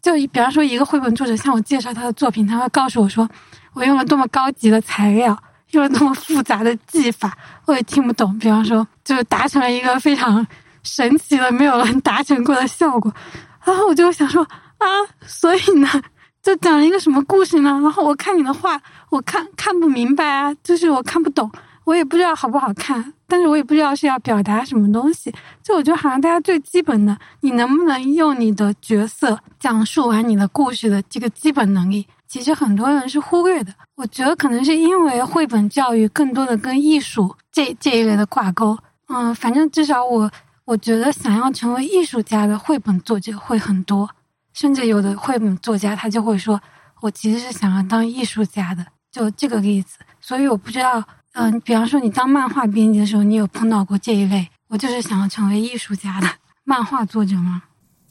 [0.02, 3.27] 就比方说一个绘本作者向我介绍他的作品，他会告诉我说
[3.73, 5.38] 我用了多么高级的材料，
[5.72, 7.35] 用了多么复杂的技法，
[7.65, 8.38] 我也听不懂。
[8.38, 10.45] 比方说，就是达成了一个非常
[10.88, 13.14] 神奇的、没有人达成过的效果，
[13.64, 14.41] 然后我就想说
[14.77, 14.88] 啊，
[15.26, 15.88] 所以呢，
[16.41, 17.80] 就讲了一个什么故事呢？
[17.84, 21.51] 然后我看你的画，我看看不明白啊，就是我看不懂，
[21.84, 25.34] 我也不知道好不好看，但是我也不知道是要表达什么东西。
[25.61, 33.73] 就我觉得好像大家最基本的，你能不能用你的角色讲述完你的故事的这个基本能力，其实很多人是忽略的。
[33.95, 38.77] 我觉得可能是因为绘本教育更多的跟艺术这这一类的挂钩。
[39.09, 40.30] 嗯，反正至少我
[40.68, 44.10] 我觉得想要成为艺术家的绘本作者会很多，
[44.52, 46.60] 甚至有的绘本作家他就会说，
[46.99, 49.98] 我其实是想要当艺术家的，就这个例子。
[50.19, 51.02] 所以我不知道，
[51.35, 54.45] 嗯、比方说你当漫画编辑的时候，你有碰到过这一类？
[54.68, 56.27] 我就是想要成为艺术家的
[56.65, 57.64] 漫画作者吗？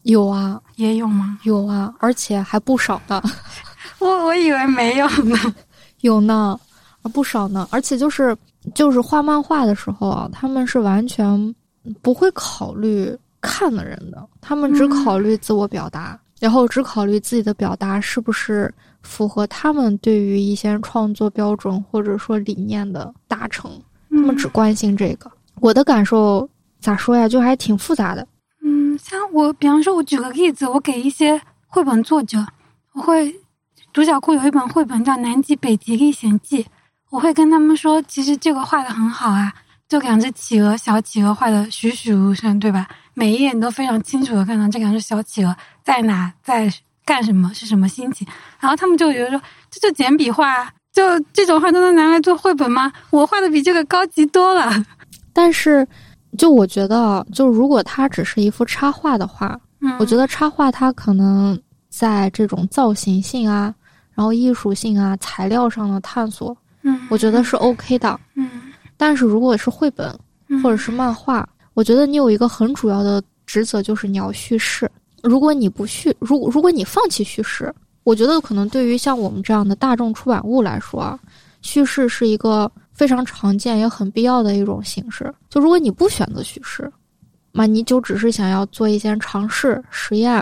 [0.04, 1.38] 有啊，也有吗？
[1.42, 3.22] 有啊，而且还不少呢，
[4.00, 5.36] 我我以为没有呢。
[6.00, 6.58] 有呢，
[7.02, 7.68] 啊不少呢。
[7.70, 8.34] 而且就是
[8.74, 11.54] 就是画漫画的时候啊，他们是完全
[12.02, 18.72] 不会考虑看的人的，他们只嗯考虑自我表达，然后只考虑自己的表达是不是
[19.02, 23.70] 符合他们对于一些创作标准或者说理念的达成，
[24.10, 25.30] 他们只关心这个。
[25.60, 26.48] 我的感受
[26.80, 28.26] 咋说呀，就还挺复杂的。
[28.62, 32.44] 嗯，像我，比方说，我举个例子，我给一些绘本作者，
[32.94, 33.34] 我会
[33.92, 36.62] 独角库有一本绘本叫《南极北极历险记》，
[37.10, 39.52] 我会跟他们说，其实这个画的很好啊，
[39.88, 42.88] 就两只企鹅，小企鹅画的栩栩如生，对吧？
[43.14, 46.72] 每一页你都非常清楚的看到这两只小企鹅在哪，在
[47.04, 48.26] 干什么，是什么心情。
[48.58, 49.40] 然后他们就觉得说，
[49.70, 51.02] 这就简笔画啊，就
[51.32, 52.92] 这种画都能拿来做绘本吗？
[53.10, 54.84] 我画的比这个高级多了。
[55.32, 55.86] 但是，
[56.36, 61.58] 就我觉得啊，就如果它只是一幅插画的话，嗯，我觉得插画它可能
[61.88, 63.72] 在这种造型性啊，
[64.14, 68.18] 然后艺术性啊、材料上的探索，嗯，我觉得是 OK 的。
[68.34, 68.50] 嗯，
[68.96, 70.16] 但是如果是绘本
[70.48, 74.90] 嗯或者是漫画，我觉得你有一个很主要的职责，就是你要叙事。
[75.22, 77.74] 如果你不叙，如果如果你放弃叙事，
[78.04, 81.18] 我觉得可能对于像我们这样的大众出版物来说啊，
[81.62, 85.32] 叙事是一个非常常见也很必要的一种形式。
[85.50, 86.90] 就如果你不选择叙事，
[87.50, 90.32] 那你就只是想要做一些尝试实验，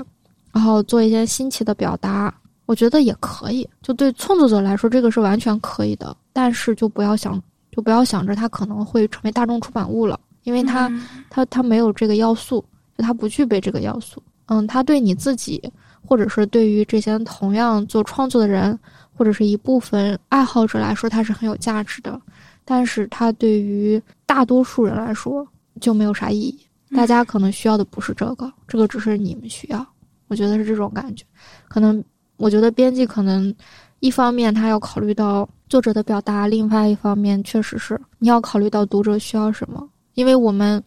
[0.52, 2.32] 然后做一些新奇的表达，
[2.66, 3.66] 我觉得也可以。
[3.82, 6.14] 就对创作者来说，这个是完全可以的。
[6.32, 7.40] 但是就不要想，
[7.74, 12.64] 就不要想着它可能会成为大众出版物了，因为它、嗯它它没有这个要素，
[12.96, 14.22] 就它不具备这个要素。
[14.46, 15.60] 嗯，它对你自己，
[16.06, 18.78] 或者是对于这些同样做创作的人，
[19.12, 22.20] 或者是一部分爱好者来说，它是很有价值的。
[22.64, 25.46] 但是它对于大多数人来说
[25.80, 26.58] 就没有啥意义。
[26.94, 29.84] 大家可能需要的不是这个，这个只是你们需要。
[30.28, 31.24] 我觉得是这种感觉。
[31.68, 32.02] 可能
[32.36, 33.52] 我觉得编辑可能
[34.00, 40.82] 一方面他要考虑到作者的表达，另外一方面确实是你要考虑到读者需要什么，因为我们，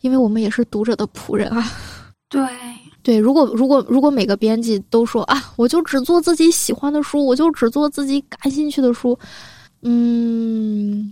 [0.00, 1.64] 因为我们也是读者的仆人啊。
[2.28, 2.46] 对
[3.02, 9.18] 对，如果如果如果每个编辑都说啊，我就只做自己喜欢的书，我就只做自己感兴趣的书，
[9.82, 11.10] 嗯，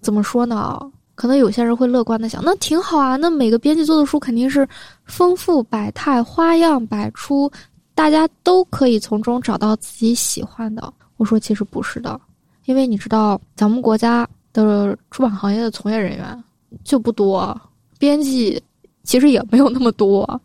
[0.00, 0.80] 怎么说呢？
[1.16, 4.66] 可能有些人会乐观的想，那挺好啊，那每个编辑做的书肯定是
[5.04, 7.50] 丰富百态、花样百出，
[7.94, 10.92] 大家都可以从中找到自己喜欢的。
[11.16, 12.20] 我说其实不是的，
[12.64, 16.44] 因为你知道，咱们国家的出版行业的从业人员
[16.82, 17.60] 就不多，
[17.98, 18.60] 编辑
[19.02, 20.40] 其实也没有那么多。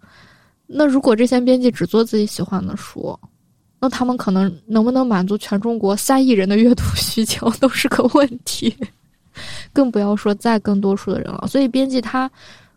[0.67, 3.17] 那如果这些编辑只做自己喜欢的书，
[3.79, 8.75] 那他们可能能不能满足全中国三亿人的阅读需求都是个问题，
[9.71, 11.47] 更不要说再更多数的人了。
[11.47, 12.29] 所以编辑他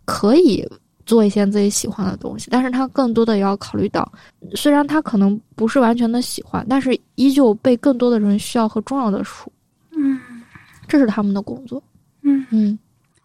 [0.04, 0.66] 可以
[1.04, 4.10] 做一些自己喜欢的东西，但是他更多的也要考虑到，
[4.54, 9.50] 虽然他可能不是完全的喜欢，但是依旧被更多的人需要和重要的书。
[9.90, 10.20] 嗯，
[10.86, 11.82] 这是他们的工作。
[12.22, 12.78] 嗯嗯。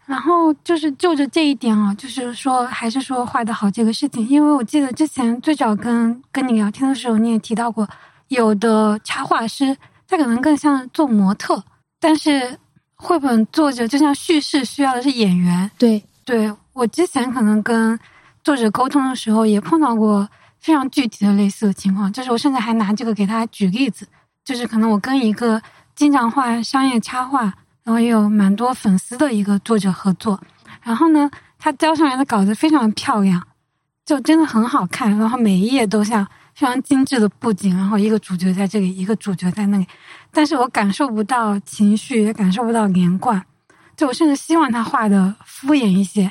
[0.06, 7.86] 然后就是就着这一点啊，就是说还是说画的好这个事情，因为我记得之前最早跟跟你聊天的时候，你也提到过，
[8.28, 9.76] 有的插画师
[10.08, 11.62] 他可能更像做模特，
[12.00, 12.58] 但是
[12.94, 15.70] 绘本作者就像叙事需要的是演员。
[15.76, 17.98] 对，对我之前可能跟
[18.44, 20.28] 作者沟通的时候也碰到过
[20.58, 24.06] 非常具体的类似的情况，就是我甚至还拿这个给他举例子，
[24.44, 25.62] 就是可能我跟一个
[25.94, 27.52] 经常画商业插画。
[27.84, 30.38] 然后也有蛮多粉丝的一个作者合作，
[30.82, 33.42] 然后呢，他交上来的稿子非常漂亮，
[34.04, 35.16] 就真的很好看。
[35.16, 36.22] 然后每一页都像
[36.54, 39.86] 非常精致的布景，然后一个主角在这里，一个主角在那里，
[40.30, 43.42] 但是我感受不到情绪，也感受不到连贯。
[43.98, 46.30] 就我甚至希望他画的敷衍一些。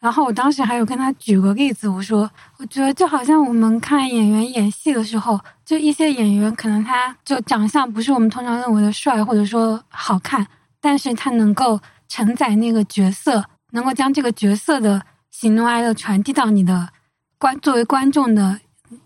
[0.00, 10.46] 然后我当时还有跟他举个例子，我说，我觉得就好像我们看演员演戏的时候，就一些演员可能他就长相不是我们通常认为的帅，或者说好看。
[10.80, 15.00] 但是他能够承载那个角色，能够将这个角色的
[15.30, 16.90] 喜怒哀乐传递到你的
[17.38, 18.60] 观作为观众的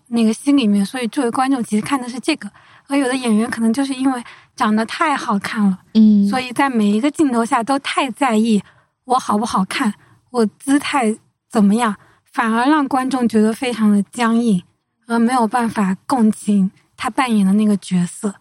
[0.07, 2.49] 那个心里面，所以作为观众其实看的是这个。
[2.87, 4.21] 而有的演员可能就是因为
[4.59, 8.61] 长得太好看了，嗯，所以在每一个镜头下都太在意
[9.05, 9.93] 我好不好看，
[10.31, 11.17] 我姿态
[11.49, 11.95] 怎么样，
[12.25, 14.61] 反而让观众觉得非常的僵硬，
[15.07, 18.35] 而没有办法共情他扮演的那个角色。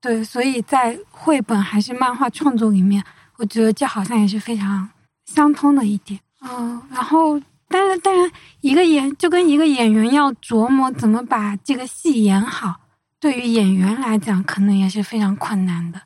[0.00, 3.02] 对，所以在绘本还是漫画创作里面，
[3.38, 4.88] 我觉得这好像也是非常
[5.26, 6.20] 相通的一点。
[6.42, 12.76] 嗯，然后，但是，当然，一个演就跟一个演员要琢磨怎么把这个戏演好，
[13.22, 16.02] 对于演员来讲，可能也是非常困难的。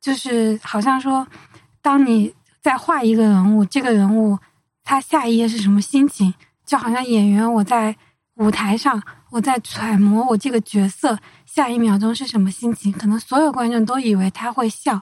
[0.00, 1.28] 就是好像说，
[1.82, 4.38] 当你在画一个人物，这个人物
[4.82, 6.32] 他下一页是什么心情，
[6.64, 7.94] 就好像演员我在
[8.36, 11.18] 舞台上，我在揣摩我这个角色。
[11.44, 12.90] 下一秒钟是什么心情？
[12.90, 14.98] 可能所有观众都以为他会笑，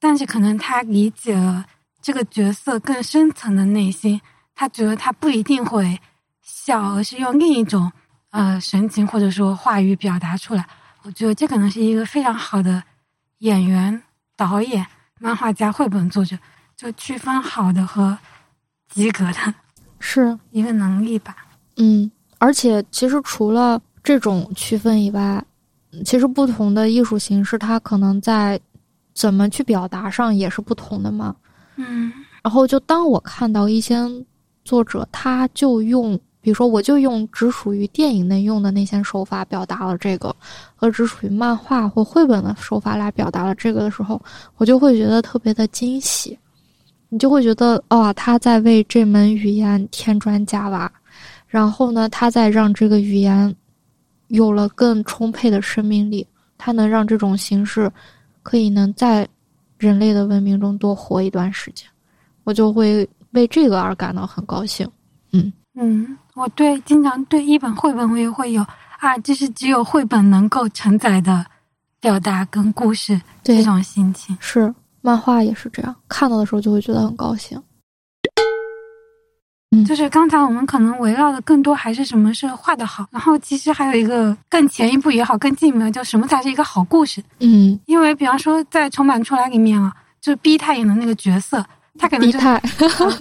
[0.00, 1.64] 但是可能他理解了
[2.02, 4.20] 这个角色更深层的内心，
[4.52, 6.00] 他觉得他不一定会
[6.42, 7.92] 笑，而是用另一种
[8.30, 10.66] 呃神情或者说话语表达出来。
[11.02, 12.82] 我觉得这可能是一个非常好的
[13.38, 14.02] 演员、
[14.36, 14.86] 导演、
[15.20, 16.36] 漫画家、绘本作者，
[16.76, 18.18] 就区分好的和
[18.88, 19.54] 及格的，
[19.98, 21.36] 是 一个能力吧。
[21.76, 25.44] 嗯，而且其实除了这种区分以外。
[26.04, 28.60] 其实不同的艺术形式，它可能在
[29.14, 31.34] 怎么去表达上也是不同的嘛。
[31.76, 32.12] 嗯，
[32.42, 33.96] 然后就当我看到一些
[34.66, 40.34] 作者，他就用，比如说我就用只属于电影内用的那些手法表达了这个，
[40.74, 44.20] 和只属于漫画或绘本的手法来表达了这个的时候，
[44.56, 46.38] 我就会觉得特别的惊喜。
[47.08, 50.90] 你就会觉得，哦，他在为这门语言添砖加瓦，
[51.46, 53.54] 然后呢，他在让这个语言。
[54.28, 56.26] 有了更充沛的生命力，
[56.58, 57.90] 它能让这种形式
[58.42, 59.26] 可以能在
[59.78, 61.88] 人类的文明中多活一段时间，
[62.44, 64.86] 我就会为这个而感到很高兴。
[65.32, 68.64] 嗯嗯，我对经常对一本绘本我也会有
[69.00, 71.44] 啊，这是只有绘本能够承载的
[72.00, 74.38] 表达跟故事这种心情。
[74.40, 77.60] 是漫画也是这样，看到的时候就会觉得很高兴。
[79.70, 87.22] 嗯就是刚才我们可能围绕的更多还是什么是画的好，然后其实还有一个更前一步也好，更进一步的，就什么才是一个好故事。
[87.40, 91.64] 嗯，因为比方说在重版出来里面啊，就是 B 他演的那个角色，
[91.98, 92.62] 他可能就泰， 啊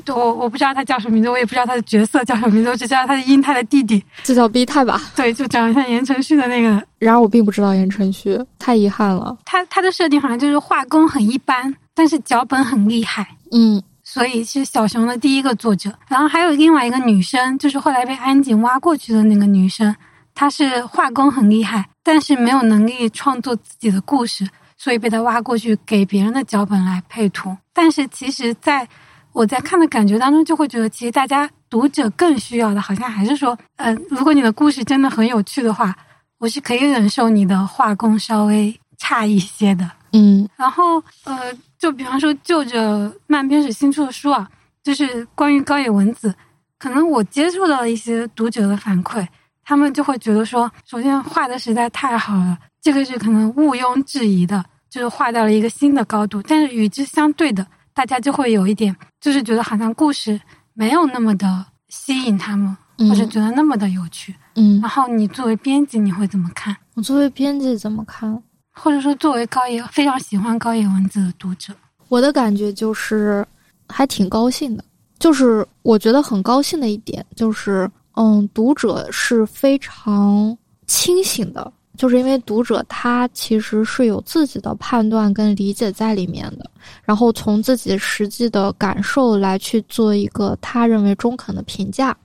[0.06, 4.04] 对我我不知道他叫什么名字，我也不知道他的角色叫什么名字，我只知道他是英泰的弟弟。
[4.24, 5.02] 就叫 B 泰吧。
[5.16, 6.82] 对，就长得像言承旭的那个。
[7.00, 9.38] 然而我并不知道言承旭，太遗憾了。
[9.46, 13.28] 他他的设定好像就是画工很一般，但是脚本很厉害。
[13.52, 15.92] 嗯，所以是小熊的第一个作者。
[16.08, 19.96] 然后还有另外一个女生，就是后来被安井挖过去的那个女生，
[20.36, 24.48] 她是画工很厉害，但是没有能力创作自己的故事，
[24.78, 27.56] 所以被她挖过去给别人的脚本来配图。
[27.78, 28.88] 但是其实，在
[29.34, 35.96] 我在看的感觉当中，就会觉得其实大家读者更需要的，好像还是说，呃，如果你的故事真的很有趣的话，
[36.40, 39.88] 我是可以忍受你的画工稍微差一些的。
[40.14, 44.50] 嗯然后呃，就比方说就着漫编史新出的书啊，
[44.82, 46.34] 就是关于高野文子，
[46.80, 49.24] 可能我接触到一些读者的反馈，
[49.64, 54.66] 他们就会觉得说，首先画的实在太好了，这个是可能毋庸置疑的，
[54.98, 56.42] 就是画到了一个新的高度。
[56.42, 60.42] 但是与之相对的，大家就会有一点，就是觉得好像故事
[60.74, 64.36] 没有那么的吸引他们，嗯或者觉得那么的有趣。
[64.56, 66.76] 嗯然，后你作为编辑，你会怎么看？
[66.96, 68.42] 我作为编辑怎么看？
[68.74, 71.72] 或者说作为高野非常喜欢高野文字的读者？
[72.08, 73.46] 我的感觉就是
[73.88, 74.84] 还挺高兴的，
[75.20, 80.58] 就是我觉得很高兴的一点就是，嗯，读者是非常
[80.88, 86.70] 清醒的，就是因为读者他其实是有自己的判断跟理解在里面的，
[87.04, 92.16] 然后从自己实际的感受来去做一个他认为中肯的评价。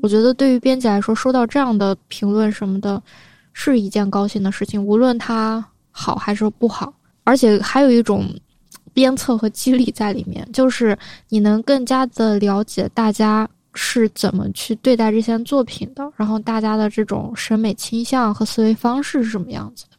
[0.00, 3.02] 我觉得对于编辑来说，收到这样的评论什么的，
[3.52, 6.94] 是一件高兴的事情，无论它好还是不好。
[7.24, 8.26] 而且还有一种
[8.94, 10.96] 鞭策和激励在里面，就是
[11.28, 19.96] 你能更加的了解大家是怎么去对待这些作品的，然后大家的这种审美倾向和思维方式是什么样子的。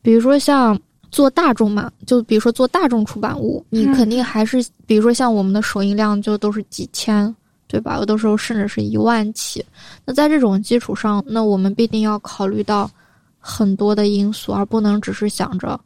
[0.00, 0.78] 比如说像
[1.10, 7.34] 做大众嘛，就比如说做大众出版物，你嗯肯定还是，比如说像我们的首印量就都是几千，
[7.66, 7.96] 对吧？
[7.98, 9.64] 有的时候甚至是一万起。
[10.04, 12.90] 那在这种基础上，那我们必定要考虑到
[13.38, 15.78] 很多的因素，而不能只是想着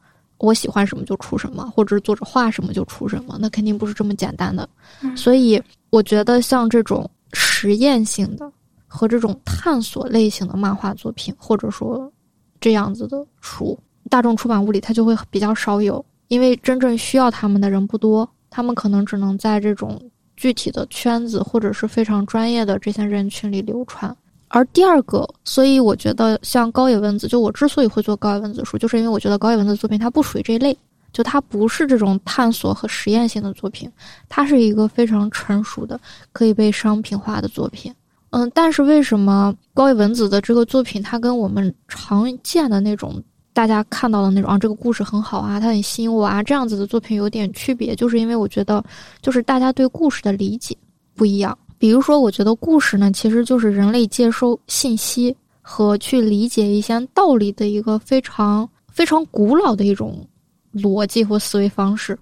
[0.42, 4.68] 我喜欢什么就出什么，或者是作者画什么就出什么，那肯定不是这么简单的。
[5.00, 8.50] 嗯所以我觉得像这种实验性的
[8.88, 12.12] 和这种探索类型的漫画作品，或者说
[12.60, 13.78] 这样子的书，
[14.10, 20.00] 大众出版物里它就会比较少有，因为真正需要他们的人不多，他们可能只能在这种
[20.36, 24.14] 具体的圈子或者是非常专业的这些人群里流传。
[24.54, 30.76] 而第二个，所以我觉得像高野文子，就我之所以会做高野文子书，就是因为我觉得高野文子作品它不属于这一类，
[31.10, 33.90] 就它不是这种探索和实验性的作品，
[34.28, 35.98] 它是一个非常成熟的
[36.32, 37.90] 可以被商品化的作品。
[38.28, 43.22] 嗯，但是为什么高野文子的这个作品，它跟我们常见的那种
[43.54, 48.84] 大家看到的那种啊，这个故事很好啊，它很吸引我啊，这样子的作品有点区别，就是因为我觉得，
[49.22, 50.76] 就是大家对故事的理解
[51.14, 51.56] 不一样。
[51.82, 60.24] 比如说，我觉得故事呢，其实就是人类接收信息和去理解一些道理的一个非常非常古老的一种
[60.72, 62.16] 逻辑或思维方式。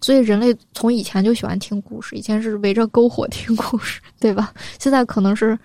[0.00, 4.52] 所以人类从以前就喜欢听故事，以前是围着篝火听故事，对吧？
[4.80, 5.56] 现在可能是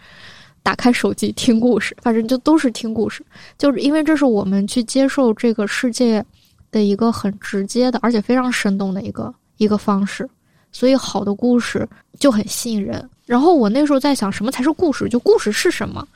[0.62, 3.26] 打开手机听故事，反正就都是听故事，
[3.58, 6.24] 就是因为这是我们去接受这个世界
[6.70, 10.30] 的一个很直接的，而且非常生动的一个一个方式。
[10.72, 11.88] 所以好的故事
[12.20, 13.08] 就很吸引人。
[13.26, 15.08] 然后我那时候在想，什么才是故事？
[15.08, 16.08] 就故事是什么？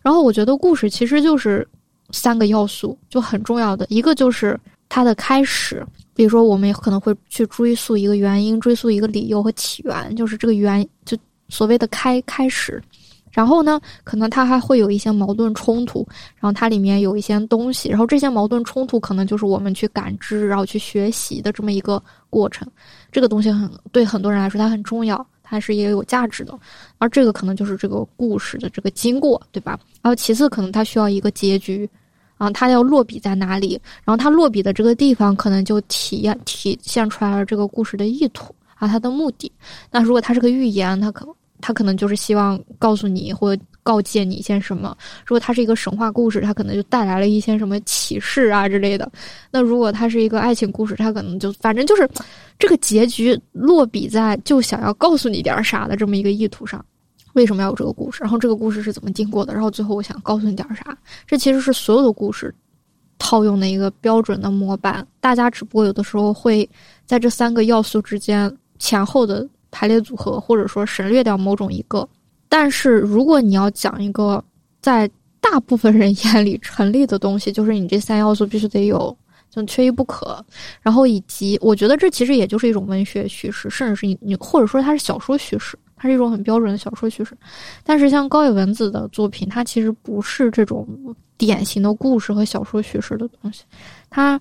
[0.00, 1.66] 然后我觉得故事其实就是
[2.10, 4.58] 三个要素，就很重要的一个就是
[4.88, 5.86] 它的开始。
[6.14, 11.16] 比如说，我们也可能会去追溯一个原因，追溯一个理由和起源，就是这个原就
[11.48, 12.82] 所谓的开开始。
[13.30, 16.06] 然后呢，可能它还会有一些矛盾冲突，
[16.36, 22.68] 然后它里面有一些东西，然后这些矛盾冲突可能就是我们去感知，然后去学习的这么一个过程。
[23.12, 26.58] 这个东西很对很多人来说，它很重要，它是也有价值的。
[26.98, 29.78] 而这个可能就是这个故事的这个经过，对吧？
[30.00, 31.88] 然后其次，可能它需要一个结局，
[32.38, 33.80] 啊，它要落笔在哪里？
[34.02, 39.52] 然后它落笔的这个地方，可能就体验体现出来了这个故事的意图啊，它的目的。
[39.90, 41.28] 那如果它是个寓言，它可
[41.60, 44.96] 它可能就是希望告诉你或告诫你一些什么；
[45.26, 49.10] 如果它是一个神话故事，它可能就带来了一些什么启示啊之类的。
[49.50, 52.08] 那如果它是一个爱情故事，它可能就反正就是
[52.58, 56.84] 这个结局落笔在就想要告诉你点啥的这么一个意图上。
[57.34, 58.22] 为什么要有这个故事？
[58.22, 59.54] 然后这个故事是怎么经过的？
[59.54, 60.96] 然后最后我想告诉你点啥？
[61.26, 62.54] 这其实是所有的故事
[63.18, 65.06] 套用的一个标准的模板。
[65.18, 66.68] 大家只不过有的时候会
[67.06, 72.06] 在这三个要素之间前后的排列组合，或者说省略掉某种一个。
[72.52, 74.44] 但是如果你要讲一个
[74.82, 75.10] 在
[75.40, 79.16] 大部分人眼里成立的东西，就是你这三要素必须得有，
[79.48, 80.44] 就缺一不可。
[80.82, 87.34] 然后以及，我觉得这其实也就是一种文学叙事，甚至是你你或者说它是小说叙事，它是一种很标准的小说叙事。
[87.82, 90.86] 但是像高野文子的作品，它其实不是这种
[91.38, 93.64] 典型的故事和小说叙事的东西，
[94.10, 94.38] 它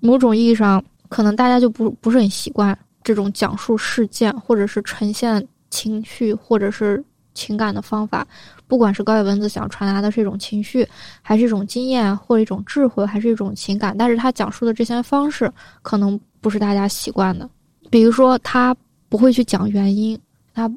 [0.00, 7.02] 某种意义上可能大家就不不是很习惯这种讲述事件或者是呈现情绪或者是
[7.36, 8.26] 情感的方法。
[8.66, 10.84] 不管是高野文子想传达的是一种情绪，
[11.22, 15.48] 还是一种经验，或者一种智慧，还是一种情感，但是他讲述的这些方式
[15.82, 17.48] 可能不是大家习惯的。
[17.90, 18.74] 比如说，他
[19.08, 20.18] 不会去讲原因，
[20.52, 20.68] 他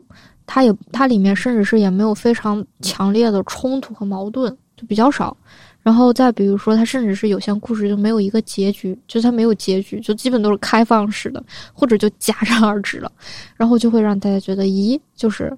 [0.46, 5.36] 他也他里面甚至是也没有非常强烈的冲突和矛盾，就比较少。
[5.82, 13.12] 然后再比如说，他甚至是有些故事就没有一个结局，就他没有结局，就基本都是开放式的，或者就戛然而止了，
[13.56, 15.58] 然后就会让大家觉得，咦，就是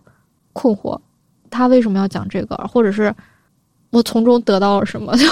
[0.54, 1.00] 困惑。
[1.50, 2.56] 他为什么要讲这个？
[2.72, 3.14] 或者是
[3.90, 5.16] 我从中得到了什么？
[5.20, 5.26] 就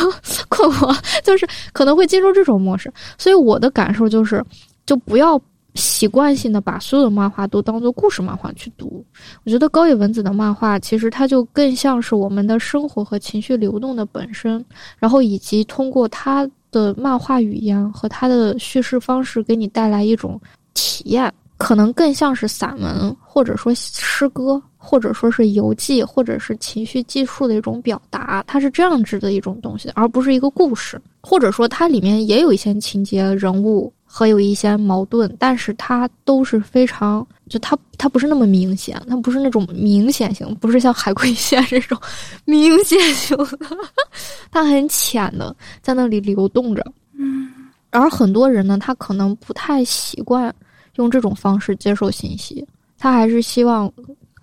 [0.50, 0.94] 困惑，
[1.24, 2.91] 就是可能会进入这种模式。
[3.18, 4.44] 所以我的感受就是，
[4.86, 5.40] 就不要
[5.76, 9.06] 习惯性的把所有的漫画都当做故事漫画去读。
[9.46, 14.64] 我觉得高野文子的漫画其实它就更像是我们的生活和情绪流动的本身，
[14.98, 20.40] 然后以及通过他的漫画语言和他的叙事方式给你带来一种
[20.74, 24.60] 体验，可能更像是散文或者说诗歌。
[24.81, 30.99] 或者说是游记，或者是情绪记述的一种表达，它是这样子的一种东西，而不是一个故事。
[31.22, 41.99] 或者说，它里面也有一些情节、人物和有一些矛盾，但是它都是非常，就它它不是那么明显，它不是那种明显型，不是像海龟线这种
[42.45, 43.60] 明显型的，
[44.49, 46.81] 它很浅的在那里流动着。
[47.11, 47.52] 嗯，
[47.90, 50.56] 而很多人呢，他可能不太习惯
[51.01, 52.65] 用这种方式接受信息，
[52.97, 53.91] 他还是希望。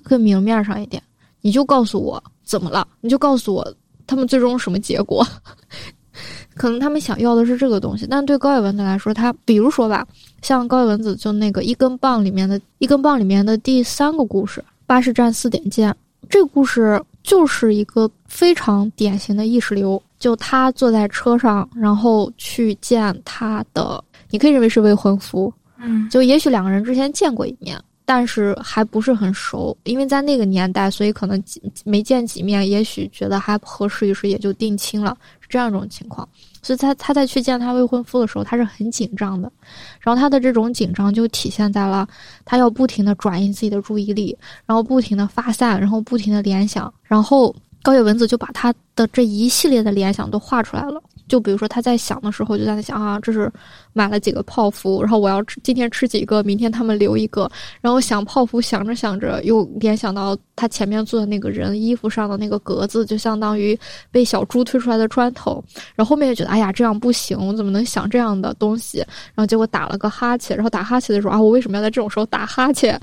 [0.09, 1.03] 更明面上一点，
[1.41, 3.75] 你就告诉我怎么了，你就告诉我
[4.07, 5.27] 他们最终什么结果。
[6.55, 10.07] 可能他们想要的是这个东西，但对高野文子来说，他比如说吧，
[10.43, 15.91] 像高野文子就那个一根棒里面的一根棒里面的第三个故事《巴士站四点见》，
[16.31, 24.01] 这个故事就是一个非常典型的意识流，就他坐在车上，然后去见他的，
[24.31, 27.81] 你可以认为是未婚夫，嗯，就也许两个人之前见过一面。
[28.09, 31.43] 但是还不是很熟，因为在那个年代，所以可能
[31.85, 36.29] 没见几面，也许觉得还合适，于是也就定亲了，是这样一种情况。
[36.63, 39.51] 所以他他在去见他未婚夫的时候，他是很紧张的，
[39.99, 42.07] 然后他的这种紧张就体现在了
[42.45, 51.03] 他要不停的转移自己的注意力，然后不停的发散，然后不停的联想，然后高野文子就把他的这一系列的联想都画出来了。
[51.29, 53.51] 就比如说他在想的时候，就在那想啊，这是
[53.93, 57.51] 买了几个泡芙，然后我要吃今天吃几个，明天他们留一个。
[57.81, 63.79] 然后想泡芙，想着想着又联想到他前面坐的那个人衣服上的那个格子，就相当于
[64.11, 65.63] 被小猪推出来的砖头。
[65.95, 68.99] 然后后面就觉得哎呀这样不行，我怎么能想这样的东西？
[69.35, 73.01] 然后结果打了个哈欠，然后打哈欠的时候啊，我为什么要在这种时候打哈欠？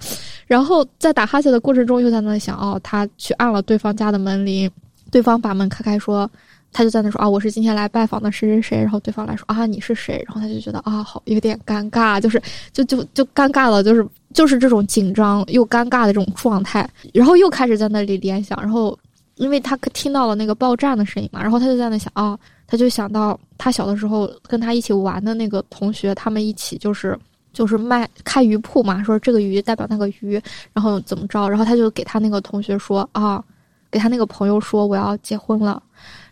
[0.47, 4.71] 然后在打哈欠的过程中又在那想哦，他去按了对方家的门铃，
[5.11, 6.29] 对方把门开开说。
[6.73, 10.21] 他就在那说啊，我是今天来拜访的谁谁谁，然后对方来说啊，你是谁？
[10.27, 12.41] 然后他就觉得啊，好有点尴尬，就是
[12.73, 18.97] 就就就尴尬了，就是就是这种紧张又尴尬的这种状态，然后又开始在那里联想，然后
[19.35, 27.17] 因为他听到了那个爆炸的声音嘛，然后他就在那想啊，他就想到他小的时候跟他一起玩的那个同学，他们一起就是
[27.53, 30.41] 就是卖开鱼铺嘛，说这个鱼代表那个鱼，
[30.73, 33.43] 然后怎么着，然后他就给他那个同学说啊，
[33.91, 35.81] 给他那个朋友说我要结婚了。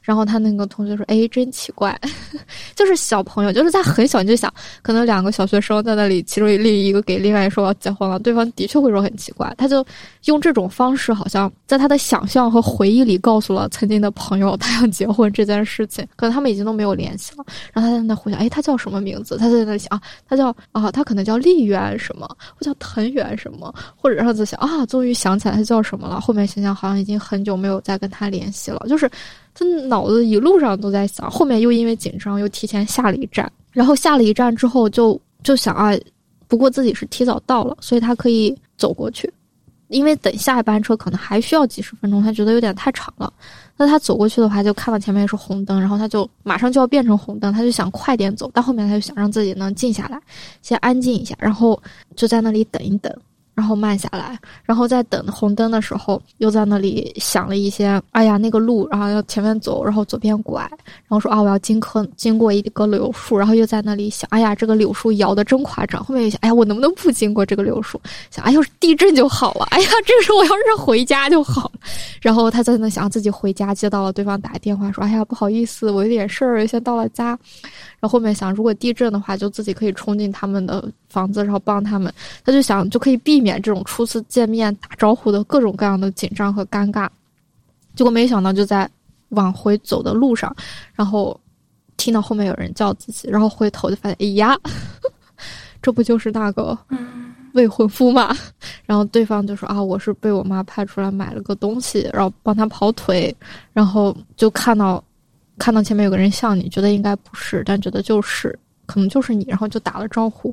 [0.02, 1.98] 然后他那个同学说：“哎，真奇怪，
[2.76, 4.52] 就是小朋友，就是在很小你就想，
[4.82, 9.86] 可能两个小学生在那里，其中一另一个给另外一说要结婚了，对方的确会说很奇怪，他就
[10.26, 17.46] 用这种方式，好像在他的想象和回忆里告诉了曾经的朋友他要结婚这件事情，可能他们已经都没有联系了。
[17.72, 19.38] 然后他在那回想，哎，他叫什么名字？
[19.38, 26.20] 他在那里想啊，他叫啊，他可能叫丽媛什么，或叫藤原什么，或者让他想啊，终于想起来他叫什么了。
[26.20, 29.08] 后面想想，好像已经很久没有再跟他联系了，就是。”
[29.54, 35.92] 他脑子一路上都在想，后面又因为紧张又提前下了一站，然后下了一站之后就就想啊，
[36.48, 39.32] 不过自己是提早到了，所以他可以走过去，
[39.90, 43.32] 因为等下一班车可能还需要几十分钟，他觉得有点太长了。
[43.78, 50.20] 那他走过去的话，就看到前面是红灯，然后他就马上就要变成红灯，他就想快点走，但后面他就想让自己能静下来，
[50.62, 51.82] 先安静一下，然后
[52.16, 53.14] 就在那里等一等。
[53.62, 58.02] 然后慢下来，然后在等红灯的时候，又在那里想了一些。
[58.10, 66.04] 哎呀，那个路，然后要前面走，然后左边拐，然后说啊，我要经过经过一个柳树，然后又在那里想，哎呀，这个柳树摇的真夸张。
[66.04, 68.02] 后面又想，哎呀，我能不能不经过这个柳树？
[68.32, 69.68] 想，哎，要是地震就好了。
[69.70, 71.80] 哎呀，这个时候我要是回家就好了。
[72.20, 77.38] 然后他在那想自己回家，接到了对方打电话说：“哎呀，不好意思，我有点事儿，先到了家。”
[78.02, 82.12] 然后后面想，如果地震的话，就自己可以冲进他们的房子，然后帮他们。
[82.44, 87.08] 他就想就可以避免这种初次见面打招呼的各种各样的紧张和尴尬。
[87.96, 88.90] 结果没想到就在
[89.30, 90.54] 往回走的路上，
[90.96, 91.40] 然后
[91.96, 94.58] 听到后面有人叫自己，然后回头就发现，哎呀，
[95.80, 96.76] 这不就是那个
[97.54, 98.36] 未婚夫嘛？
[98.88, 103.36] 然后对方就说啊，我是被我妈派出来买了个东西，然后帮他跑腿，
[103.74, 105.04] 然后就看到
[105.62, 108.58] 看到前面有个人像你，觉得应该不是，但觉得就是
[108.88, 110.52] 可能就是你，然后就打了招呼，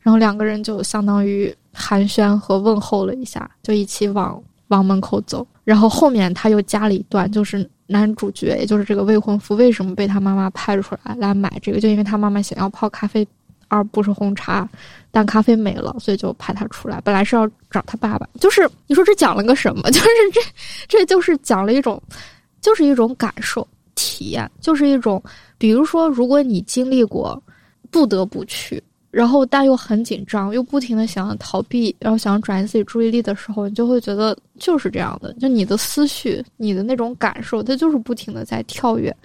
[0.00, 5.46] 然后两个人就相当于寒暄和问候了一下，就一起往往门口走。
[5.62, 11.78] 然后后面他又加了一段，就是男主角，也就是这个未婚夫，为什么被他妈妈派出来来买这个？
[11.78, 13.28] 就因为他妈妈想要泡咖啡，
[13.68, 14.66] 而不是红茶，
[15.10, 16.98] 但咖啡没了，所以就派他出来。
[17.02, 19.82] 本来是要找他爸爸，就是你说这讲了个什么？
[19.92, 20.40] 就是这，
[20.88, 22.02] 这就是讲了一种，
[22.62, 23.66] 就是一种感受
[23.96, 25.20] 体验，就是一种，
[25.58, 27.42] 比如说，如果你经历过，
[27.90, 28.80] 不得不去。
[29.10, 39.16] 然后，但又很紧张，又不停的想要逃避，然后想要转移自己注意力的时候，你就会觉得就是这样的，就你的思绪，你的那种感受，它就是不停的在跳跃，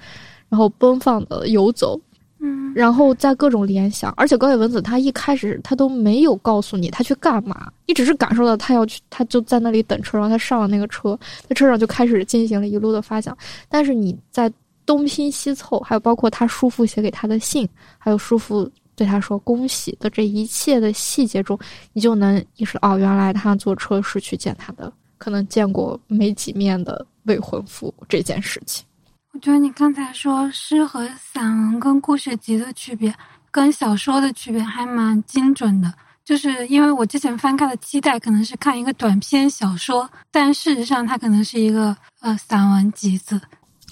[0.47, 1.99] 然后奔放的游走，
[2.39, 4.13] 嗯，然后在各种联想。
[4.15, 11.19] 而且高野文子他一开始他都没有告诉你他去干嘛，你只是感受到他要去，他就在那里等车，然后他上了那个车，
[11.49, 13.37] 在车上就开始进行了一路的发想。
[13.67, 14.49] 但是你在
[14.85, 17.67] 东拼西凑，还有包括他叔父写给他的信，
[17.97, 18.69] 还有叔父。
[18.93, 21.57] 对他说：“恭喜的这一切的细节中，
[21.91, 28.85] 你就能意识到，哦，原来他坐车是去见他的可能见过没几面的未婚夫这件事情。”
[29.33, 33.15] 我觉得你刚才说诗和散文跟故事集的区别，
[33.49, 35.91] 跟小说的区别还蛮精准的。
[36.23, 43.41] 就是因为我之前翻开的期待可能是看一个短篇小说，但事实上它可能是一个呃散文集子，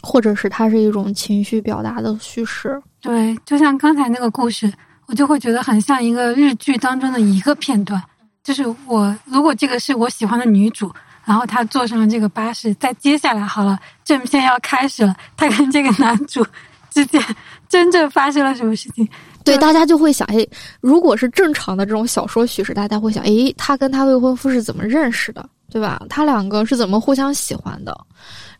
[0.01, 2.81] 或者是它是一种情绪表达的叙事。
[3.01, 4.71] 对，就像刚才那个故事。
[5.11, 7.99] 我就会觉得很像一个日剧当中的一个片段，
[8.43, 10.93] 就是我如果这个是我喜欢的女主，
[11.25, 16.45] 然后她坐上了这个巴士，在接下来好了，正片要开始了，她跟这个男主
[16.91, 17.19] 之间
[17.67, 19.09] 真正发生了什么事情？
[19.43, 20.45] 对，大家就会想，哎，
[20.79, 26.01] 如果是正常的这种小说叙事，大家会想，哎，她跟她未婚夫是怎么认识的，对吧？
[26.09, 27.97] 他两个是怎么互相喜欢的？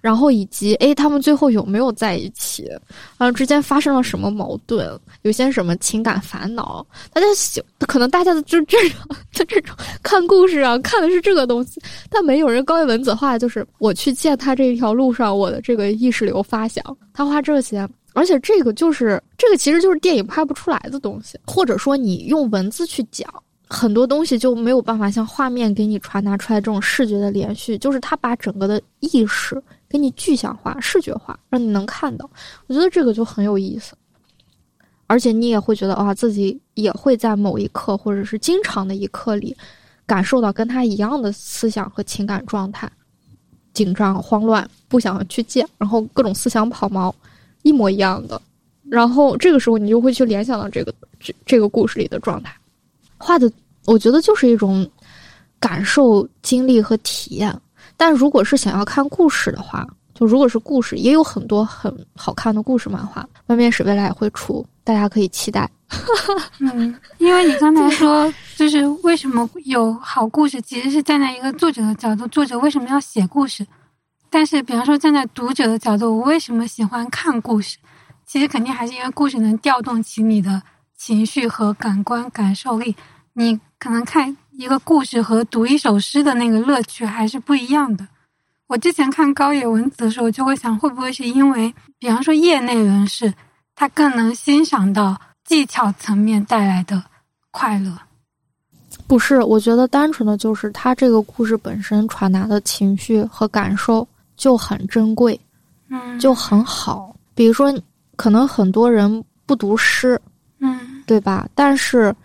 [0.02, 2.69] 然后以及诶，他们最后有没有在一起？
[3.18, 4.98] 啊，之间发生了什么矛盾？
[5.23, 6.86] 有些什么情感烦恼？
[7.11, 8.99] 大家喜可能大家的就这种
[9.31, 16.81] 就这种看故事啊，看的是这个东西，但没有人高一文字画，就是我去见他这一条路上，我的这个意识流发想，
[17.14, 23.30] 他花这些，而且这个就是这个其实就是电影拍不出来的东西，或者说你用文字去讲。
[23.71, 32.27] 很多东西就没有办法像画面给你传达出来这种视觉的连续，就是他把整个的意识给你具象化、视觉化，让你能看到。
[32.65, 33.93] 我觉得这个就很有意思，
[35.05, 39.55] 而且你也会觉得哇，自己也会在某一刻或者是经常的一刻里，
[40.07, 42.91] 感受到跟他一样的思想和情感状态，
[43.73, 47.13] 紧张、慌乱、不想去见，然后各种思想跑毛，
[47.61, 48.41] 一模一样的。
[48.89, 52.51] 然后这个时候你就会去联想到这个这这个故事里的状态。
[53.19, 53.51] 画的，
[53.85, 54.89] 我觉得就是一种
[55.59, 57.55] 感受、经历和体验。
[57.95, 63.27] 但如果是想要看故事的话，就如果是故事，也有很多很好看的故事漫画。
[63.47, 65.69] 外面是未来也会出，大家可以期待。
[66.59, 73.65] 嗯，因为你刚才说，就是为什么有好故事，其实是站在一个作者的角度，作者为什么要写故事？
[74.29, 77.77] 但是，比方说站在读者的角度，我为什么喜欢看故事？
[78.25, 80.61] 其实肯定还是因为故事能调动起你的。
[80.99, 82.93] 情绪和感官感受力，
[83.31, 88.05] 你可能看一个故事和读一首诗的那个乐趣还是不一样的。
[88.67, 93.34] 我之前看高野文子的时候，就会想，会不会是因为，比方说业内人士，
[93.76, 97.01] 他更能欣赏到技巧层面带来的
[97.49, 97.97] 快乐？
[99.07, 104.05] 不是，我觉得单纯的就是他这个故事本身传达的情绪和感受
[104.35, 105.39] 就很珍贵，
[105.89, 107.15] 嗯，就很好。
[107.34, 107.73] 比如说，
[108.17, 110.19] 可能很多人不读诗。
[110.61, 110.77] 嗯，
[111.10, 111.49] 对吧？
[111.56, 112.15] 但是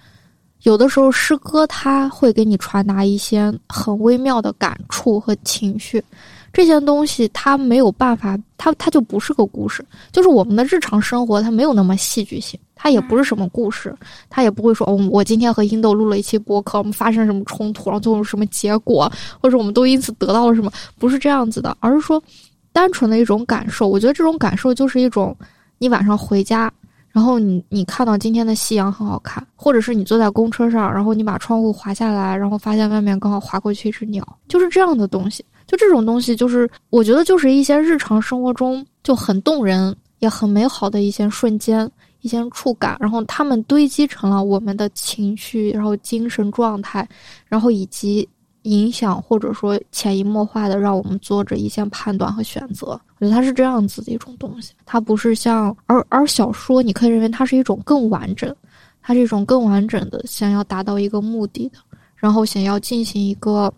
[0.65, 6.05] 有的时候诗歌它会给你传达一些很微妙的感触和情绪，
[6.53, 9.83] 这些东西它没有办法，它它就不是个故事。
[10.13, 13.97] 就是我们的日常生活，它没有那么戏剧性，它也不是什么故事，
[14.29, 22.23] 它也不会说，哦，我今天和英豆录了一期播客，我们发生什么冲突，然后最后什么结果，或者我们都因此得到了什么，不是这样子的，而是说
[22.71, 23.89] 单纯的一种感受。
[23.89, 25.35] 我觉得这种感受就是一种，
[25.79, 26.71] 你晚上回家。
[27.15, 35.45] 然后你你看到今天的夕阳很好看，或者是你坐在公车上，然后你把窗户滑下来，然后发现外面刚好划过去一只鸟，就是这样的东西。
[35.69, 41.89] 就这种东西，就是我觉得就是一些日常生活中就很动人也很美好的一些瞬间、
[42.21, 47.09] 一些触感，然后他们堆积成了我们的情绪，然后精神状态，
[47.47, 48.29] 然后以及
[48.65, 52.89] 影响或者说潜移默化的让我们做着一些判断和选择。
[53.19, 58.55] 我觉得它是这样子的一种东西，它不是像而而小说，你可以认为它是一种更完整，
[59.01, 61.79] 它是一种更完整的想要达到一个目的的，
[62.17, 63.73] 然后想要进行一个。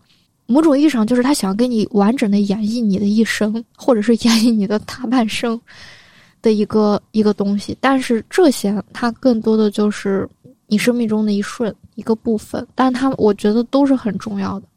[0.49, 5.59] 某种意义上，就是他想给你完整的演绎你的一生，或者是 演绎你的大半生
[6.41, 7.77] 的一个一个东西。
[7.81, 10.25] 但是这些，它更多的就是
[10.67, 12.65] 你生命中的一瞬一个部分。
[12.73, 14.67] 但它，我觉得都是很重要的。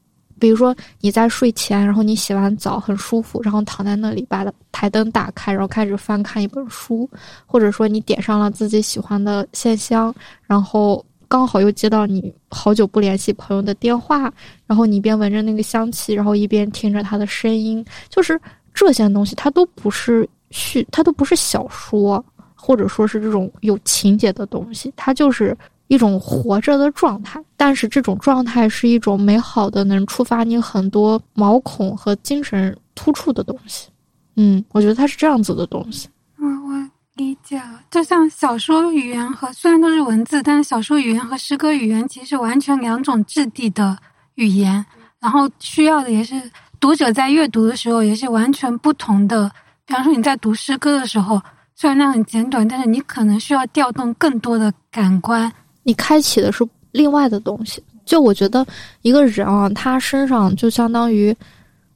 [0.41, 7.09] 比如说你在睡前，然后你洗完澡很舒服，然后躺在那里把台灯打开，然后开始翻看一本书，
[7.47, 10.13] 或者说你点上了自己喜欢的线香，
[10.47, 11.05] 然后。
[11.31, 14.23] 刚好又接到你好久不联系朋友的电话，
[14.67, 18.37] 然后你一边闻着那个香气，然后一边听着他的声音，就是
[18.75, 22.25] 这些东西，它都不是续，它都不是小说，
[22.57, 25.57] 或者说是这种有情节的东西，它就是
[25.91, 27.43] 一种活着的状态。
[27.57, 33.89] 但是这种状态是一种美好的，能触发你很多毛孔和精神突触的东西。
[34.37, 36.09] 嗯，我觉得它是这样子的东西。
[36.39, 36.91] 嗯，我。
[37.17, 43.95] 理解了，就像小说语言和虽然都是文字，但是小说语言和诗歌语言其实完全两种质地的
[44.37, 44.83] 语言，
[45.19, 46.41] 然后需要的也是
[46.79, 49.51] 读者在阅读的时候也是完全不同的。
[49.85, 51.39] 比方说你在读诗歌的时候，
[51.77, 55.53] 虽然那很简短，但是你可能需要调动更多的感官，
[55.83, 57.83] 你开启的是另外的东西。
[58.05, 58.67] 就我觉得
[59.03, 61.37] 一个人啊，他身上就相当于。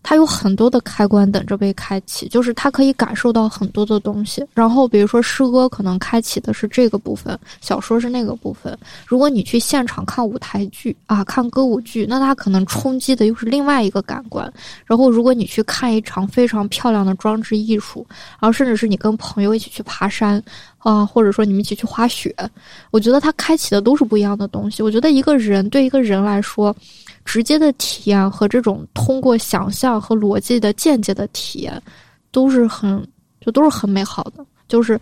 [0.07, 4.45] 他有很多的开关等着被开启，就是他可以感受到很多的东西。
[4.53, 8.77] 然后，比如说诗歌可能开启的是这个部分，小说是那个部分。
[9.07, 14.45] 如果你去现场看舞台剧啊，看歌舞剧，那他可能冲击的又是另外一个感官。
[14.85, 18.07] 然后，如果你去看一场非常漂亮的装置艺术，
[18.39, 20.43] 然后甚至是你跟朋友一起去爬山
[20.85, 22.33] 啊，或者说你们一起去滑雪，
[22.93, 24.85] 我觉得它开启的都是不一样的东西。
[24.85, 26.73] 我觉得一个人对一个人来说。
[27.27, 31.83] 直接的体验和这种通过想象和逻辑的间接的体验，
[32.31, 33.03] 都是很
[33.41, 34.45] 就都是很美好的。
[34.69, 35.01] 就是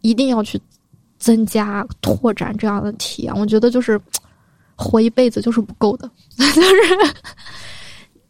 [0.00, 0.58] 一定要去
[1.18, 3.36] 增加拓展这样的体验。
[3.36, 4.00] 我觉得就是
[4.74, 6.70] 活一辈子就是不够的， 就是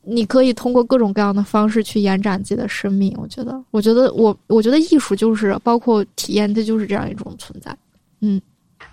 [0.07, 3.15] 你可以通过各种各样的方式去延展自己的生命。
[3.17, 7.77] 我觉得，我觉得我我觉得艺术就是包括体验，它就是这样一种存在。
[8.21, 8.41] 嗯。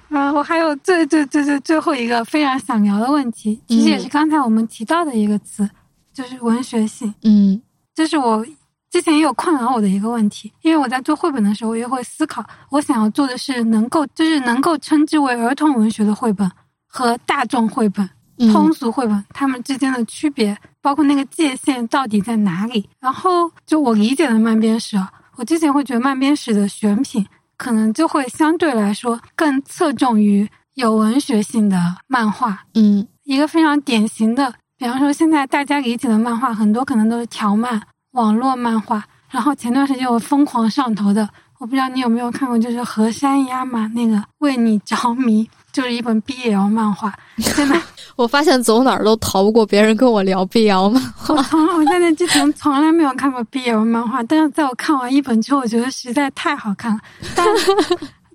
[0.09, 5.69] 啊，我还有最最最最最后一个非常想聊的问题，其实也是刚才我们提到的一个词，
[6.13, 7.13] 就是文学性。
[7.23, 7.61] 嗯，
[7.95, 8.45] 这是我
[8.89, 16.51] 之前也有困扰我的一个问题，因为我在做绘本的时候，我也会思考，我想要做的是能够就是能够称之为儿童文学的绘本
[16.88, 18.09] 和大众绘本、
[18.51, 22.90] 通俗绘本它们之间的区别，包括那个界限到底在哪里。
[22.99, 24.98] 然后就我理解的慢编史，
[25.36, 27.26] 我之前会觉得慢编史的选品。
[27.58, 31.78] 可能就会相对来说更侧重于有文学性的
[32.08, 32.64] 漫画。
[32.74, 37.80] 嗯，一个非常典型的，比方说现在大家理解的漫画，很多可能都是条漫、
[38.14, 39.03] 网络漫画。
[39.30, 41.30] 然后前段时间我疯狂上头的，
[41.60, 45.48] 我不知道你有没有看过，就是河山鸭嘛那个为你着迷。
[45.72, 47.14] 就是一本 BL 漫画，
[47.56, 47.81] 真的，
[48.15, 51.35] 我发现走哪儿都逃不过别人跟我聊 BL 漫画。
[51.35, 56.99] 我从我在那之前从来没有看过 BL 漫画，但是在我看完一本之后，我觉得实在太好看了。
[57.35, 57.56] 当然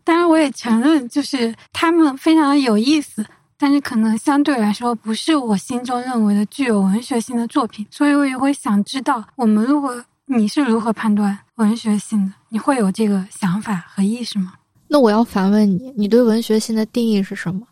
[0.05, 3.25] 当然， 我也承认，就是他们非常的有意思，
[3.59, 7.87] 但是可能相对来说不是我心中认为的具有文学性的作品。
[7.91, 12.33] 所以我也会想知道，我们如果你是如何判断文学性的？
[12.49, 14.55] 你会有这个想法和意识吗？
[14.89, 17.63] 那我要反问你，你对文学性的定义是什么？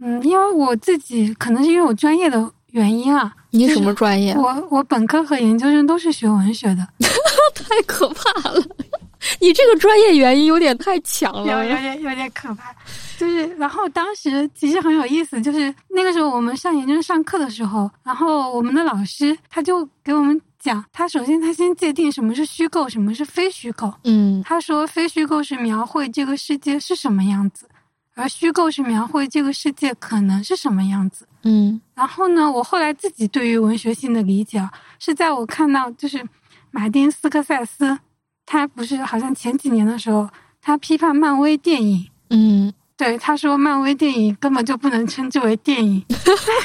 [0.00, 3.32] 嗯，因为我自己可能是因为我专业的原因啊。
[3.50, 4.34] 你什么专业？
[4.36, 6.86] 我我本科和研究生都是学文学的，
[7.54, 8.60] 太可怕了！
[9.40, 12.74] 你这个专业原因有点太强了，有有点有点可怕。
[13.16, 20.38] 就是，然后当时其实很有意思，就是那个时候我们上研究生上课的时候，然后我们的老师他就给我们。
[20.64, 23.92] 讲，他首先他先界定什么是虚构，什么是非虚构。
[24.04, 27.68] 嗯，他说非虚构是描绘这个世界是什么样子，
[28.14, 31.28] 而虚构是描绘这个世界可能是什么样子。
[31.42, 36.26] 嗯，然后呢，我后来自己对于文学性的理解啊，是在我看到就是
[36.70, 37.98] 马丁斯科塞斯，
[38.46, 40.26] 他不是好像前几年的时候，
[40.62, 42.08] 他批判漫威电影。
[42.30, 46.02] 嗯，对，他说漫威电影根本就不能称之为电影。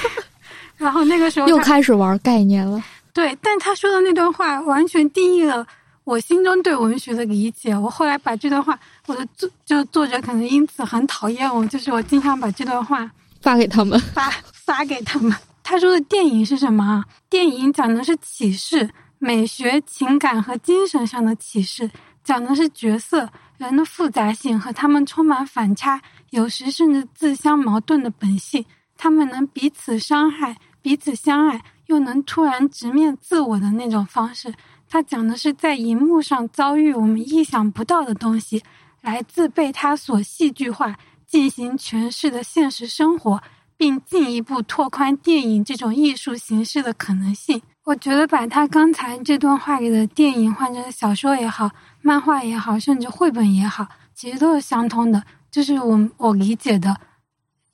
[0.78, 2.82] 然后那个时候又开始玩概念了。
[3.14, 5.66] 对，但他说的那段话完全定义了
[6.04, 7.76] 我心中对文学的理解。
[7.78, 13.10] 我后来把这段话，我的作就作者可能因此很讨厌我，就是我经常把这段话
[13.42, 15.36] 发给他们，发发给他们。
[15.64, 17.04] 他说的电影是什么？
[17.30, 21.90] 电影讲的是启示，美学、情感和精神上的启示，
[22.24, 28.66] 讲的是角色人的复杂性和他们充满反差，有时甚至自相矛盾的本性。
[28.98, 34.52] 他们能彼此伤害，彼此相爱，又能突然直面自我的那种方式。
[34.88, 38.64] 他讲的是在荧幕上遭遇我们意想不到的东西，
[39.02, 40.96] 来自被他所戏剧化
[41.28, 43.40] 进行诠释的现实生活。
[43.80, 47.62] 并进一步拓宽电影这种艺术形式的可能性。
[47.86, 51.72] 我觉得把他刚才这段话里的电影换成小说也好、
[52.02, 55.24] 漫画也好，甚至绘本也好，其实都是相通的。
[55.50, 56.94] 就是我我理解的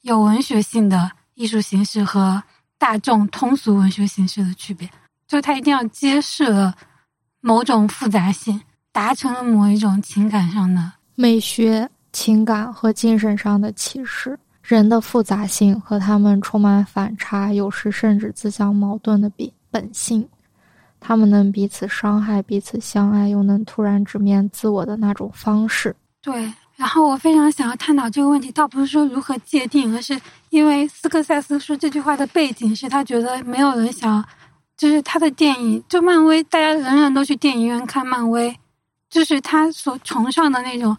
[0.02, 2.44] 有文学性的艺术形式和
[2.77, 4.89] 大众通俗文学形式的区别，
[5.27, 6.76] 就它一定要揭示了
[7.41, 8.61] 某种复杂性，
[8.91, 14.38] 达成了某一种情感上的美学、情感和精神上的启示。
[14.61, 20.27] 人的复杂性和他们充满反差，有时甚至自相矛盾的比本性，
[20.99, 25.95] 他们能彼此伤害、彼此相爱，又能突然直面自我的那种方式。
[26.19, 30.19] 对，然后我非常想要探讨这个问题，倒不是说如何界定，而是
[30.49, 34.23] 因为斯科塞斯说这句话的背景是他觉得没有人想，
[34.76, 38.57] 就是他的电影，就漫威，大家人人都去电影院看漫威，
[39.10, 40.95] 就是他所崇尚的那种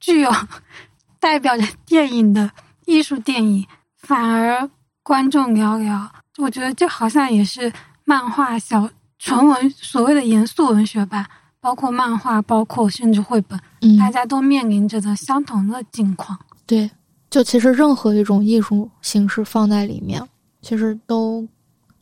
[0.00, 0.30] 具有
[1.20, 2.50] 代表着电影的。
[2.86, 3.64] 艺术电影
[3.98, 4.68] 反而
[5.04, 6.08] 观众寥寥，
[6.38, 7.72] 我觉得这好像也是
[8.04, 11.24] 漫画小纯文所谓的严肃文学吧，
[11.60, 13.60] 包括漫画，包括甚至绘本，
[13.98, 16.38] 大家都面临着的相同的境况。
[16.66, 16.90] 对，
[17.28, 20.22] 就其实任何一种艺术形式放在里面，
[20.62, 21.46] 其实都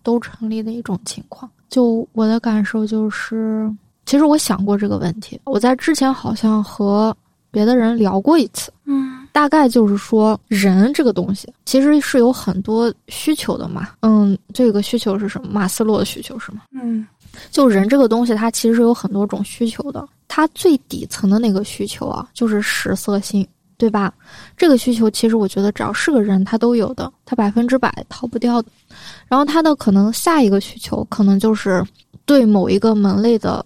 [0.02, 1.50] 都成立的一种情况。
[1.68, 3.70] 就我的感受就是，
[4.06, 7.14] 其实我想过这个问题，我在之前好像和
[7.50, 9.16] 别的人聊过一次，嗯。
[9.30, 13.90] 大概就是说，人这个东西其实是有很多需求的嘛。
[14.00, 15.48] 嗯，这个需求是什么？
[15.52, 16.62] 马斯洛的需求是吗？
[16.72, 17.06] 嗯，
[17.50, 20.06] 就人这个东西，它其实有很多种需求的。
[20.26, 23.46] 它最底层的那个需求啊，就是食色性，
[23.76, 24.12] 对吧？
[24.56, 28.68] 这个需求其实我觉得，只要是个人，他都有的，他百分之百逃不掉的。
[29.26, 31.84] 然后他的可能下一个需求，可能就是
[32.26, 33.64] 对某一个门类的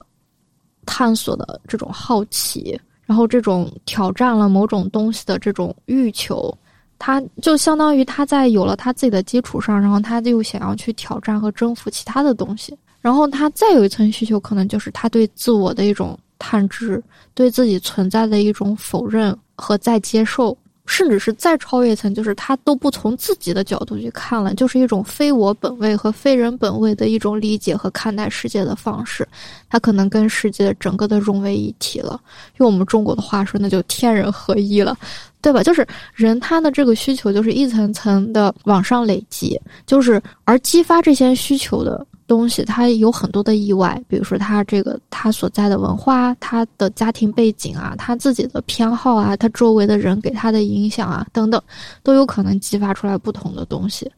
[0.87, 2.81] 探索的这种好奇。
[3.05, 6.57] 然后这种挑战了某种东西的这种欲求，
[6.99, 12.75] 他就相当于他在有了他自己的基础上，然后他又想要去挑战和征服其他的东西。
[13.03, 17.03] 然后他再有一层需求，可能就是他对自我的一种探知，
[17.35, 20.57] 对自己存在的一种否认和再接受。
[20.85, 29.27] 甚至是再超越一层，就是他都不从自己的角度去看了，就是一种非我本位和非人本位的一种理解和看待世界的方式。
[29.71, 32.21] 他可能跟世界整个的融为一体了，
[32.57, 34.95] 用我们中国的话说，那就天人合一了，
[35.41, 35.63] 对吧？
[35.63, 42.05] 就是人他的这个需求就是一层层的往上累积，就是而激发这些需求的。
[42.33, 51.63] 东西它有很多的意外，比如说他这个他所在的文化、他的家庭背景啊、他自己的偏好啊、他周围的人给他的影响啊等等，
[52.03, 54.11] 都有可能激发出来不同的东西。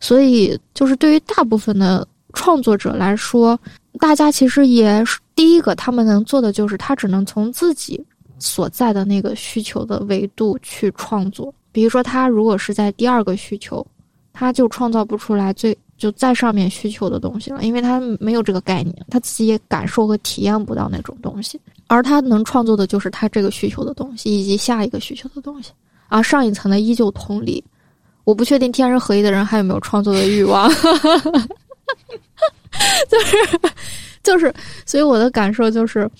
[0.00, 3.56] 所以，就是对于大部分的创作者来说，
[4.00, 5.04] 大家其实也
[5.36, 8.04] 第一个他们能做的就是，他只能从自己
[8.40, 11.54] 所在的那个需求的维度去创作。
[11.70, 13.86] 比如说，他如果是在第二个需求，
[14.32, 15.78] 他就创造不出来最。
[16.02, 25.70] 就在上面需求的东西了，因为他没有这个概念，他自己也感受和体验不到那种东西，而他能创作的就是他这个需求的东西以及下一个需求的东西，
[26.08, 27.62] 而上一层的依旧同理。
[28.24, 30.68] 我不确定天人合一的人还有没有创作的欲望，
[33.08, 33.36] 就是
[34.24, 34.52] 就是，
[34.84, 36.10] 所以我的感受就是，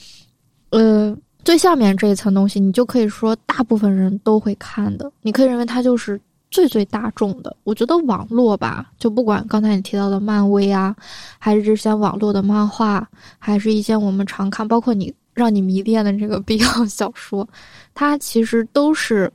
[0.70, 1.12] 呃，
[1.44, 6.20] 最下面这一层东西，你就可以说大部分人都会看的，你可以认为它就是。
[6.52, 10.94] 最最大众的，我觉得网络吧，就不管刚才你提到的漫威啊，
[11.38, 13.08] 还是这些网络的漫画，
[13.38, 17.48] 还是一些我们常看，包括你让你迷恋的这个 BL 小说，
[17.94, 19.32] 它其实都是，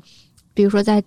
[0.54, 1.04] 比如说在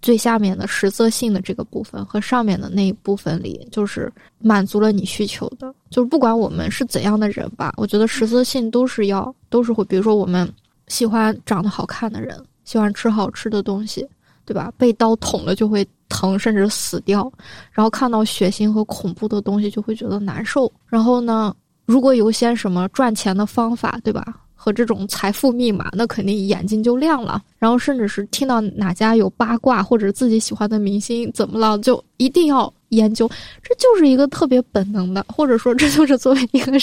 [0.00, 5.74] 最下面的实色性的这个部分和上面的那一部分里，就是满足了你需求的。
[5.90, 10.48] 就是不管我们是怎样的人吧，我觉得实色性都是要都是会，比如说我们
[10.86, 14.06] 喜欢长得好看的人，喜欢吃好吃的东西。
[14.44, 14.72] 对吧？
[14.76, 17.30] 被刀捅了就会疼，甚至死掉。
[17.72, 20.70] 然后看到血腥和恐怖的东西就会觉得难受。
[20.86, 21.54] 然后呢，
[21.86, 24.40] 如果有些什么赚钱的方法，对吧？
[24.54, 27.42] 和这种财富密码，那肯定眼睛就亮了。
[27.58, 33.28] 然后甚至是听到哪家有八卦，或者自己喜欢的明星怎么了，就一定要研究。
[33.62, 36.80] 这就是一个特别本能的，或者说这就是作为一个人，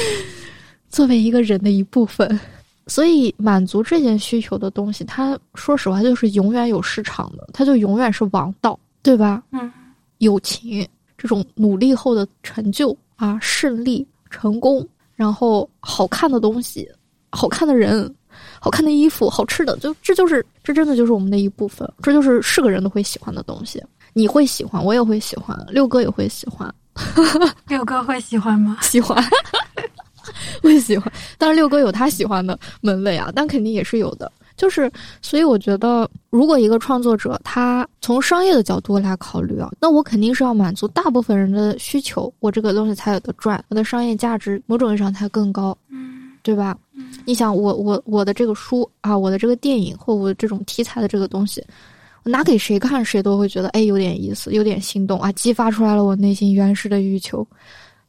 [0.88, 2.40] 作为一个人的一部分。
[2.86, 9.42] 所以，满足这件需求的东西，它说实话就是永远有市场的，它就永远是王道，对吧？
[9.50, 9.72] 嗯，
[10.18, 10.86] 友情
[11.18, 16.88] 这种努力后的成就啊，胜利、成功，然后好看的东西、
[17.30, 18.14] 好看的人、
[18.60, 23.82] 好看的衣服、好吃的，就这就是这真的就是我们的一部分，这就是是个人都会喜欢的东西。
[24.12, 26.72] 你会喜欢，我也会喜欢，六哥也会喜欢。
[27.68, 28.78] 六哥会喜欢吗？
[28.80, 29.22] 喜欢，
[30.62, 31.12] 会喜欢。
[31.38, 34.30] 但是六哥有他喜欢的门类啊，但肯定也是有的。
[34.56, 34.90] 就是，
[35.20, 46.74] 所以我觉得，如果一个创作者他从商业的角度来考虑啊，那我肯定是要满足大部分人的需求，我这个东西才有的赚，我的商业价值某种意义上才更高，嗯，对吧？
[46.94, 51.62] 嗯，你想，我我我的这个书啊，我的这个电影或我这种题材的这个东西，
[52.22, 57.46] 我拿给谁看，谁都会觉得哎有点意思，有点心动啊，激发出来了我内心原始的欲求，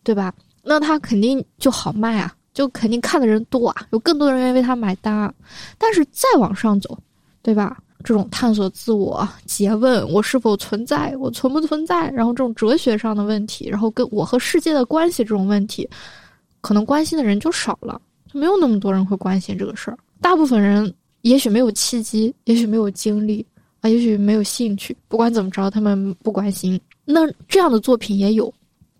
[0.02, 0.34] 对吧？
[0.68, 2.34] 那他肯定就好卖啊。
[2.54, 5.32] 就肯定看的人多啊，有更多的人愿意为他买单啊。
[5.78, 6.98] 但是再往上走，
[7.44, 7.78] 对吧？
[8.04, 15.88] 这种探索自我、诘问我是否存在，我存不存在，然后这种哲学上的问题，然后跟我和世界的关系这种问题，
[16.62, 18.02] 可能关心的人就少了，
[18.34, 19.98] 就没有那么多人会关心这个事儿。
[20.20, 20.92] 大部分人
[21.22, 23.46] 也许没有契机，也许没有精力
[23.82, 24.98] 啊，也许没有兴趣。
[25.08, 26.80] 不管怎么着，他们不关心。
[27.06, 28.52] 那这样的作品也有，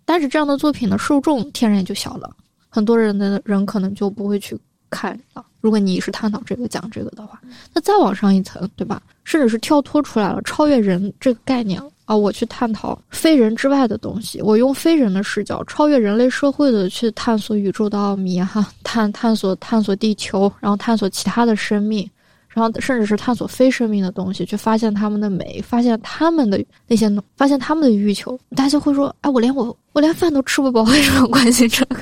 [0.08, 2.34] 但是这样的作品的受众天然也就小了。
[2.70, 4.58] 很多人的人可能就不会去
[4.90, 5.46] 看了。
[5.60, 7.42] 如果你是探讨这个讲这个的话，
[7.74, 9.02] 那再往上一层，对吧？
[9.26, 22.10] 甚至是跳脱出来了，超越人这个概念啊，我去探讨非人之外的东西，我用非人的视角，超越人类社会的去探索宇宙的奥秘，哈，探探索探索地球，然后探索其他的生命，
[22.58, 28.36] 然后甚至是探索非生命的东西，去发现他们的美，发现他们的那些，发现他们的欲求。
[28.56, 31.98] 大家会说，哎，我连我我连饭都吃不饱， 为什么关心这个？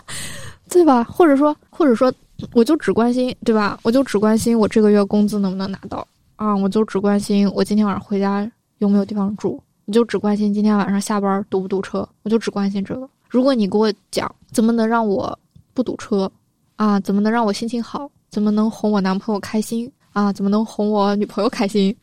[0.68, 1.02] 对吧？
[1.04, 2.12] 或者说，或者说，
[2.52, 3.78] 我就只关心，对吧？
[3.82, 6.06] 我就只关心我这个月工资能不能拿到
[6.36, 6.54] 啊！
[6.54, 8.46] 我就只关心我今天晚上回家
[8.76, 13.08] 有没有地方住，你就只关心今天晚上下班堵不堵车，我就只关心这个。
[13.30, 15.38] 如果你给我讲怎么能让我
[15.72, 16.30] 不堵车
[16.76, 21.96] 啊，怎么能让我心情好，怎么能哄我男朋友开心啊，怎么能哄我女朋友开心，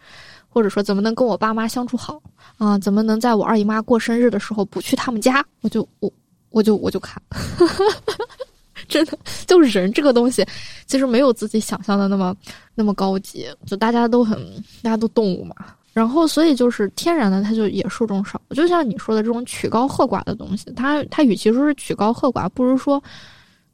[0.50, 2.20] 或者说怎么能跟我爸妈相处好
[2.58, 6.12] 啊，怎么能在我二姨妈过生日的时候不去他们家，我就我
[6.50, 7.22] 我就我就看。
[8.90, 9.16] 真的，
[9.46, 10.44] 就人这个东西，
[10.88, 12.36] 其实没有自己想象的那么
[12.74, 13.46] 那么高级。
[13.68, 14.44] 就大家都很，
[14.82, 15.56] 大家都动物嘛。
[15.94, 18.42] 然后，所以就是天然的，它就也受众少。
[18.56, 23.02] 就像你说的这种曲高和寡的东西，它它与其说是曲高和寡，不如说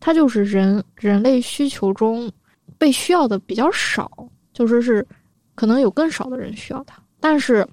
[0.01, 2.29] 它就是人人类需求中
[2.79, 4.11] 被需要的比较少。
[4.51, 5.05] 就说是
[5.53, 7.67] 可能有更少的人需要它，但是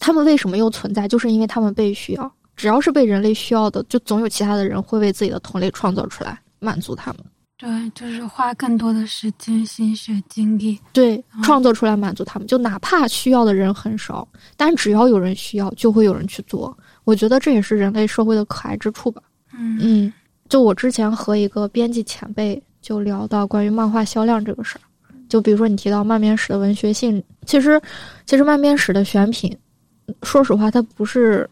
[0.00, 1.06] 他们为什么又存在？
[1.06, 2.32] 就是因为他们被需要。
[2.56, 7.22] 只要是被人类需要的，就总有其他的人会为自己的同类创造出来，满足他们。
[7.58, 12.48] 对，就是花更多的时间、心血、精力，对，创作出来满足他们。
[12.48, 14.26] 就哪怕需要的人很少，
[14.56, 16.76] 但只要有人需要，就会有人去做。
[17.04, 19.22] 我觉得这也是人类社会的可爱之处吧。
[19.52, 20.12] 嗯嗯，
[20.48, 24.86] 就我之前和一个编辑前辈就聊到关于漫画销量这个事儿，
[25.28, 27.82] 就比如说你提到漫编史的文学性，其实
[28.26, 29.52] 其实漫编史的选品，
[30.22, 31.50] 说实话，它不是。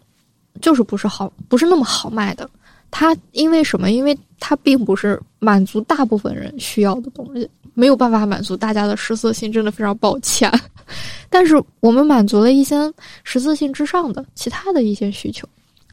[0.61, 2.49] 就是不是好，不是那么好卖的。
[2.89, 3.91] 它因为什么？
[3.91, 10.49] 因为它并不是满足大部分人需要的东西，没有办法满足大家的食色性，真的非常抱歉。
[11.29, 12.77] 但是我们满足了一些
[13.25, 15.45] 食色性之上的其他的一些需求，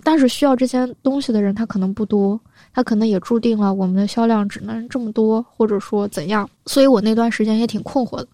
[0.03, 2.39] 但是需要这些东西的人他可能不多，
[2.73, 6.49] 他可能也注定了我们的销量只能这么多，或者说怎样。
[6.65, 8.27] 所以我那段时间也挺困惑的。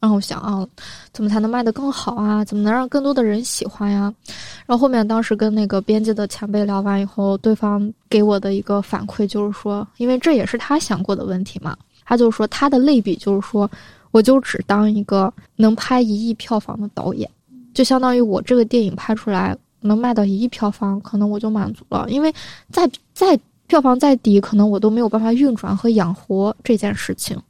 [0.00, 0.66] 然后想啊，
[1.12, 2.44] 怎么才能卖得更好啊？
[2.44, 4.12] 怎么能让更多的人喜欢呀？
[4.66, 11.76] 然后后面当时跟那个编辑的前辈聊完以后，对方给我的一个反馈就是说，因为这也是他想过的问题嘛。
[12.04, 13.70] 他就说他的类比就是说，
[14.10, 17.30] 我就只当一个能拍一亿票房的导演，
[17.72, 22.10] 就相当于我这个电影拍出来能卖到一亿票房，可能我就满足了。
[22.10, 22.34] 因为
[22.72, 23.38] 再再
[23.72, 27.40] 票房再低，可能我都没有办法运转和养活这件事情。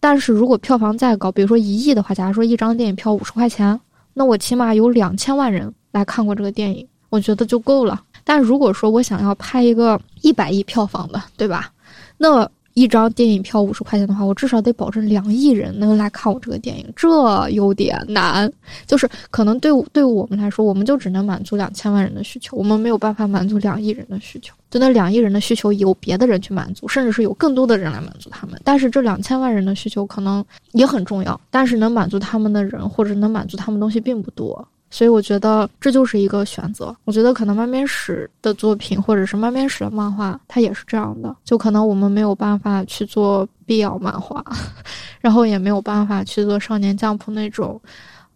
[0.00, 3.80] 但是如果票房再高，比如说一亿的话，假如说一张电影票五十块钱，
[4.12, 8.02] 那我起码有两千万人来看过这个电影，我觉得就够了。
[8.24, 11.70] 但如果说我想要拍一个一百亿票房的，对吧？
[12.18, 12.50] 那。
[12.76, 17.08] 一张电影票五十块钱的话，我至少得保证两亿人能来看我这个电影，这
[17.48, 18.52] 有点难。
[18.86, 24.54] 就是可能对对我们来说，我们就只能满足两千万人的需求，我们没有办法满足两亿人的需求。
[24.70, 28.60] 就那两亿人的需求，有别的人去满足，甚至是有更多的人来满足他们。
[28.62, 34.68] 但是这两千万人的需求可能也很重要，但是能满足他们的人或者能满足他们东西并不多。
[34.90, 36.94] 所以我觉得这就是一个选择。
[37.04, 41.34] 我觉得可能漫面史的作品，或者是漫面史的漫画，它也是这样的。
[41.44, 44.44] 就可能我们没有办法去做必要漫画，
[45.20, 47.80] 然后也没有办法去做少年将谱那种，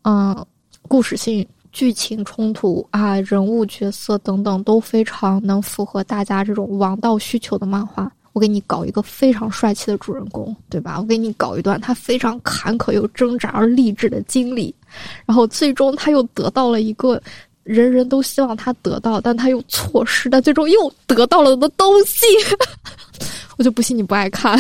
[0.02, 0.46] 嗯，
[0.82, 8.10] 故事性剧情冲突啊、人物角色等等都非常能符合大家这种王道需求的漫画。
[8.32, 10.98] 我给你搞一个非常帅气的主人公，对吧？
[11.00, 14.74] 我给你搞一段他非常坎坷又挣扎而励志的经历，
[15.26, 17.20] 然后最终他又得到了一个
[17.64, 22.24] 人人都希望他得到，但他又错失，但最终又得到了的东西。
[23.58, 24.58] 我就不信你不爱看，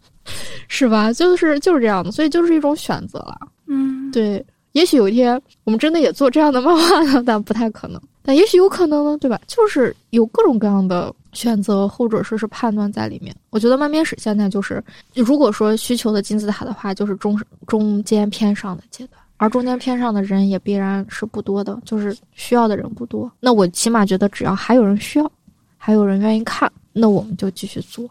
[0.68, 1.12] 是吧？
[1.12, 3.38] 就是就是这样的，所以就是一种选择了。
[3.66, 8.00] 嗯，对，也许有一天我们真的也做这样的漫画呢，但不太可能。
[8.22, 9.40] 但也许有可能呢，对吧？
[9.46, 13.32] 就是有各种各样的选择，或者说是判断在里面。
[13.50, 14.82] 我觉得漫编史现在就是，
[15.14, 23.30] 如果说需求的金字塔的话，就是中中间偏上的阶段，而中间偏上的人也必然是不多的，就是需要的人不多。
[23.38, 25.30] 那我起码觉得，只要还有人需要，
[25.76, 28.04] 还有人愿意看，那我们就继续做。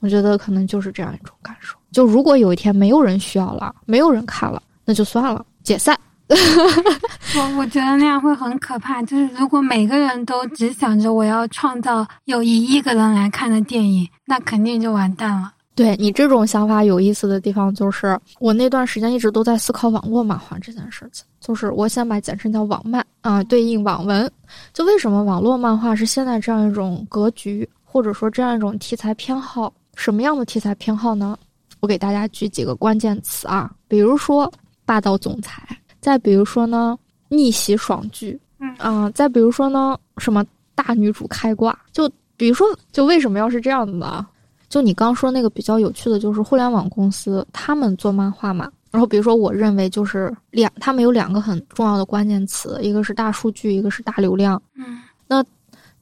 [0.00, 1.74] 我觉得可能就是这样一种感受。
[1.90, 5.98] 就如果有一天没有人需要了，没有人看了，那就算了，解散。
[7.36, 9.02] 我我觉得那样会很可怕。
[9.02, 15.52] 就是如果每个人都只想着我要创造有一亿个人来看的电影，那肯定就完蛋了。
[15.74, 21.24] 对你这种想法有意思的地方，就是我那段时间一直都在思考网络漫画这件事情。
[21.40, 24.30] 就是我想把简称叫网漫啊，对应网文。
[24.72, 29.72] 就为什么网络漫画是现在这样一种格局，或者说这样一种题材偏好？
[29.96, 31.36] 什么样的题材偏好呢？
[31.80, 34.50] 我给大家举几个关键词啊，比如说
[34.86, 35.62] 霸道总裁。
[36.04, 36.98] 再比如说呢，
[37.30, 40.44] 逆袭爽剧，嗯啊，再比如说呢，什么
[40.74, 42.06] 大女主开挂，就
[42.36, 44.26] 比如说，就为什么要是这样子呢？
[44.68, 55.42] 就你刚说那个比较有趣的，就是互联网公司他们做漫画嘛，然后比如说，我认为就是两，他们有两个很重要的关键词，一个是大数据，一个是大流量，嗯，那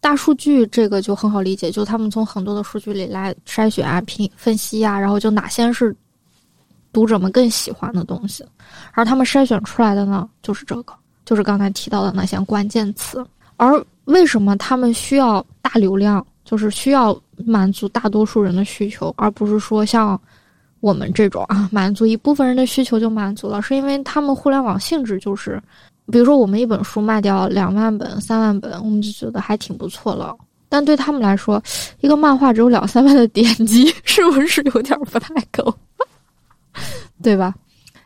[0.01, 5.95] 大数据这个就很好理解，就他们从很多的数据里来筛选啊、评分析啊，然后就哪些是。
[6.93, 8.45] 读者们更喜欢的东西，
[8.93, 10.93] 而他们筛选出来的呢，就是这个，
[11.25, 13.25] 就是刚才提到的那些关键词。
[13.57, 20.21] 而为什么他们需要大流量，就是需要满足大多数人的需求，而不是说像
[20.81, 23.63] 我们这种啊，满足一部分人的需求就满足了？
[23.63, 25.63] 是因为他们互联网性质就是，
[26.11, 30.37] 比如说我们一本书卖掉两万本、三万本，我们就觉得还挺不错了。
[30.69, 31.63] 但对他们来说，
[32.01, 35.73] 一个漫画只有两三万的点击， 是不是有点不太够？
[37.23, 37.55] 对吧？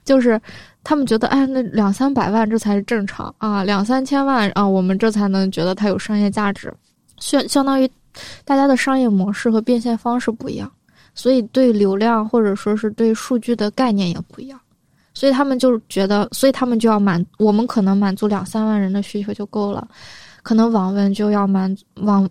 [0.05, 0.41] 就是
[0.85, 6.73] 他们觉得，哎，那两三百万这才是正常啊，两三千万啊，我们这才能觉得它有商业价值。
[7.19, 7.91] 相相当于
[8.45, 10.71] 大家的商业模式和变现方式不一样，
[11.15, 14.61] 所以对流量或者说是对数据的概念也不一样。
[15.13, 19.89] 所以他们就觉得，所以他们就要满，我们可能满足两三万人的需求就够了，
[20.43, 22.29] 可能网文就要满网，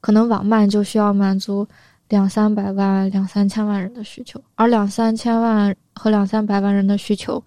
[0.00, 1.66] 可能网漫就需要满足。
[2.08, 7.42] 两三百万、两三千万人的需求，而两三千万和两三百万人的需求，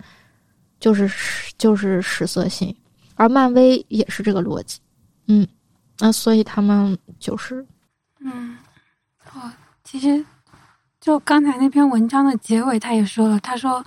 [0.79, 1.09] 就是
[1.57, 2.75] 就是实色性，
[3.15, 4.79] 而漫威也是这个逻辑，
[5.27, 5.47] 嗯，
[5.99, 7.65] 那所以他们就是，
[8.19, 8.57] 嗯，
[9.33, 9.51] 哦，
[9.83, 10.25] 其实
[10.99, 13.85] 就刚才那篇文章的结尾，他也说了，他说，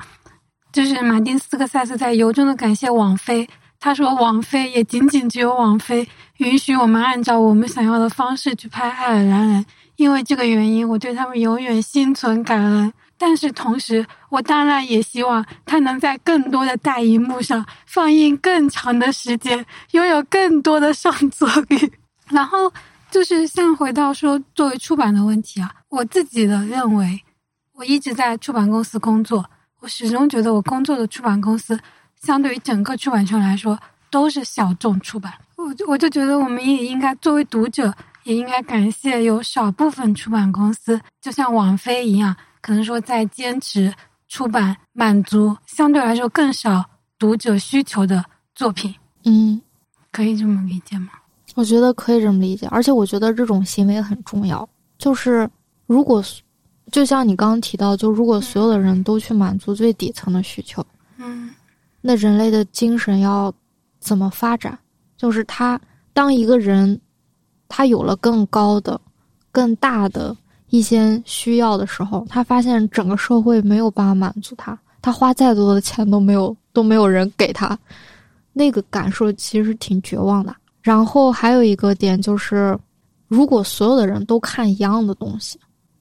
[0.72, 3.46] 就是马丁斯科塞斯在由衷的感谢王菲，
[3.80, 6.08] 他说王菲也仅仅只有王菲
[6.38, 9.66] 允许我们按照我们想要的方式去拍爱尔兰人。
[10.00, 12.90] 因为这个原因，我对他们永远心存感恩。
[13.18, 21.92] 但是同时，我当然也希望他能在更多的大荧幕上放映更长的时间，拥有更多的上座率。
[22.30, 22.72] 然后
[23.10, 27.22] 就是像回到说作为出版的问题啊，我自己的认为，
[27.74, 29.44] 我一直在出版公司工作，
[29.80, 31.78] 我始终觉得我工作的出版公司，
[32.22, 33.78] 相对于整个出版圈来说，
[34.10, 35.30] 都是小众出版。
[35.56, 37.94] 我我就觉得我们也应该作为读者。
[38.24, 43.92] 也应该感谢有少部分出版公司，就像网飞一样，可能说在坚持
[44.28, 46.84] 出版满足相对来说更少
[47.18, 48.24] 读者需求的
[48.54, 48.94] 作品。
[49.24, 49.60] 嗯，
[50.12, 51.08] 可以这么理解吗？
[51.54, 54.68] 我觉得可以这么理解，而且我觉得这种行为很重要。
[54.98, 55.48] 就是
[55.86, 56.22] 如果
[56.92, 60.84] 就像你刚刚提到，就如果所有的人都去满足最底层的需求，
[61.16, 61.50] 嗯，
[62.00, 63.52] 那人类的精神要
[63.98, 64.78] 怎么发展？
[65.16, 65.80] 就是他
[66.12, 67.00] 当一个人。
[67.70, 69.00] 他有了更高的、
[69.50, 70.36] 更大的
[70.68, 77.78] 一些需要的时候，他发现整个社会没有办法满足他，他花再多的钱都没有都没有人给他，
[78.52, 80.54] 那个感受其实挺绝望的。
[80.82, 82.76] 然后还有一个点就是，
[83.28, 85.58] 如果所有的人都看一样的东西，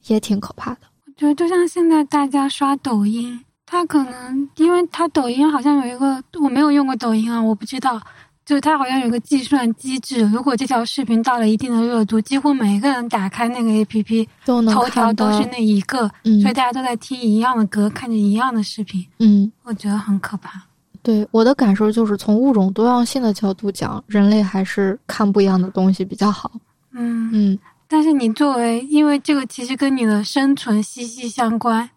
[0.08, 0.80] 也挺可怕的。
[1.06, 8.02] 我觉得就像现在大家刷抖音，他可能因为他抖音好像有一个，我没有用过抖音啊，我不知道。
[8.50, 19.06] 就它好像有个计算机制，如果这条视频到了一定的热度，几乎每个人打开那个 A P P，都能头条都是那一个，所以大家都在听一样的歌，看着一样的视频。
[19.20, 20.60] 嗯，我觉得很可怕。
[21.04, 26.52] 对我的感受就是从物种多样性的角度讲，人类还是看不一样的东西比较好。
[26.94, 31.88] 嗯嗯，但是你作为，因为这个其实跟你的生存息息相关，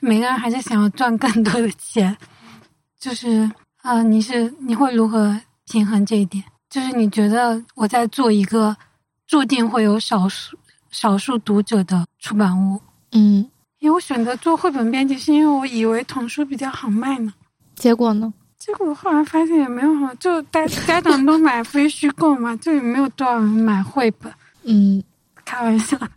[0.00, 2.14] 每个人还是想要赚更多的钱，
[3.00, 3.50] 就是
[3.80, 5.34] 啊、你是你会如何
[5.70, 6.42] 平衡这一点？
[6.68, 8.74] 就是你觉得我在做一个
[9.26, 10.56] 注定会有少数
[10.90, 12.80] 少数读者的出版物，
[13.12, 13.46] 嗯，
[13.78, 17.32] 因为我选择做绘本编辑，是因为我以为童书比较好卖呢。
[17.74, 18.32] 结果呢？
[18.58, 24.32] 结果我后来发现也没有好，就大家长都买非虚构嘛，就也没有多少人买绘本。
[24.62, 25.02] 嗯，
[25.44, 25.98] 开玩笑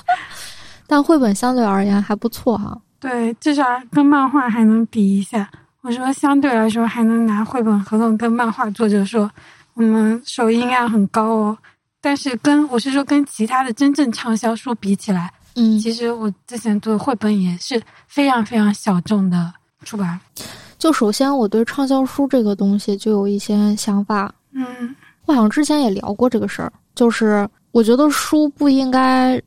[0.86, 2.78] 但绘本相对而言还不错哈。
[3.00, 5.50] 对，至少跟漫画还能比一下。
[5.84, 9.30] 我说相对来说还能拿绘本合同跟漫画作者说，
[9.74, 11.58] 我们首印量很高哦。
[12.00, 19.52] 但是跟我是说跟其他的真正畅销书比起来，嗯，其实我之前做的绘本也是非常非常小众的
[19.84, 20.18] 出版。
[20.78, 24.34] 就首先我对畅销书这个东西就有一些想法。
[24.52, 24.64] 嗯
[25.26, 29.38] 我好像之前也聊过这个事儿，就是我觉得书不应该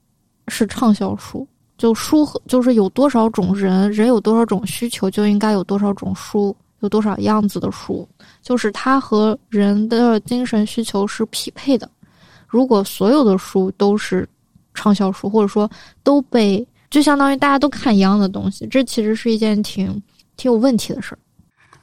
[0.49, 8.07] 是畅销书，就书和就是有多少种人，人有多少种需求，就应该有多少种书，有多少样子的书，
[8.41, 11.89] 就是它和人的精神需求是匹配的。
[12.47, 14.27] 如果所有的书都是
[14.73, 15.69] 畅销书，或者说
[16.03, 20.01] 都被就相当于大家都看一样的东西，这其实是一件挺
[20.35, 21.19] 挺有问题的事儿。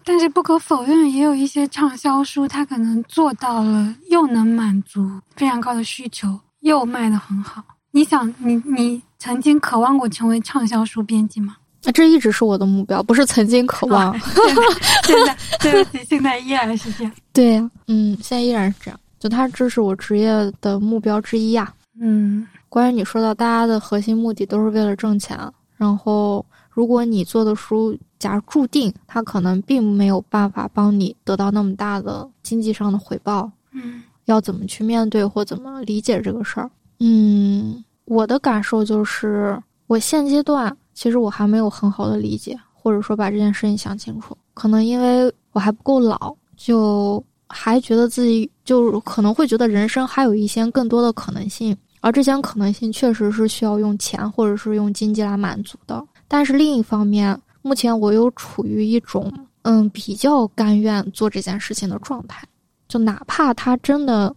[0.05, 7.62] 但是不可否认，也有一些畅销书，它可能做到了，又能满足非常高的需求，又卖得很好。
[7.94, 11.56] 你想，你你曾经渴望过成为畅销书编辑吗？
[11.84, 14.12] 那这一直是我的目标，不是曾经渴望。
[15.06, 17.12] 现在对不起，现在依然是这样。
[17.32, 18.98] 对呀、嗯，现在依然是这样。
[19.20, 20.28] 就它，这是我职业
[20.60, 25.39] 的目标之一呀、嗯关于你说到大家的核心目的都是为了挣钱，
[25.76, 36.68] 然后如果你做的书，假如注定它可能并没有办法帮你得到那么大的经济上的回报，嗯要怎么去面对或怎么理解这个事儿？
[37.00, 44.36] 嗯，我的感受就是，我现阶段其实我还没有很好的理解，或者说把这件事情想清楚。
[44.52, 56.05] 可能因为我还不够老，就还觉得自己就可能会觉得人生还有一些更多的可能性，而这些可能性确实是需要用钱或者是用经济来满足的。
[56.28, 62.47] 但是另一方面，目前我又处于一种嗯比较甘愿做这件事情的状态。
[62.86, 64.34] 就哪怕他真的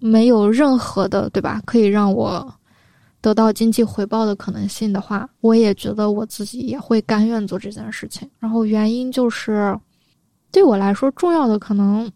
[0.00, 1.62] 没有任何的，对吧？
[1.66, 2.52] 可以让我
[3.20, 8.28] 得到经济回报的可能性的话，我也觉得我自己也会甘愿做这件事情。
[8.38, 9.78] 然后原因就是，
[10.50, 12.10] 对我来说重要的可能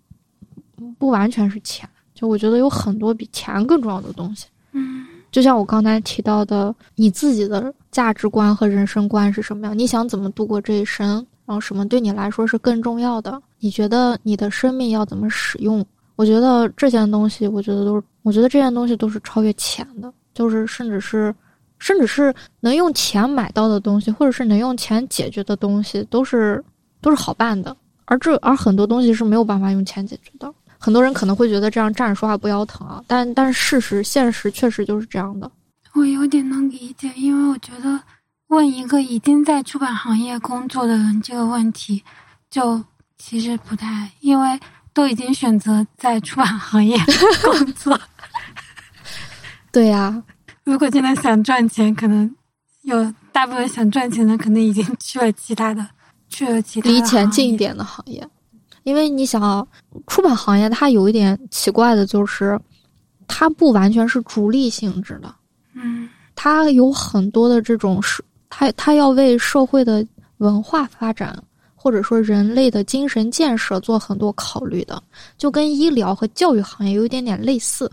[0.98, 4.46] 不完全是钱，就我觉得有很多比钱更重要的东西。
[4.72, 9.76] 嗯就像我刚才提到的，你自己的价值观和人生观是什么样？
[9.76, 11.14] 你想怎么度过这一生？
[11.44, 13.42] 然后什么对你来说是更重要的？
[13.58, 15.84] 你觉得你的生命要怎么使用？
[16.14, 21.34] 我觉得这件东西，我觉得都是，我觉得这件东西都是超越钱的，就是甚至是，
[21.78, 26.62] 甚至是能用钱买到的东西，或者是能用钱解决的东西，都是
[27.00, 27.74] 都是好办的。
[28.06, 30.52] 而这而很多东西是没有办法用钱解决的。
[30.78, 35.50] 很多人可能会觉得这样站着说话不腰疼啊，但但是事实现实确实就是这样的。
[35.94, 37.98] 我有点能理解，因为我觉得
[38.48, 42.02] 问一个已经在出版行业工作的人这个问题，
[42.50, 42.84] 就
[43.16, 44.60] 其实不太，因为
[44.92, 46.98] 都已经选择在出版行业
[47.42, 47.98] 工作。
[49.74, 50.22] 对呀、
[50.62, 52.32] 如果真的想赚钱，可能
[52.82, 55.84] 有大部分想赚钱的，可能已经去了其他的，
[56.28, 57.56] 去了其他离钱近一。
[57.56, 58.24] 点的行业，
[58.84, 59.66] 因为你想啊，
[60.06, 62.56] 出版行业它有一点奇怪的就是，
[63.26, 65.34] 它不完全是逐利性质的，
[65.74, 66.08] 嗯。
[66.36, 71.36] 它有很多的这种是，它它要为社会的文化发展
[71.74, 75.02] 或者说人类的精神建设做很多考虑的，
[75.36, 77.90] 就跟医疗和教育行业有一点点类似，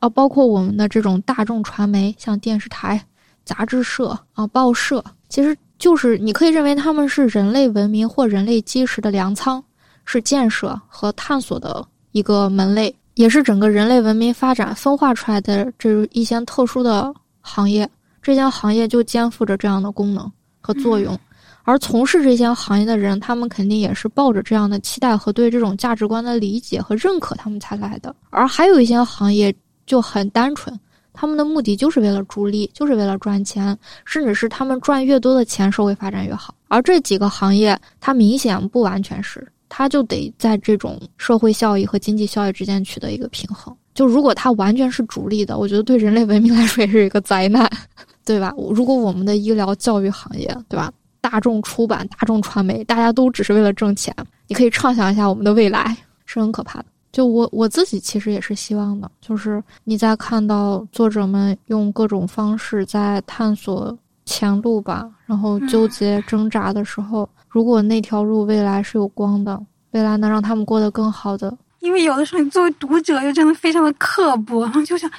[0.00, 3.00] 啊，包括我们的这种大众传媒，像电视台、
[3.44, 9.62] 杂志社啊、报社，其实就是你可以认为他们是人类文明或人类基石的粮仓，
[10.04, 17.88] 是建设和探索的一个门类，也是整个人类文明发展分化出来的这一些特殊的行业。
[18.22, 20.30] 这些行业就肩负着这样的功能
[20.60, 21.18] 和作用。
[21.62, 28.14] 而从事这些行业的人，他们肯定也是抱着这样的期待和对这种价值观的理解和认可，他们才来的。
[28.30, 29.54] 而还有一些行业
[29.90, 30.78] 就很单纯，
[31.12, 36.54] 他们的目的就是为了逐利，就是为了赚钱，甚至是他们赚越多的钱，社会发展越好。
[36.68, 43.76] 而这几个行业，它明显不完全是，它就得在这种社会效益和经济效益之间取得一个平衡。
[43.94, 47.68] 就如果它完全是逐利的，我觉得对人类文明来说也是一个灾难，
[48.24, 48.54] 对吧？
[48.70, 50.92] 如果我们的医疗教育行业，对吧？
[51.20, 54.14] 大众出版、大众传媒，大家都只是为了挣钱。
[54.46, 55.96] 你可以畅想一下我们的未来，
[56.26, 56.84] 是很可怕的。
[57.12, 71.56] 就我我自己其实也是希望的，就是你在看到作者们用各种方式在探索前路吧，然后纠结挣扎的时候，如果那条路未来是有光的，未来能让他们过得更好的。
[71.80, 75.10] 因为有的时候你作为读者又真的非常的刻薄，然后就想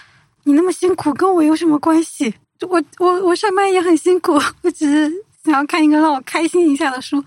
[0.43, 2.33] 你那么辛苦跟我有什么关系？
[2.69, 5.11] 我我我上班也很辛苦，我只是
[5.43, 7.21] 想要看一个让我开心一下的书。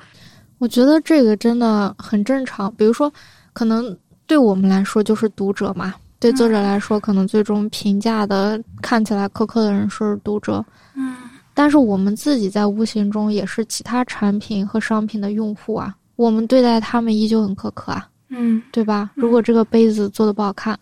[0.58, 2.72] 我觉得这个真的很正常。
[2.76, 3.12] 比如说，
[3.52, 3.94] 可能
[4.26, 10.64] 对我们来说就是读者嘛，对作者来说，可能最终评价的看起来苛刻的人是读者。
[10.94, 11.16] 嗯，
[11.52, 18.08] 但是我们自己在无形中也是其他产品和商品的用户啊，我们对待他们依旧很苛刻啊。
[18.28, 19.10] 嗯，对吧？
[19.14, 20.76] 如果这个杯子做的不好看，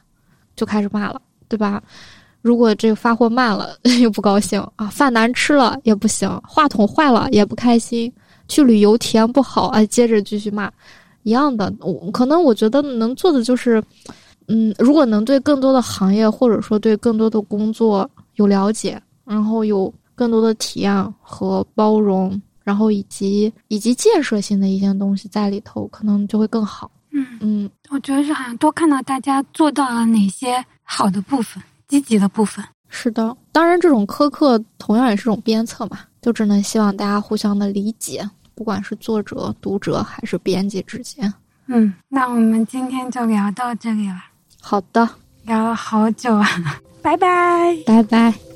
[0.56, 1.82] 就开始骂了，对吧？
[2.40, 8.12] 如果这个发货慢了， 又不高兴啊，饭难吃了也不行，话筒坏了也不开心。
[8.48, 10.70] 去旅游体验不好啊，接着继续骂，
[11.22, 11.72] 一样的。
[11.80, 13.82] 我可能我觉得能做的就是，
[14.48, 26.90] 嗯，如果能对更多的行业或者说对更多的工作有了解，然后有更多的体验和包容，然后以及以及建设性的一些东西在里头，可能就会更好。
[27.10, 32.64] 嗯嗯，我觉得是好像多看到大家做到了哪些好的部分，积极的部分。
[32.88, 36.00] 是的，当然这种苛刻同样也是种鞭策嘛。
[36.20, 38.24] 就只能希望大家互相的理解，
[38.54, 41.32] 不管是作者、读者还是编辑之间。
[41.66, 44.16] 嗯，那我们今天就聊到这里了。
[44.60, 45.08] 好的，
[45.44, 46.46] 聊了好久啊，
[47.02, 48.51] 拜拜，拜拜。